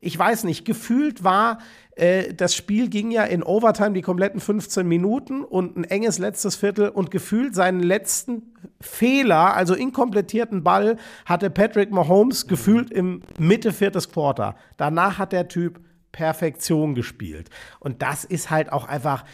ich 0.00 0.18
weiß 0.18 0.44
nicht, 0.44 0.64
gefühlt 0.64 1.24
war, 1.24 1.58
äh, 1.96 2.32
das 2.32 2.54
Spiel 2.54 2.88
ging 2.88 3.10
ja 3.10 3.24
in 3.24 3.42
Overtime 3.42 3.92
die 3.92 4.00
kompletten 4.00 4.40
15 4.40 4.86
Minuten 4.86 5.44
und 5.44 5.76
ein 5.76 5.84
enges 5.84 6.18
letztes 6.18 6.56
Viertel 6.56 6.88
und 6.88 7.10
gefühlt 7.10 7.54
seinen 7.54 7.80
letzten 7.80 8.54
Fehler, 8.80 9.54
also 9.54 9.74
inkomplettierten 9.74 10.62
Ball, 10.62 10.96
hatte 11.26 11.50
Patrick 11.50 11.90
Mahomes 11.90 12.46
gefühlt 12.46 12.90
im 12.90 13.22
Mitte 13.38 13.72
viertes 13.72 14.10
Quarter. 14.10 14.56
Danach 14.76 15.18
hat 15.18 15.32
der 15.32 15.48
Typ 15.48 15.80
Perfektion 16.12 16.94
gespielt. 16.94 17.50
Und 17.78 18.02
das 18.02 18.24
ist 18.24 18.50
halt 18.50 18.72
auch 18.72 18.84
einfach, 18.84 19.24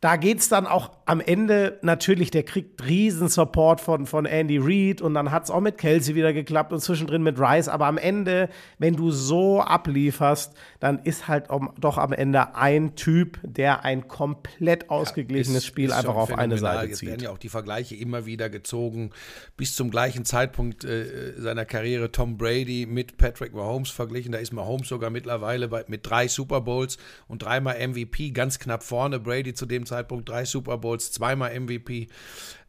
da 0.00 0.16
geht 0.16 0.38
es 0.38 0.48
dann 0.48 0.66
auch 0.66 0.92
am 1.04 1.20
Ende 1.20 1.78
natürlich, 1.82 2.30
der 2.30 2.42
kriegt 2.42 2.82
riesen 2.86 3.28
Support 3.28 3.82
von, 3.82 4.06
von 4.06 4.24
Andy 4.24 4.58
Reid 4.58 5.02
und 5.02 5.12
dann 5.12 5.30
hat 5.30 5.44
es 5.44 5.50
auch 5.50 5.60
mit 5.60 5.76
Kelsey 5.76 6.14
wieder 6.14 6.32
geklappt 6.32 6.72
und 6.72 6.80
zwischendrin 6.80 7.22
mit 7.22 7.38
Rice. 7.38 7.68
Aber 7.68 7.86
am 7.86 7.98
Ende, 7.98 8.48
wenn 8.78 8.96
du 8.96 9.10
so 9.10 9.60
ablieferst, 9.60 10.54
dann 10.78 11.00
ist 11.00 11.28
halt 11.28 11.48
doch 11.78 11.98
am 11.98 12.14
Ende 12.14 12.54
ein 12.54 12.96
Typ, 12.96 13.40
der 13.42 13.84
ein 13.84 14.08
komplett 14.08 14.88
ausgeglichenes 14.88 15.52
ja, 15.52 15.58
ist, 15.58 15.66
Spiel 15.66 15.90
ist 15.90 15.94
einfach 15.94 16.14
auf 16.14 16.32
eine 16.32 16.56
Seite 16.56 16.84
zieht. 16.84 16.90
Jetzt 16.90 17.02
werden 17.02 17.22
ja 17.24 17.30
auch 17.30 17.38
die 17.38 17.50
Vergleiche 17.50 17.94
immer 17.94 18.24
wieder 18.24 18.48
gezogen. 18.48 19.10
Bis 19.58 19.74
zum 19.74 19.90
gleichen 19.90 20.24
Zeitpunkt 20.24 20.82
äh, 20.84 21.34
seiner 21.36 21.66
Karriere 21.66 22.10
Tom 22.10 22.38
Brady 22.38 22.86
mit 22.88 23.18
Patrick 23.18 23.52
Mahomes 23.52 23.90
verglichen. 23.90 24.32
Da 24.32 24.38
ist 24.38 24.52
Mahomes 24.52 24.88
sogar 24.88 25.10
mittlerweile 25.10 25.68
bei, 25.68 25.84
mit 25.88 26.08
drei 26.08 26.26
Super 26.26 26.62
Bowls 26.62 26.96
und 27.28 27.42
dreimal 27.42 27.86
MVP 27.86 28.30
ganz 28.30 28.58
knapp 28.58 28.82
vorne. 28.82 29.20
Brady 29.20 29.52
zu 29.52 29.66
dem 29.66 29.84
Zeitpunkt 29.90 30.28
drei 30.28 30.44
Super 30.44 30.78
Bowls, 30.78 31.12
zweimal 31.12 31.58
MVP. 31.58 32.08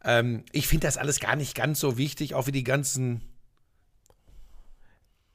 Ähm, 0.04 0.44
ich 0.52 0.68
finde 0.68 0.88
das 0.88 0.98
alles 0.98 1.20
gar 1.20 1.36
nicht 1.36 1.56
ganz 1.56 1.80
so 1.80 1.98
wichtig, 1.98 2.34
auch 2.34 2.48
wie 2.48 2.52
die 2.52 2.64
ganzen. 2.64 3.22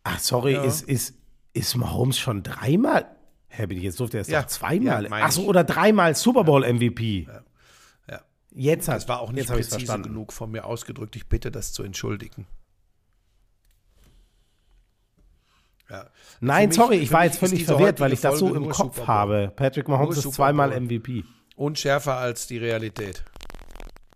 Ach, 0.05 0.18
sorry, 0.18 0.55
ja. 0.55 0.62
ist, 0.64 0.83
ist, 0.83 1.14
ist 1.53 1.77
Mahomes 1.77 2.18
schon 2.18 2.42
dreimal? 2.42 3.07
Herr, 3.49 3.66
bin 3.66 3.79
ich 3.79 3.85
jetzt 3.85 4.01
durfte 4.01 4.18
er 4.18 4.22
es 4.22 4.29
ja. 4.29 4.46
zweimal. 4.46 5.05
Ja, 5.05 5.11
Ach 5.12 5.31
so, 5.31 5.46
oder 5.46 5.64
dreimal 5.64 6.14
Super 6.14 6.44
Bowl 6.44 6.61
MVP. 6.61 7.27
Ja. 7.27 7.42
ja. 8.09 8.20
Jetzt 8.51 8.88
hat, 8.88 8.96
das 8.96 9.09
war 9.09 9.20
auch 9.20 9.33
nicht 9.33 9.49
präzise 9.49 10.01
genug 10.01 10.33
von 10.33 10.51
mir 10.51 10.64
ausgedrückt. 10.64 11.16
Ich 11.16 11.29
bitte 11.29 11.51
das 11.51 11.72
zu 11.72 11.83
entschuldigen. 11.83 12.46
Ja. 15.88 16.07
Nein, 16.40 16.68
mich, 16.68 16.77
sorry, 16.77 16.96
ich 16.96 17.12
war 17.12 17.25
jetzt 17.25 17.38
völlig 17.38 17.64
verwirrt, 17.64 18.01
weil 18.01 18.12
ich 18.12 18.20
das 18.20 18.38
so 18.38 18.55
im 18.55 18.68
Kopf 18.68 19.07
habe. 19.07 19.53
Patrick 19.55 19.88
Mahomes 19.88 20.18
ist 20.18 20.33
zweimal 20.33 20.79
MVP. 20.79 21.25
Unschärfer 21.56 22.16
als 22.16 22.46
die 22.46 22.58
Realität. 22.58 23.24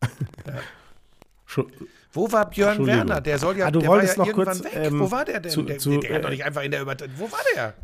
ja. 0.47 1.65
Wo 2.13 2.31
war 2.31 2.49
Björn 2.49 2.87
Werner? 2.87 3.21
Der 3.21 3.39
soll 3.39 3.57
ja, 3.57 3.67
ah, 3.67 3.71
du 3.71 3.81
der 3.81 3.89
wolltest 3.89 4.19
war 4.19 4.27
ja 4.27 4.33
noch 4.33 4.45
kurz, 4.45 4.65
weg. 4.65 4.73
Ähm, 4.75 5.01
Wo 5.01 5.11
war 5.11 5.25
der 5.25 5.41
denn? 5.41 5.51
Zu, 5.51 5.63
der, 5.63 5.79
zu, 5.79 5.99
der, 5.99 6.15
hat 6.15 6.25
doch 6.25 6.31
nicht 6.31 6.45
einfach 6.45 6.63
in 6.63 6.71
der 6.71 6.83
Übertragung. 6.83 7.15
Wo 7.17 7.31
war 7.31 7.41
der? 7.55 7.75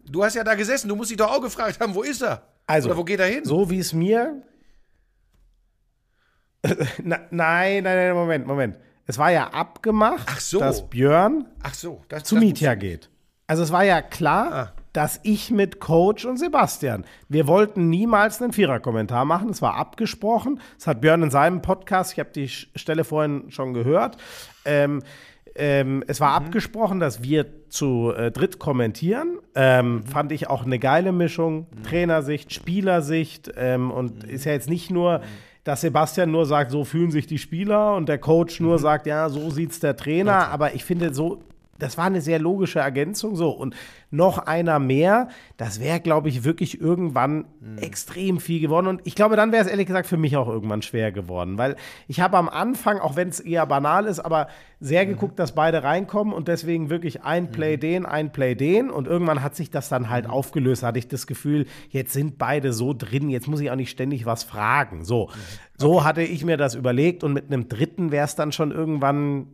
Du 0.00 0.24
hast 0.24 0.34
ja 0.34 0.44
da 0.44 0.54
gesessen, 0.54 0.88
du 0.88 0.96
musst 0.96 1.10
dich 1.10 1.18
doch 1.18 1.30
auch 1.30 1.40
gefragt 1.40 1.80
haben, 1.80 1.94
wo 1.94 2.02
ist 2.02 2.22
er? 2.22 2.42
Also, 2.66 2.88
Oder 2.88 2.98
wo 2.98 3.04
geht 3.04 3.20
er 3.20 3.26
hin? 3.26 3.44
So 3.44 3.68
wie 3.70 3.78
es 3.78 3.92
mir. 3.92 4.42
Na, 7.02 7.20
nein, 7.30 7.84
nein, 7.84 7.84
nein, 7.84 8.14
Moment, 8.14 8.46
Moment. 8.46 8.78
Es 9.06 9.16
war 9.16 9.30
ja 9.30 9.48
abgemacht, 9.48 10.40
so. 10.40 10.58
dass 10.58 10.88
Björn 10.88 11.46
so, 11.72 12.02
das, 12.08 12.24
zu 12.24 12.36
Mietja 12.36 12.74
geht. 12.74 13.08
Also 13.46 13.62
es 13.62 13.72
war 13.72 13.84
ja 13.84 14.02
klar, 14.02 14.52
ah 14.52 14.77
dass 14.92 15.20
ich 15.22 15.50
mit 15.50 15.80
Coach 15.80 16.24
und 16.24 16.38
Sebastian, 16.38 17.04
wir 17.28 17.46
wollten 17.46 17.88
niemals 17.88 18.40
einen 18.40 18.52
Vierer-Kommentar 18.52 19.24
machen. 19.24 19.50
Es 19.50 19.62
war 19.62 19.74
abgesprochen. 19.76 20.60
Das 20.76 20.86
hat 20.86 21.00
Björn 21.00 21.22
in 21.22 21.30
seinem 21.30 21.62
Podcast, 21.62 22.12
ich 22.12 22.18
habe 22.18 22.30
die 22.34 22.48
Stelle 22.48 23.04
vorhin 23.04 23.50
schon 23.50 23.74
gehört. 23.74 24.16
Ähm, 24.64 25.02
ähm, 25.58 26.04
es 26.06 26.20
war 26.20 26.38
mhm. 26.38 26.46
abgesprochen, 26.46 27.00
dass 27.00 27.22
wir 27.22 27.68
zu 27.68 28.12
äh, 28.16 28.30
dritt 28.30 28.58
kommentieren. 28.58 29.38
Ähm, 29.54 29.96
mhm. 29.96 30.02
Fand 30.04 30.32
ich 30.32 30.48
auch 30.48 30.64
eine 30.64 30.78
geile 30.78 31.12
Mischung. 31.12 31.66
Mhm. 31.70 31.82
Trainersicht, 31.82 32.52
Spielersicht. 32.52 33.52
Ähm, 33.56 33.90
und 33.90 34.24
mhm. 34.24 34.30
ist 34.30 34.44
ja 34.44 34.52
jetzt 34.52 34.70
nicht 34.70 34.90
nur, 34.90 35.20
dass 35.64 35.80
Sebastian 35.80 36.30
nur 36.30 36.46
sagt, 36.46 36.70
so 36.70 36.84
fühlen 36.84 37.10
sich 37.10 37.26
die 37.26 37.38
Spieler 37.38 37.96
und 37.96 38.08
der 38.08 38.18
Coach 38.18 38.60
nur 38.60 38.74
mhm. 38.78 38.82
sagt, 38.82 39.06
ja, 39.06 39.28
so 39.28 39.50
sieht's 39.50 39.80
der 39.80 39.96
Trainer. 39.96 40.48
Aber 40.48 40.74
ich 40.74 40.84
finde, 40.84 41.12
so 41.12 41.42
das 41.78 41.96
war 41.96 42.06
eine 42.06 42.20
sehr 42.20 42.38
logische 42.38 42.80
Ergänzung. 42.80 43.36
So, 43.36 43.50
und 43.50 43.74
noch 44.10 44.38
einer 44.38 44.78
mehr, 44.78 45.28
das 45.56 45.80
wäre, 45.80 46.00
glaube 46.00 46.28
ich, 46.28 46.44
wirklich 46.44 46.80
irgendwann 46.80 47.46
mhm. 47.60 47.78
extrem 47.78 48.40
viel 48.40 48.60
geworden. 48.60 48.86
Und 48.86 49.00
ich 49.04 49.14
glaube, 49.14 49.36
dann 49.36 49.52
wäre 49.52 49.64
es 49.64 49.70
ehrlich 49.70 49.86
gesagt 49.86 50.06
für 50.06 50.16
mich 50.16 50.36
auch 50.36 50.48
irgendwann 50.48 50.82
schwer 50.82 51.12
geworden, 51.12 51.58
weil 51.58 51.76
ich 52.06 52.20
habe 52.20 52.36
am 52.36 52.48
Anfang, 52.48 52.98
auch 52.98 53.16
wenn 53.16 53.28
es 53.28 53.40
eher 53.40 53.66
banal 53.66 54.06
ist, 54.06 54.20
aber 54.20 54.48
sehr 54.80 55.04
mhm. 55.04 55.10
geguckt, 55.10 55.38
dass 55.38 55.54
beide 55.54 55.82
reinkommen 55.82 56.32
und 56.32 56.48
deswegen 56.48 56.90
wirklich 56.90 57.22
ein 57.22 57.50
Play 57.50 57.76
mhm. 57.76 57.80
den, 57.80 58.06
ein 58.06 58.32
Play 58.32 58.54
den. 58.54 58.90
Und 58.90 59.06
irgendwann 59.06 59.42
hat 59.42 59.54
sich 59.54 59.70
das 59.70 59.88
dann 59.88 60.08
halt 60.08 60.26
mhm. 60.26 60.32
aufgelöst. 60.32 60.82
Hatte 60.82 60.98
ich 60.98 61.08
das 61.08 61.26
Gefühl, 61.26 61.66
jetzt 61.90 62.12
sind 62.12 62.38
beide 62.38 62.72
so 62.72 62.94
drin, 62.94 63.28
jetzt 63.28 63.48
muss 63.48 63.60
ich 63.60 63.70
auch 63.70 63.76
nicht 63.76 63.90
ständig 63.90 64.26
was 64.26 64.44
fragen. 64.44 65.04
So, 65.04 65.26
mhm. 65.26 65.30
okay. 65.30 65.38
so 65.76 66.04
hatte 66.04 66.22
ich 66.22 66.44
mir 66.44 66.56
das 66.56 66.74
überlegt 66.74 67.24
und 67.24 67.32
mit 67.32 67.46
einem 67.46 67.68
dritten 67.68 68.10
wäre 68.10 68.24
es 68.24 68.34
dann 68.34 68.52
schon 68.52 68.72
irgendwann 68.72 69.48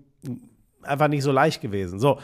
einfach 0.87 1.09
nicht 1.09 1.22
so 1.22 1.32
leicht 1.32 1.61
gewesen. 1.61 1.99
So, 1.99 2.18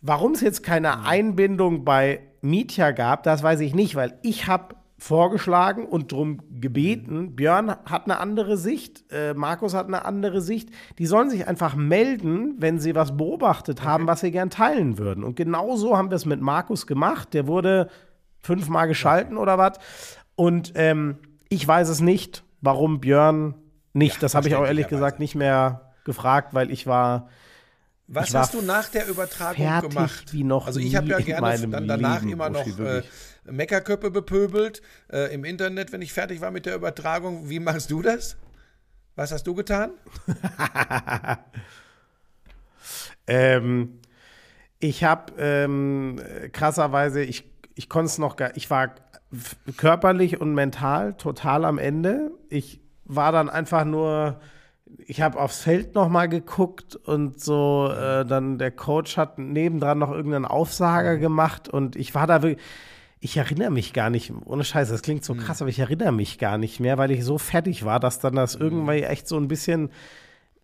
warum 0.00 0.32
es 0.32 0.40
jetzt 0.40 0.62
keine 0.62 0.96
mhm. 0.96 1.06
Einbindung 1.06 1.84
bei 1.84 2.20
Mietja 2.42 2.90
gab, 2.90 3.22
das 3.22 3.42
weiß 3.42 3.60
ich 3.60 3.74
nicht, 3.74 3.94
weil 3.94 4.18
ich 4.22 4.46
habe 4.46 4.76
vorgeschlagen 4.98 5.86
und 5.86 6.12
darum 6.12 6.40
gebeten. 6.50 7.18
Mhm. 7.18 7.36
Björn 7.36 7.76
hat 7.84 8.04
eine 8.04 8.18
andere 8.18 8.56
Sicht, 8.56 9.04
äh, 9.10 9.34
Markus 9.34 9.74
hat 9.74 9.86
eine 9.86 10.04
andere 10.04 10.40
Sicht. 10.40 10.70
Die 10.98 11.06
sollen 11.06 11.30
sich 11.30 11.46
einfach 11.46 11.74
melden, 11.74 12.54
wenn 12.58 12.78
sie 12.78 12.94
was 12.94 13.16
beobachtet 13.16 13.80
okay. 13.80 13.88
haben, 13.88 14.06
was 14.06 14.20
sie 14.20 14.30
gern 14.30 14.50
teilen 14.50 14.98
würden. 14.98 15.24
Und 15.24 15.36
genau 15.36 15.76
so 15.76 15.96
haben 15.96 16.10
wir 16.10 16.16
es 16.16 16.26
mit 16.26 16.40
Markus 16.40 16.86
gemacht. 16.86 17.34
Der 17.34 17.46
wurde 17.46 17.88
fünfmal 18.40 18.88
geschalten 18.88 19.36
oder 19.36 19.58
was. 19.58 19.78
Und 20.36 20.72
ähm, 20.76 21.18
ich 21.48 21.66
weiß 21.66 21.88
es 21.88 22.00
nicht, 22.00 22.44
warum 22.60 23.00
Björn 23.00 23.54
nicht. 23.92 24.16
Ja, 24.16 24.20
das 24.20 24.34
habe 24.34 24.48
ich 24.48 24.54
auch 24.54 24.64
ehrlich 24.66 24.88
gesagt 24.88 25.18
nicht 25.18 25.34
mehr 25.34 25.92
gefragt, 26.04 26.54
weil 26.54 26.70
ich 26.70 26.86
war 26.86 27.28
was 28.06 28.34
hast 28.34 28.54
du 28.54 28.60
nach 28.60 28.88
der 28.88 29.08
Übertragung 29.08 29.88
gemacht? 29.88 30.32
Wie 30.32 30.44
noch 30.44 30.66
also 30.66 30.78
ich 30.78 30.94
habe 30.94 31.08
ja 31.08 31.18
gerne 31.18 31.68
dann 31.68 31.88
danach 31.88 32.20
Leben, 32.20 32.32
immer 32.32 32.50
noch 32.50 32.66
äh, 32.78 33.02
Meckerköppe 33.44 34.10
bepöbelt 34.10 34.82
äh, 35.10 35.32
im 35.32 35.44
Internet, 35.44 35.92
wenn 35.92 36.02
ich 36.02 36.12
fertig 36.12 36.40
war 36.40 36.50
mit 36.50 36.66
der 36.66 36.74
Übertragung. 36.76 37.48
Wie 37.48 37.60
machst 37.60 37.90
du 37.90 38.02
das? 38.02 38.36
Was 39.16 39.32
hast 39.32 39.46
du 39.46 39.54
getan? 39.54 39.92
ähm, 43.26 44.00
ich 44.80 45.04
habe 45.04 45.32
ähm, 45.38 46.20
krasserweise, 46.52 47.22
ich, 47.22 47.50
ich 47.74 47.88
konnte 47.88 48.06
es 48.06 48.18
noch 48.18 48.36
gar, 48.36 48.56
ich 48.56 48.68
war 48.70 48.94
körperlich 49.76 50.40
und 50.40 50.54
mental 50.54 51.14
total 51.14 51.64
am 51.64 51.78
Ende. 51.78 52.32
Ich 52.50 52.80
war 53.04 53.32
dann 53.32 53.48
einfach 53.48 53.84
nur 53.84 54.40
ich 55.06 55.20
habe 55.20 55.40
aufs 55.40 55.62
Feld 55.62 55.94
noch 55.94 56.08
mal 56.08 56.28
geguckt 56.28 56.96
und 56.96 57.40
so, 57.40 57.90
äh, 57.90 58.24
dann 58.24 58.58
der 58.58 58.70
Coach 58.70 59.16
hat 59.16 59.38
nebendran 59.38 59.98
noch 59.98 60.10
irgendeinen 60.10 60.44
Aufsager 60.44 61.16
gemacht 61.18 61.68
und 61.68 61.96
ich 61.96 62.14
war 62.14 62.26
da 62.26 62.42
wirklich, 62.42 62.64
ich 63.20 63.36
erinnere 63.36 63.70
mich 63.70 63.94
gar 63.94 64.10
nicht, 64.10 64.32
ohne 64.44 64.64
Scheiße, 64.64 64.92
das 64.92 65.02
klingt 65.02 65.24
so 65.24 65.34
mhm. 65.34 65.38
krass, 65.38 65.62
aber 65.62 65.70
ich 65.70 65.78
erinnere 65.78 66.12
mich 66.12 66.38
gar 66.38 66.58
nicht 66.58 66.80
mehr, 66.80 66.98
weil 66.98 67.10
ich 67.10 67.24
so 67.24 67.38
fertig 67.38 67.84
war, 67.84 67.98
dass 67.98 68.18
dann 68.18 68.34
das 68.34 68.58
mhm. 68.58 68.64
irgendwie 68.64 69.02
echt 69.02 69.26
so 69.26 69.38
ein 69.38 69.48
bisschen, 69.48 69.90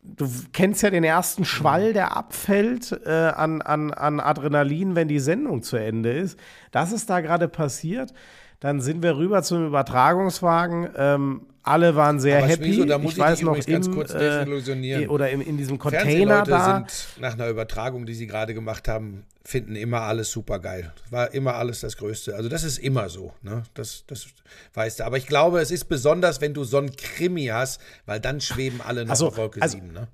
du 0.02 0.28
kennst 0.52 0.82
ja 0.82 0.90
den 0.90 1.04
ersten 1.04 1.44
Schwall, 1.44 1.92
der 1.94 2.16
abfällt 2.16 3.00
äh, 3.06 3.32
an, 3.34 3.62
an, 3.62 3.92
an 3.92 4.20
Adrenalin, 4.20 4.94
wenn 4.94 5.08
die 5.08 5.20
Sendung 5.20 5.62
zu 5.62 5.76
Ende 5.76 6.12
ist. 6.12 6.38
Das 6.70 6.92
ist 6.92 7.08
da 7.08 7.20
gerade 7.20 7.48
passiert. 7.48 8.12
Dann 8.60 8.82
sind 8.82 9.02
wir 9.02 9.16
rüber 9.16 9.42
zum 9.42 9.66
Übertragungswagen. 9.66 10.90
Ähm, 10.96 11.46
alle 11.62 11.94
waren 11.94 12.20
sehr 12.20 12.38
Aber 12.38 12.48
happy. 12.48 12.74
So, 12.74 12.84
da 12.84 12.98
muss 12.98 13.12
ich, 13.12 13.18
ich 13.18 13.24
weiß 13.24 13.42
noch 13.42 13.56
im, 13.56 13.64
ganz 13.64 13.90
kurz 13.90 14.14
äh, 14.14 15.06
oder 15.08 15.30
im, 15.30 15.40
in 15.40 15.56
diesem 15.56 15.78
Container 15.78 16.42
da. 16.42 16.86
sind 16.88 17.20
nach 17.20 17.34
einer 17.34 17.48
Übertragung, 17.48 18.06
die 18.06 18.14
sie 18.14 18.26
gerade 18.26 18.54
gemacht 18.54 18.88
haben, 18.88 19.26
finden 19.44 19.76
immer 19.76 20.02
alles 20.02 20.30
super 20.30 20.58
geil. 20.58 20.92
War 21.10 21.34
immer 21.34 21.54
alles 21.54 21.80
das 21.80 21.96
Größte. 21.96 22.34
Also 22.34 22.48
das 22.48 22.64
ist 22.64 22.78
immer 22.78 23.08
so. 23.08 23.34
Ne? 23.42 23.62
Das, 23.74 24.04
das 24.06 24.28
weißt 24.74 25.00
du. 25.00 25.04
Aber 25.04 25.18
ich 25.18 25.26
glaube, 25.26 25.60
es 25.60 25.70
ist 25.70 25.84
besonders, 25.84 26.40
wenn 26.40 26.54
du 26.54 26.64
so 26.64 26.78
einen 26.78 26.94
Krimi 26.96 27.46
hast, 27.46 27.80
weil 28.06 28.20
dann 28.20 28.40
schweben 28.40 28.80
alle 28.80 29.04
noch 29.04 29.10
also, 29.10 29.36
Wolke 29.36 29.60
also, 29.60 29.76
7. 29.78 29.92
Ne? 29.92 30.08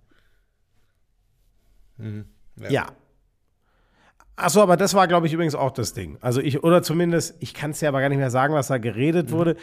Mhm. 1.98 2.24
ja. 2.60 2.70
ja. 2.70 2.86
Achso, 4.38 4.60
aber 4.60 4.76
das 4.76 4.92
war, 4.92 5.08
glaube 5.08 5.26
ich, 5.26 5.32
übrigens 5.32 5.54
auch 5.54 5.70
das 5.70 5.94
Ding. 5.94 6.18
Also 6.20 6.42
ich, 6.42 6.62
oder 6.62 6.82
zumindest, 6.82 7.36
ich 7.40 7.54
kann 7.54 7.70
es 7.70 7.80
ja 7.80 7.88
aber 7.88 8.00
gar 8.00 8.10
nicht 8.10 8.18
mehr 8.18 8.30
sagen, 8.30 8.52
was 8.52 8.66
da 8.66 8.76
geredet 8.76 9.30
mhm. 9.30 9.32
wurde. 9.32 9.56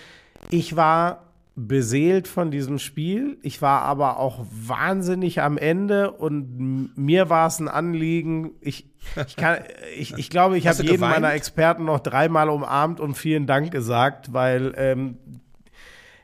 Ich 0.49 0.75
war 0.75 1.32
beseelt 1.56 2.28
von 2.28 2.49
diesem 2.49 2.80
Spiel. 2.80 3.38
Ich 3.43 3.62
war 3.62 3.84
aber 3.84 4.18
auch 4.18 4.45
wahnsinnig 4.51 5.41
am 5.41 5.58
Ende 5.58 6.12
und 6.12 6.97
mir 6.97 7.30
war 7.30 7.47
es 7.47 7.60
ein 7.60 7.68
Anliegen. 7.68 8.51
Ich, 8.62 8.89
ich, 9.28 9.36
kann, 9.36 9.60
ich, 9.97 10.18
ich 10.18 10.30
glaube, 10.30 10.58
ich 10.58 10.68
habe 10.68 10.82
jeden 10.82 10.95
geweint? 10.95 11.14
meiner 11.14 11.34
Experten 11.34 11.86
noch 11.86 11.99
dreimal 11.99 12.49
umarmt 12.49 12.99
und 12.99 13.16
vielen 13.16 13.45
Dank 13.45 13.72
gesagt, 13.72 14.34
weil 14.34 14.74
ähm, 14.78 15.18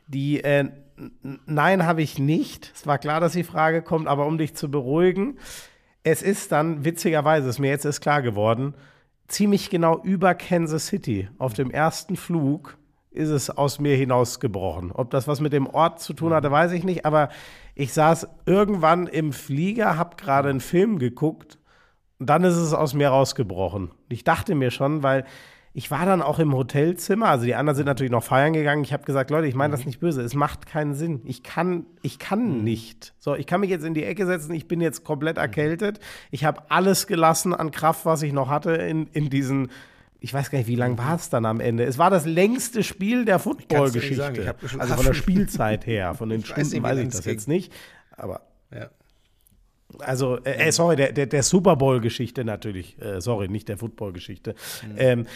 die 0.08 0.44
äh, 0.44 0.70
Nein, 1.46 1.86
habe 1.86 2.02
ich 2.02 2.20
nicht. 2.20 2.72
Es 2.76 2.86
war 2.86 2.98
klar, 2.98 3.20
dass 3.20 3.34
die 3.34 3.44
Frage 3.44 3.82
kommt, 3.82 4.08
aber 4.08 4.26
um 4.26 4.38
dich 4.38 4.56
zu 4.56 4.70
beruhigen, 4.70 5.38
es 6.04 6.22
ist 6.22 6.52
dann, 6.52 6.86
witzigerweise, 6.86 7.50
ist 7.50 7.60
mir 7.60 7.70
jetzt 7.70 7.86
erst 7.86 8.02
klar 8.02 8.22
geworden, 8.22 8.74
ziemlich 9.28 9.70
genau 9.70 10.02
über 10.04 10.34
Kansas 10.36 10.88
City 10.88 11.30
auf 11.38 11.54
dem 11.54 11.72
ersten 11.72 12.16
Flug 12.16 12.78
ist 13.12 13.30
es 13.30 13.50
aus 13.50 13.80
mir 13.80 13.96
hinausgebrochen. 13.96 14.92
Ob 14.92 15.10
das 15.10 15.28
was 15.28 15.42
mit 15.42 15.54
dem 15.54 15.68
Ort 15.68 16.00
zu 16.00 16.14
tun 16.14 16.34
hatte, 16.34 16.52
weiß 16.52 16.72
ich 16.74 16.84
nicht, 16.84 17.06
aber 17.06 17.30
ich 17.76 17.94
saß 17.94 18.28
irgendwann 18.46 19.08
im 19.08 19.34
Flieger, 19.34 19.98
habe 19.98 20.16
gerade 20.16 20.50
einen 20.50 20.60
Film 20.60 21.00
geguckt 21.00 21.58
und 22.20 22.30
dann 22.30 22.44
ist 22.44 22.56
es 22.56 22.74
aus 22.74 22.94
mir 22.94 23.10
rausgebrochen. 23.10 23.92
Ich 24.10 24.24
dachte 24.24 24.54
mir 24.54 24.72
schon, 24.72 25.02
weil 25.02 25.26
ich 25.72 25.92
war 25.92 26.06
dann 26.06 26.22
auch 26.22 26.40
im 26.40 26.54
Hotelzimmer, 26.56 27.28
also 27.28 27.46
die 27.46 27.56
anderen 27.56 27.78
sind 27.78 27.86
natürlich 27.86 28.12
noch 28.12 28.24
feiern 28.24 28.54
gegangen. 28.54 28.84
Ich 28.84 28.92
habe 28.92 29.06
gesagt, 29.06 29.30
Leute, 29.30 29.48
ich 29.48 29.56
meine 29.56 29.72
das 29.72 29.82
mhm. 29.82 29.88
nicht 29.88 30.00
böse, 30.00 30.22
es 30.22 30.34
macht 30.34 30.66
keinen 30.66 30.96
Sinn. 30.96 31.22
Ich 31.26 31.44
kann, 31.44 31.86
ich 32.02 32.20
kann 32.20 32.58
mhm. 32.58 32.64
nicht. 32.64 33.14
So, 33.20 33.36
ich 33.36 33.46
kann 33.46 33.62
mich 33.62 33.70
jetzt 33.70 33.86
in 33.86 33.94
die 33.94 34.04
Ecke 34.04 34.26
setzen, 34.26 34.54
ich 34.54 34.68
bin 34.68 34.82
jetzt 34.82 35.04
komplett 35.04 35.38
mhm. 35.38 35.44
erkältet. 35.44 36.00
Ich 36.32 36.44
habe 36.44 36.64
alles 36.70 37.08
gelassen 37.08 37.54
an 37.54 37.72
Kraft, 37.72 38.06
was 38.06 38.24
ich 38.24 38.34
noch 38.34 38.50
hatte 38.50 38.72
in, 38.72 39.08
in 39.14 39.30
diesen 39.30 39.70
ich 40.20 40.34
weiß 40.34 40.52
gar 40.52 40.58
nicht, 40.58 40.68
wie 40.68 40.76
lang 40.76 40.98
war 40.98 41.16
es 41.16 41.30
dann 41.30 41.46
am 41.46 41.60
Ende? 41.60 41.86
Es 41.86 41.98
war 41.98 42.10
das 42.10 42.26
längste 42.26 42.84
Spiel 42.84 43.26
der 43.26 43.40
Football-Geschichte. 43.40 44.56
Also 44.78 44.96
von 44.96 45.06
der 45.06 45.14
Spielzeit 45.16 45.86
her, 45.86 46.14
von 46.14 46.30
den 46.30 46.44
Stunden 46.44 46.62
weiß, 46.62 46.74
nicht, 46.74 46.84
weiß 46.84 46.98
ich 47.00 47.10
das 47.10 47.24
ging. 47.24 47.34
jetzt 47.34 47.48
nicht. 47.48 47.74
Aber 48.18 48.42
ja. 48.74 48.90
Also, 50.00 50.38
äh, 50.44 50.68
äh, 50.68 50.72
sorry, 50.72 50.98
der, 50.98 51.14
der, 51.14 51.26
der 51.26 51.42
Super 51.42 51.76
Bowl-Geschichte 51.76 52.44
natürlich. 52.44 53.02
Äh, 53.02 53.22
sorry, 53.22 53.48
nicht 53.48 53.70
der 53.70 53.78
Football-Geschichte. 53.78 54.56
Mhm. 54.84 54.96
Ähm, 54.98 55.28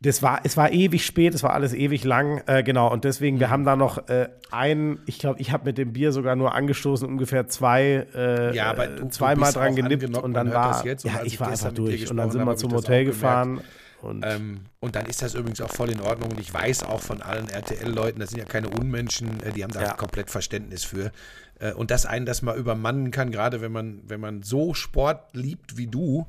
das 0.00 0.22
war, 0.22 0.40
es 0.44 0.56
war 0.56 0.70
ewig 0.70 1.06
spät, 1.06 1.34
es 1.34 1.42
war 1.42 1.54
alles 1.54 1.72
ewig 1.72 2.04
lang, 2.04 2.42
äh, 2.46 2.62
genau. 2.62 2.92
Und 2.92 3.04
deswegen, 3.04 3.40
wir 3.40 3.46
mhm. 3.46 3.52
haben 3.52 3.64
da 3.64 3.76
noch 3.76 4.08
äh, 4.08 4.28
einen, 4.50 5.00
ich 5.06 5.18
glaube, 5.18 5.40
ich 5.40 5.50
habe 5.50 5.64
mit 5.64 5.78
dem 5.78 5.92
Bier 5.92 6.12
sogar 6.12 6.36
nur 6.36 6.54
angestoßen, 6.54 7.08
ungefähr 7.08 7.48
zwei, 7.48 8.06
äh, 8.14 8.54
ja, 8.54 8.70
aber 8.70 8.86
du, 8.88 9.08
zweimal 9.08 9.52
du 9.52 9.60
dran 9.60 9.74
genippt 9.74 10.16
und 10.16 10.34
dann 10.34 10.52
war, 10.52 10.84
jetzt, 10.84 11.04
ja, 11.04 11.22
ich 11.24 11.40
war 11.40 11.48
einfach 11.48 11.72
durch. 11.72 12.10
Und 12.10 12.18
dann 12.18 12.30
sind 12.30 12.44
wir 12.44 12.56
zum 12.56 12.72
Hotel 12.72 13.06
gefahren. 13.06 13.60
Und, 14.02 14.22
ähm, 14.26 14.60
und, 14.80 14.96
dann 14.96 15.06
ist 15.06 15.22
das 15.22 15.34
übrigens 15.34 15.62
auch 15.62 15.70
voll 15.70 15.88
in 15.88 16.00
Ordnung. 16.02 16.32
Und 16.32 16.38
ich 16.38 16.52
weiß 16.52 16.82
auch 16.82 17.00
von 17.00 17.22
allen 17.22 17.48
RTL-Leuten, 17.48 18.20
das 18.20 18.30
sind 18.30 18.38
ja 18.38 18.44
keine 18.44 18.68
Unmenschen, 18.68 19.42
äh, 19.42 19.52
die 19.52 19.64
haben 19.64 19.72
da 19.72 19.80
ja. 19.80 19.92
komplett 19.94 20.28
Verständnis 20.28 20.84
für. 20.84 21.10
Äh, 21.58 21.72
und 21.72 21.90
dass 21.90 22.04
einen 22.04 22.26
das 22.26 22.42
mal 22.42 22.56
übermannen 22.58 23.10
kann, 23.10 23.30
gerade 23.30 23.62
wenn 23.62 23.72
man, 23.72 24.02
wenn 24.06 24.20
man 24.20 24.42
so 24.42 24.74
Sport 24.74 25.34
liebt 25.34 25.78
wie 25.78 25.86
du, 25.86 26.26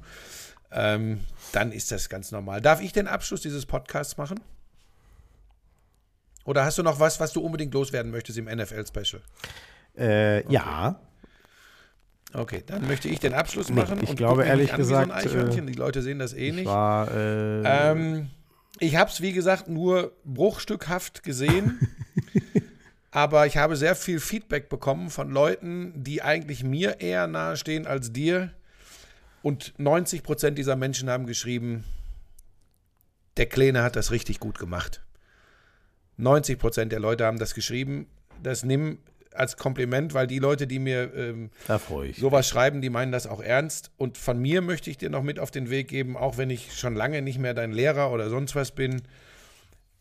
ähm, 0.75 1.21
dann 1.53 1.71
ist 1.71 1.91
das 1.91 2.09
ganz 2.09 2.31
normal. 2.31 2.61
Darf 2.61 2.81
ich 2.81 2.91
den 2.91 3.07
Abschluss 3.07 3.41
dieses 3.41 3.65
Podcasts 3.65 4.17
machen? 4.17 4.41
Oder 6.43 6.65
hast 6.65 6.77
du 6.77 6.83
noch 6.83 6.99
was, 6.99 7.19
was 7.19 7.31
du 7.31 7.41
unbedingt 7.41 7.73
loswerden 7.73 8.11
möchtest 8.11 8.37
im 8.37 8.45
NFL-Special? 8.45 9.21
Äh, 9.95 10.39
okay. 10.39 10.53
Ja. 10.53 10.99
Okay, 12.33 12.63
dann 12.65 12.85
möchte 12.85 13.07
ich 13.07 13.19
den 13.19 13.33
Abschluss 13.33 13.69
machen. 13.69 13.99
Nee, 13.99 14.09
ich 14.09 14.15
glaube 14.17 14.43
ehrlich 14.43 14.73
gesagt, 14.73 15.29
so 15.29 15.37
äh, 15.37 15.61
die 15.61 15.73
Leute 15.73 16.01
sehen 16.01 16.19
das 16.19 16.33
eh 16.33 16.51
nicht. 16.51 16.65
War, 16.65 17.09
äh, 17.09 17.61
ähm, 17.63 18.29
ich 18.79 18.97
habe 18.97 19.09
es 19.09 19.21
wie 19.21 19.31
gesagt 19.31 19.69
nur 19.69 20.11
bruchstückhaft 20.25 21.23
gesehen, 21.23 21.79
aber 23.11 23.45
ich 23.45 23.55
habe 23.55 23.77
sehr 23.77 23.95
viel 23.95 24.19
Feedback 24.19 24.67
bekommen 24.67 25.09
von 25.09 25.31
Leuten, 25.31 25.93
die 26.03 26.21
eigentlich 26.21 26.65
mir 26.65 26.99
eher 26.99 27.27
nahestehen 27.27 27.87
als 27.87 28.11
dir 28.11 28.51
und 29.45 29.75
90 29.77 30.23
Prozent 30.23 30.57
dieser 30.57 30.75
Menschen 30.75 31.07
haben 31.07 31.27
geschrieben, 31.27 31.83
der 33.37 33.45
Kleine 33.45 33.83
hat 33.83 33.95
das 33.95 34.09
richtig 34.09 34.39
gut 34.39 34.57
gemacht. 34.57 35.03
90 36.17 36.57
Prozent 36.57 36.91
der 36.91 36.99
Leute 36.99 37.27
haben 37.27 37.37
das 37.37 37.53
geschrieben. 37.53 38.07
Das 38.41 38.63
nimm 38.63 38.97
als 39.31 39.55
Kompliment, 39.55 40.15
weil 40.15 40.25
die 40.25 40.39
Leute, 40.39 40.65
die 40.65 40.79
mir 40.79 41.13
ähm, 41.13 41.51
sowas 42.17 42.49
schreiben, 42.49 42.81
die 42.81 42.89
meinen 42.89 43.11
das 43.11 43.27
auch 43.27 43.39
ernst. 43.39 43.91
Und 43.97 44.17
von 44.17 44.41
mir 44.41 44.63
möchte 44.63 44.89
ich 44.89 44.97
dir 44.97 45.11
noch 45.11 45.21
mit 45.21 45.37
auf 45.37 45.51
den 45.51 45.69
Weg 45.69 45.89
geben, 45.89 46.17
auch 46.17 46.39
wenn 46.39 46.49
ich 46.49 46.73
schon 46.73 46.95
lange 46.95 47.21
nicht 47.21 47.37
mehr 47.37 47.53
dein 47.53 47.71
Lehrer 47.71 48.11
oder 48.11 48.31
sonst 48.31 48.55
was 48.55 48.71
bin. 48.71 49.03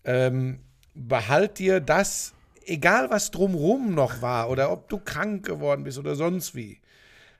Ähm, 0.04 0.60
behalt 0.94 1.58
dir 1.58 1.80
das, 1.80 2.32
egal 2.64 3.10
was 3.10 3.30
drumrum 3.30 3.94
noch 3.94 4.22
war 4.22 4.48
oder 4.48 4.72
ob 4.72 4.88
du 4.88 4.96
krank 4.96 5.44
geworden 5.44 5.84
bist 5.84 5.98
oder 5.98 6.14
sonst 6.14 6.54
wie 6.54 6.80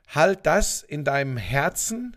halt 0.07 0.45
das 0.45 0.83
in 0.83 1.03
deinem 1.03 1.37
Herzen, 1.37 2.15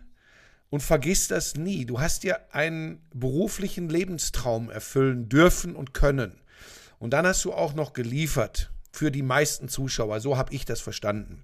und 0.69 0.81
vergiss 0.81 1.27
das 1.27 1.55
nie. 1.55 1.85
Du 1.85 1.99
hast 1.99 2.23
dir 2.23 2.53
einen 2.53 3.01
beruflichen 3.13 3.89
Lebenstraum 3.89 4.69
erfüllen 4.69 5.29
dürfen 5.29 5.75
und 5.75 5.93
können. 5.93 6.39
Und 6.99 7.11
dann 7.11 7.25
hast 7.25 7.43
du 7.45 7.53
auch 7.53 7.73
noch 7.73 7.93
geliefert 7.93 8.71
für 8.91 9.11
die 9.11 9.23
meisten 9.23 9.69
Zuschauer. 9.69 10.19
So 10.19 10.37
habe 10.37 10.53
ich 10.53 10.65
das 10.65 10.81
verstanden. 10.81 11.43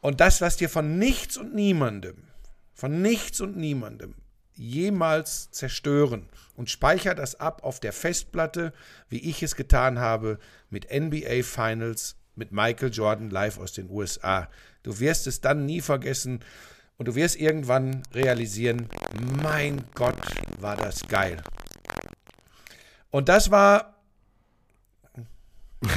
Und 0.00 0.20
das, 0.20 0.40
was 0.40 0.56
dir 0.56 0.68
von 0.68 0.98
nichts 0.98 1.36
und 1.36 1.54
niemandem, 1.54 2.16
von 2.74 3.02
nichts 3.02 3.40
und 3.40 3.56
niemandem 3.56 4.14
jemals 4.58 5.50
zerstören 5.50 6.30
und 6.54 6.70
speicher 6.70 7.14
das 7.14 7.34
ab 7.34 7.62
auf 7.62 7.78
der 7.78 7.92
Festplatte, 7.92 8.72
wie 9.10 9.18
ich 9.18 9.42
es 9.42 9.54
getan 9.54 9.98
habe 9.98 10.38
mit 10.70 10.90
NBA 10.90 11.42
Finals 11.42 12.16
mit 12.36 12.52
Michael 12.52 12.92
Jordan 12.92 13.30
live 13.30 13.58
aus 13.58 13.72
den 13.72 13.90
USA. 13.90 14.48
Du 14.82 15.00
wirst 15.00 15.26
es 15.26 15.40
dann 15.40 15.66
nie 15.66 15.80
vergessen 15.80 16.40
und 16.98 17.08
du 17.08 17.14
wirst 17.14 17.36
irgendwann 17.36 18.02
realisieren, 18.14 18.88
mein 19.42 19.82
Gott, 19.94 20.16
war 20.60 20.76
das 20.76 21.06
geil. 21.08 21.42
Und 23.10 23.28
das 23.28 23.50
war 23.50 23.94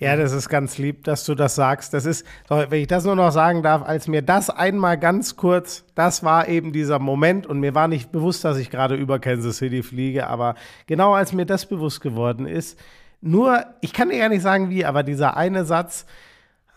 Ja, 0.00 0.16
das 0.16 0.32
ist 0.32 0.48
ganz 0.48 0.78
lieb, 0.78 1.04
dass 1.04 1.24
du 1.26 1.34
das 1.34 1.54
sagst. 1.54 1.92
Das 1.92 2.06
ist, 2.06 2.24
wenn 2.48 2.80
ich 2.80 2.86
das 2.86 3.04
nur 3.04 3.16
noch 3.16 3.32
sagen 3.32 3.62
darf, 3.62 3.82
als 3.82 4.08
mir 4.08 4.22
das 4.22 4.48
einmal 4.48 4.98
ganz 4.98 5.36
kurz, 5.36 5.84
das 5.94 6.24
war 6.24 6.48
eben 6.48 6.72
dieser 6.72 6.98
Moment 6.98 7.46
und 7.46 7.60
mir 7.60 7.74
war 7.74 7.86
nicht 7.86 8.10
bewusst, 8.10 8.42
dass 8.42 8.56
ich 8.56 8.70
gerade 8.70 8.94
über 8.94 9.18
Kansas 9.18 9.58
City 9.58 9.82
fliege, 9.82 10.26
aber 10.26 10.54
genau 10.86 11.12
als 11.12 11.34
mir 11.34 11.44
das 11.44 11.66
bewusst 11.66 12.00
geworden 12.00 12.46
ist, 12.46 12.78
nur, 13.20 13.64
ich 13.80 13.92
kann 13.92 14.08
dir 14.08 14.18
gar 14.18 14.28
nicht 14.28 14.42
sagen 14.42 14.70
wie, 14.70 14.84
aber 14.84 15.02
dieser 15.02 15.36
eine 15.36 15.64
Satz, 15.64 16.06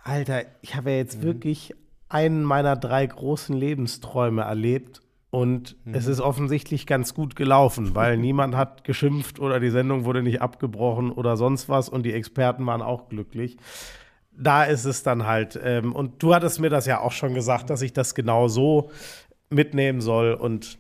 Alter, 0.03 0.43
ich 0.61 0.75
habe 0.75 0.91
ja 0.91 0.97
jetzt 0.97 1.19
mhm. 1.19 1.23
wirklich 1.23 1.73
einen 2.09 2.43
meiner 2.43 2.75
drei 2.75 3.05
großen 3.05 3.55
Lebensträume 3.55 4.41
erlebt 4.41 5.01
und 5.29 5.75
mhm. 5.85 5.95
es 5.95 6.05
ist 6.05 6.19
offensichtlich 6.19 6.85
ganz 6.85 7.13
gut 7.13 7.35
gelaufen, 7.35 7.95
weil 7.95 8.17
niemand 8.19 8.55
hat 8.55 8.83
geschimpft 8.83 9.39
oder 9.39 9.59
die 9.59 9.71
Sendung 9.71 10.05
wurde 10.05 10.21
nicht 10.21 10.41
abgebrochen 10.41 11.11
oder 11.11 11.37
sonst 11.37 11.69
was 11.69 11.89
und 11.89 12.03
die 12.03 12.13
Experten 12.13 12.65
waren 12.65 12.81
auch 12.81 13.09
glücklich. 13.09 13.57
Da 14.35 14.63
ist 14.63 14.85
es 14.85 15.03
dann 15.03 15.25
halt. 15.25 15.59
Ähm, 15.63 15.93
und 15.93 16.21
du 16.21 16.35
hattest 16.35 16.59
mir 16.59 16.69
das 16.69 16.85
ja 16.85 16.99
auch 16.99 17.11
schon 17.11 17.33
gesagt, 17.33 17.69
dass 17.69 17.81
ich 17.81 17.93
das 17.93 18.15
genau 18.15 18.47
so 18.47 18.89
mitnehmen 19.49 20.01
soll. 20.01 20.33
Und 20.33 20.79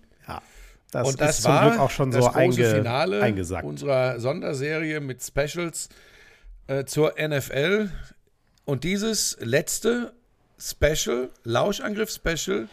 das, 0.93 1.07
und 1.07 1.19
das 1.19 1.37
ist 1.37 1.43
zum 1.43 1.59
Glück 1.59 1.79
auch 1.79 1.89
schon 1.89 2.11
das 2.11 2.25
so 2.25 2.31
große 2.31 2.39
einge 2.39 2.75
Finale 2.75 3.21
eingesagt. 3.21 3.65
unserer 3.65 4.19
Sonderserie 4.19 4.99
mit 4.99 5.23
Specials 5.23 5.89
äh, 6.67 6.85
zur 6.85 7.15
NFL. 7.19 7.89
Und 8.65 8.83
dieses 8.83 9.37
letzte 9.39 10.13
Special, 10.57 11.29
Lauschangriff-Special, 11.43 12.69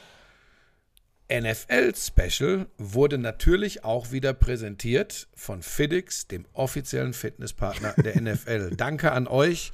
NFL 1.32 1.94
Special 1.94 2.66
wurde 2.76 3.16
natürlich 3.16 3.84
auch 3.84 4.10
wieder 4.10 4.32
präsentiert 4.32 5.28
von 5.34 5.62
FIDIX, 5.62 6.26
dem 6.26 6.44
offiziellen 6.52 7.12
Fitnesspartner 7.12 7.94
der 7.94 8.20
NFL. 8.20 8.70
Danke 8.76 9.12
an 9.12 9.28
euch, 9.28 9.70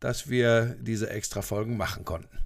dass 0.00 0.28
wir 0.28 0.76
diese 0.80 1.10
extra 1.10 1.42
Folgen 1.42 1.76
machen 1.76 2.04
konnten. 2.04 2.43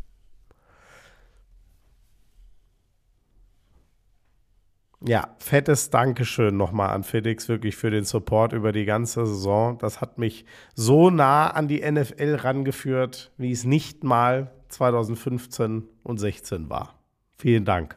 Ja, 5.06 5.36
fettes 5.38 5.90
Dankeschön 5.90 6.56
nochmal 6.56 6.90
an 6.90 7.04
FedEx 7.04 7.48
wirklich 7.48 7.76
für 7.76 7.90
den 7.90 8.04
Support 8.04 8.52
über 8.52 8.72
die 8.72 8.84
ganze 8.84 9.26
Saison. 9.26 9.78
Das 9.78 10.00
hat 10.00 10.18
mich 10.18 10.44
so 10.74 11.10
nah 11.10 11.50
an 11.50 11.68
die 11.68 11.88
NFL 11.88 12.34
rangeführt, 12.34 13.30
wie 13.36 13.52
es 13.52 13.64
nicht 13.64 14.02
mal 14.02 14.50
2015 14.68 15.84
und 16.02 16.18
16 16.18 16.68
war. 16.68 16.98
Vielen 17.36 17.64
Dank. 17.64 17.96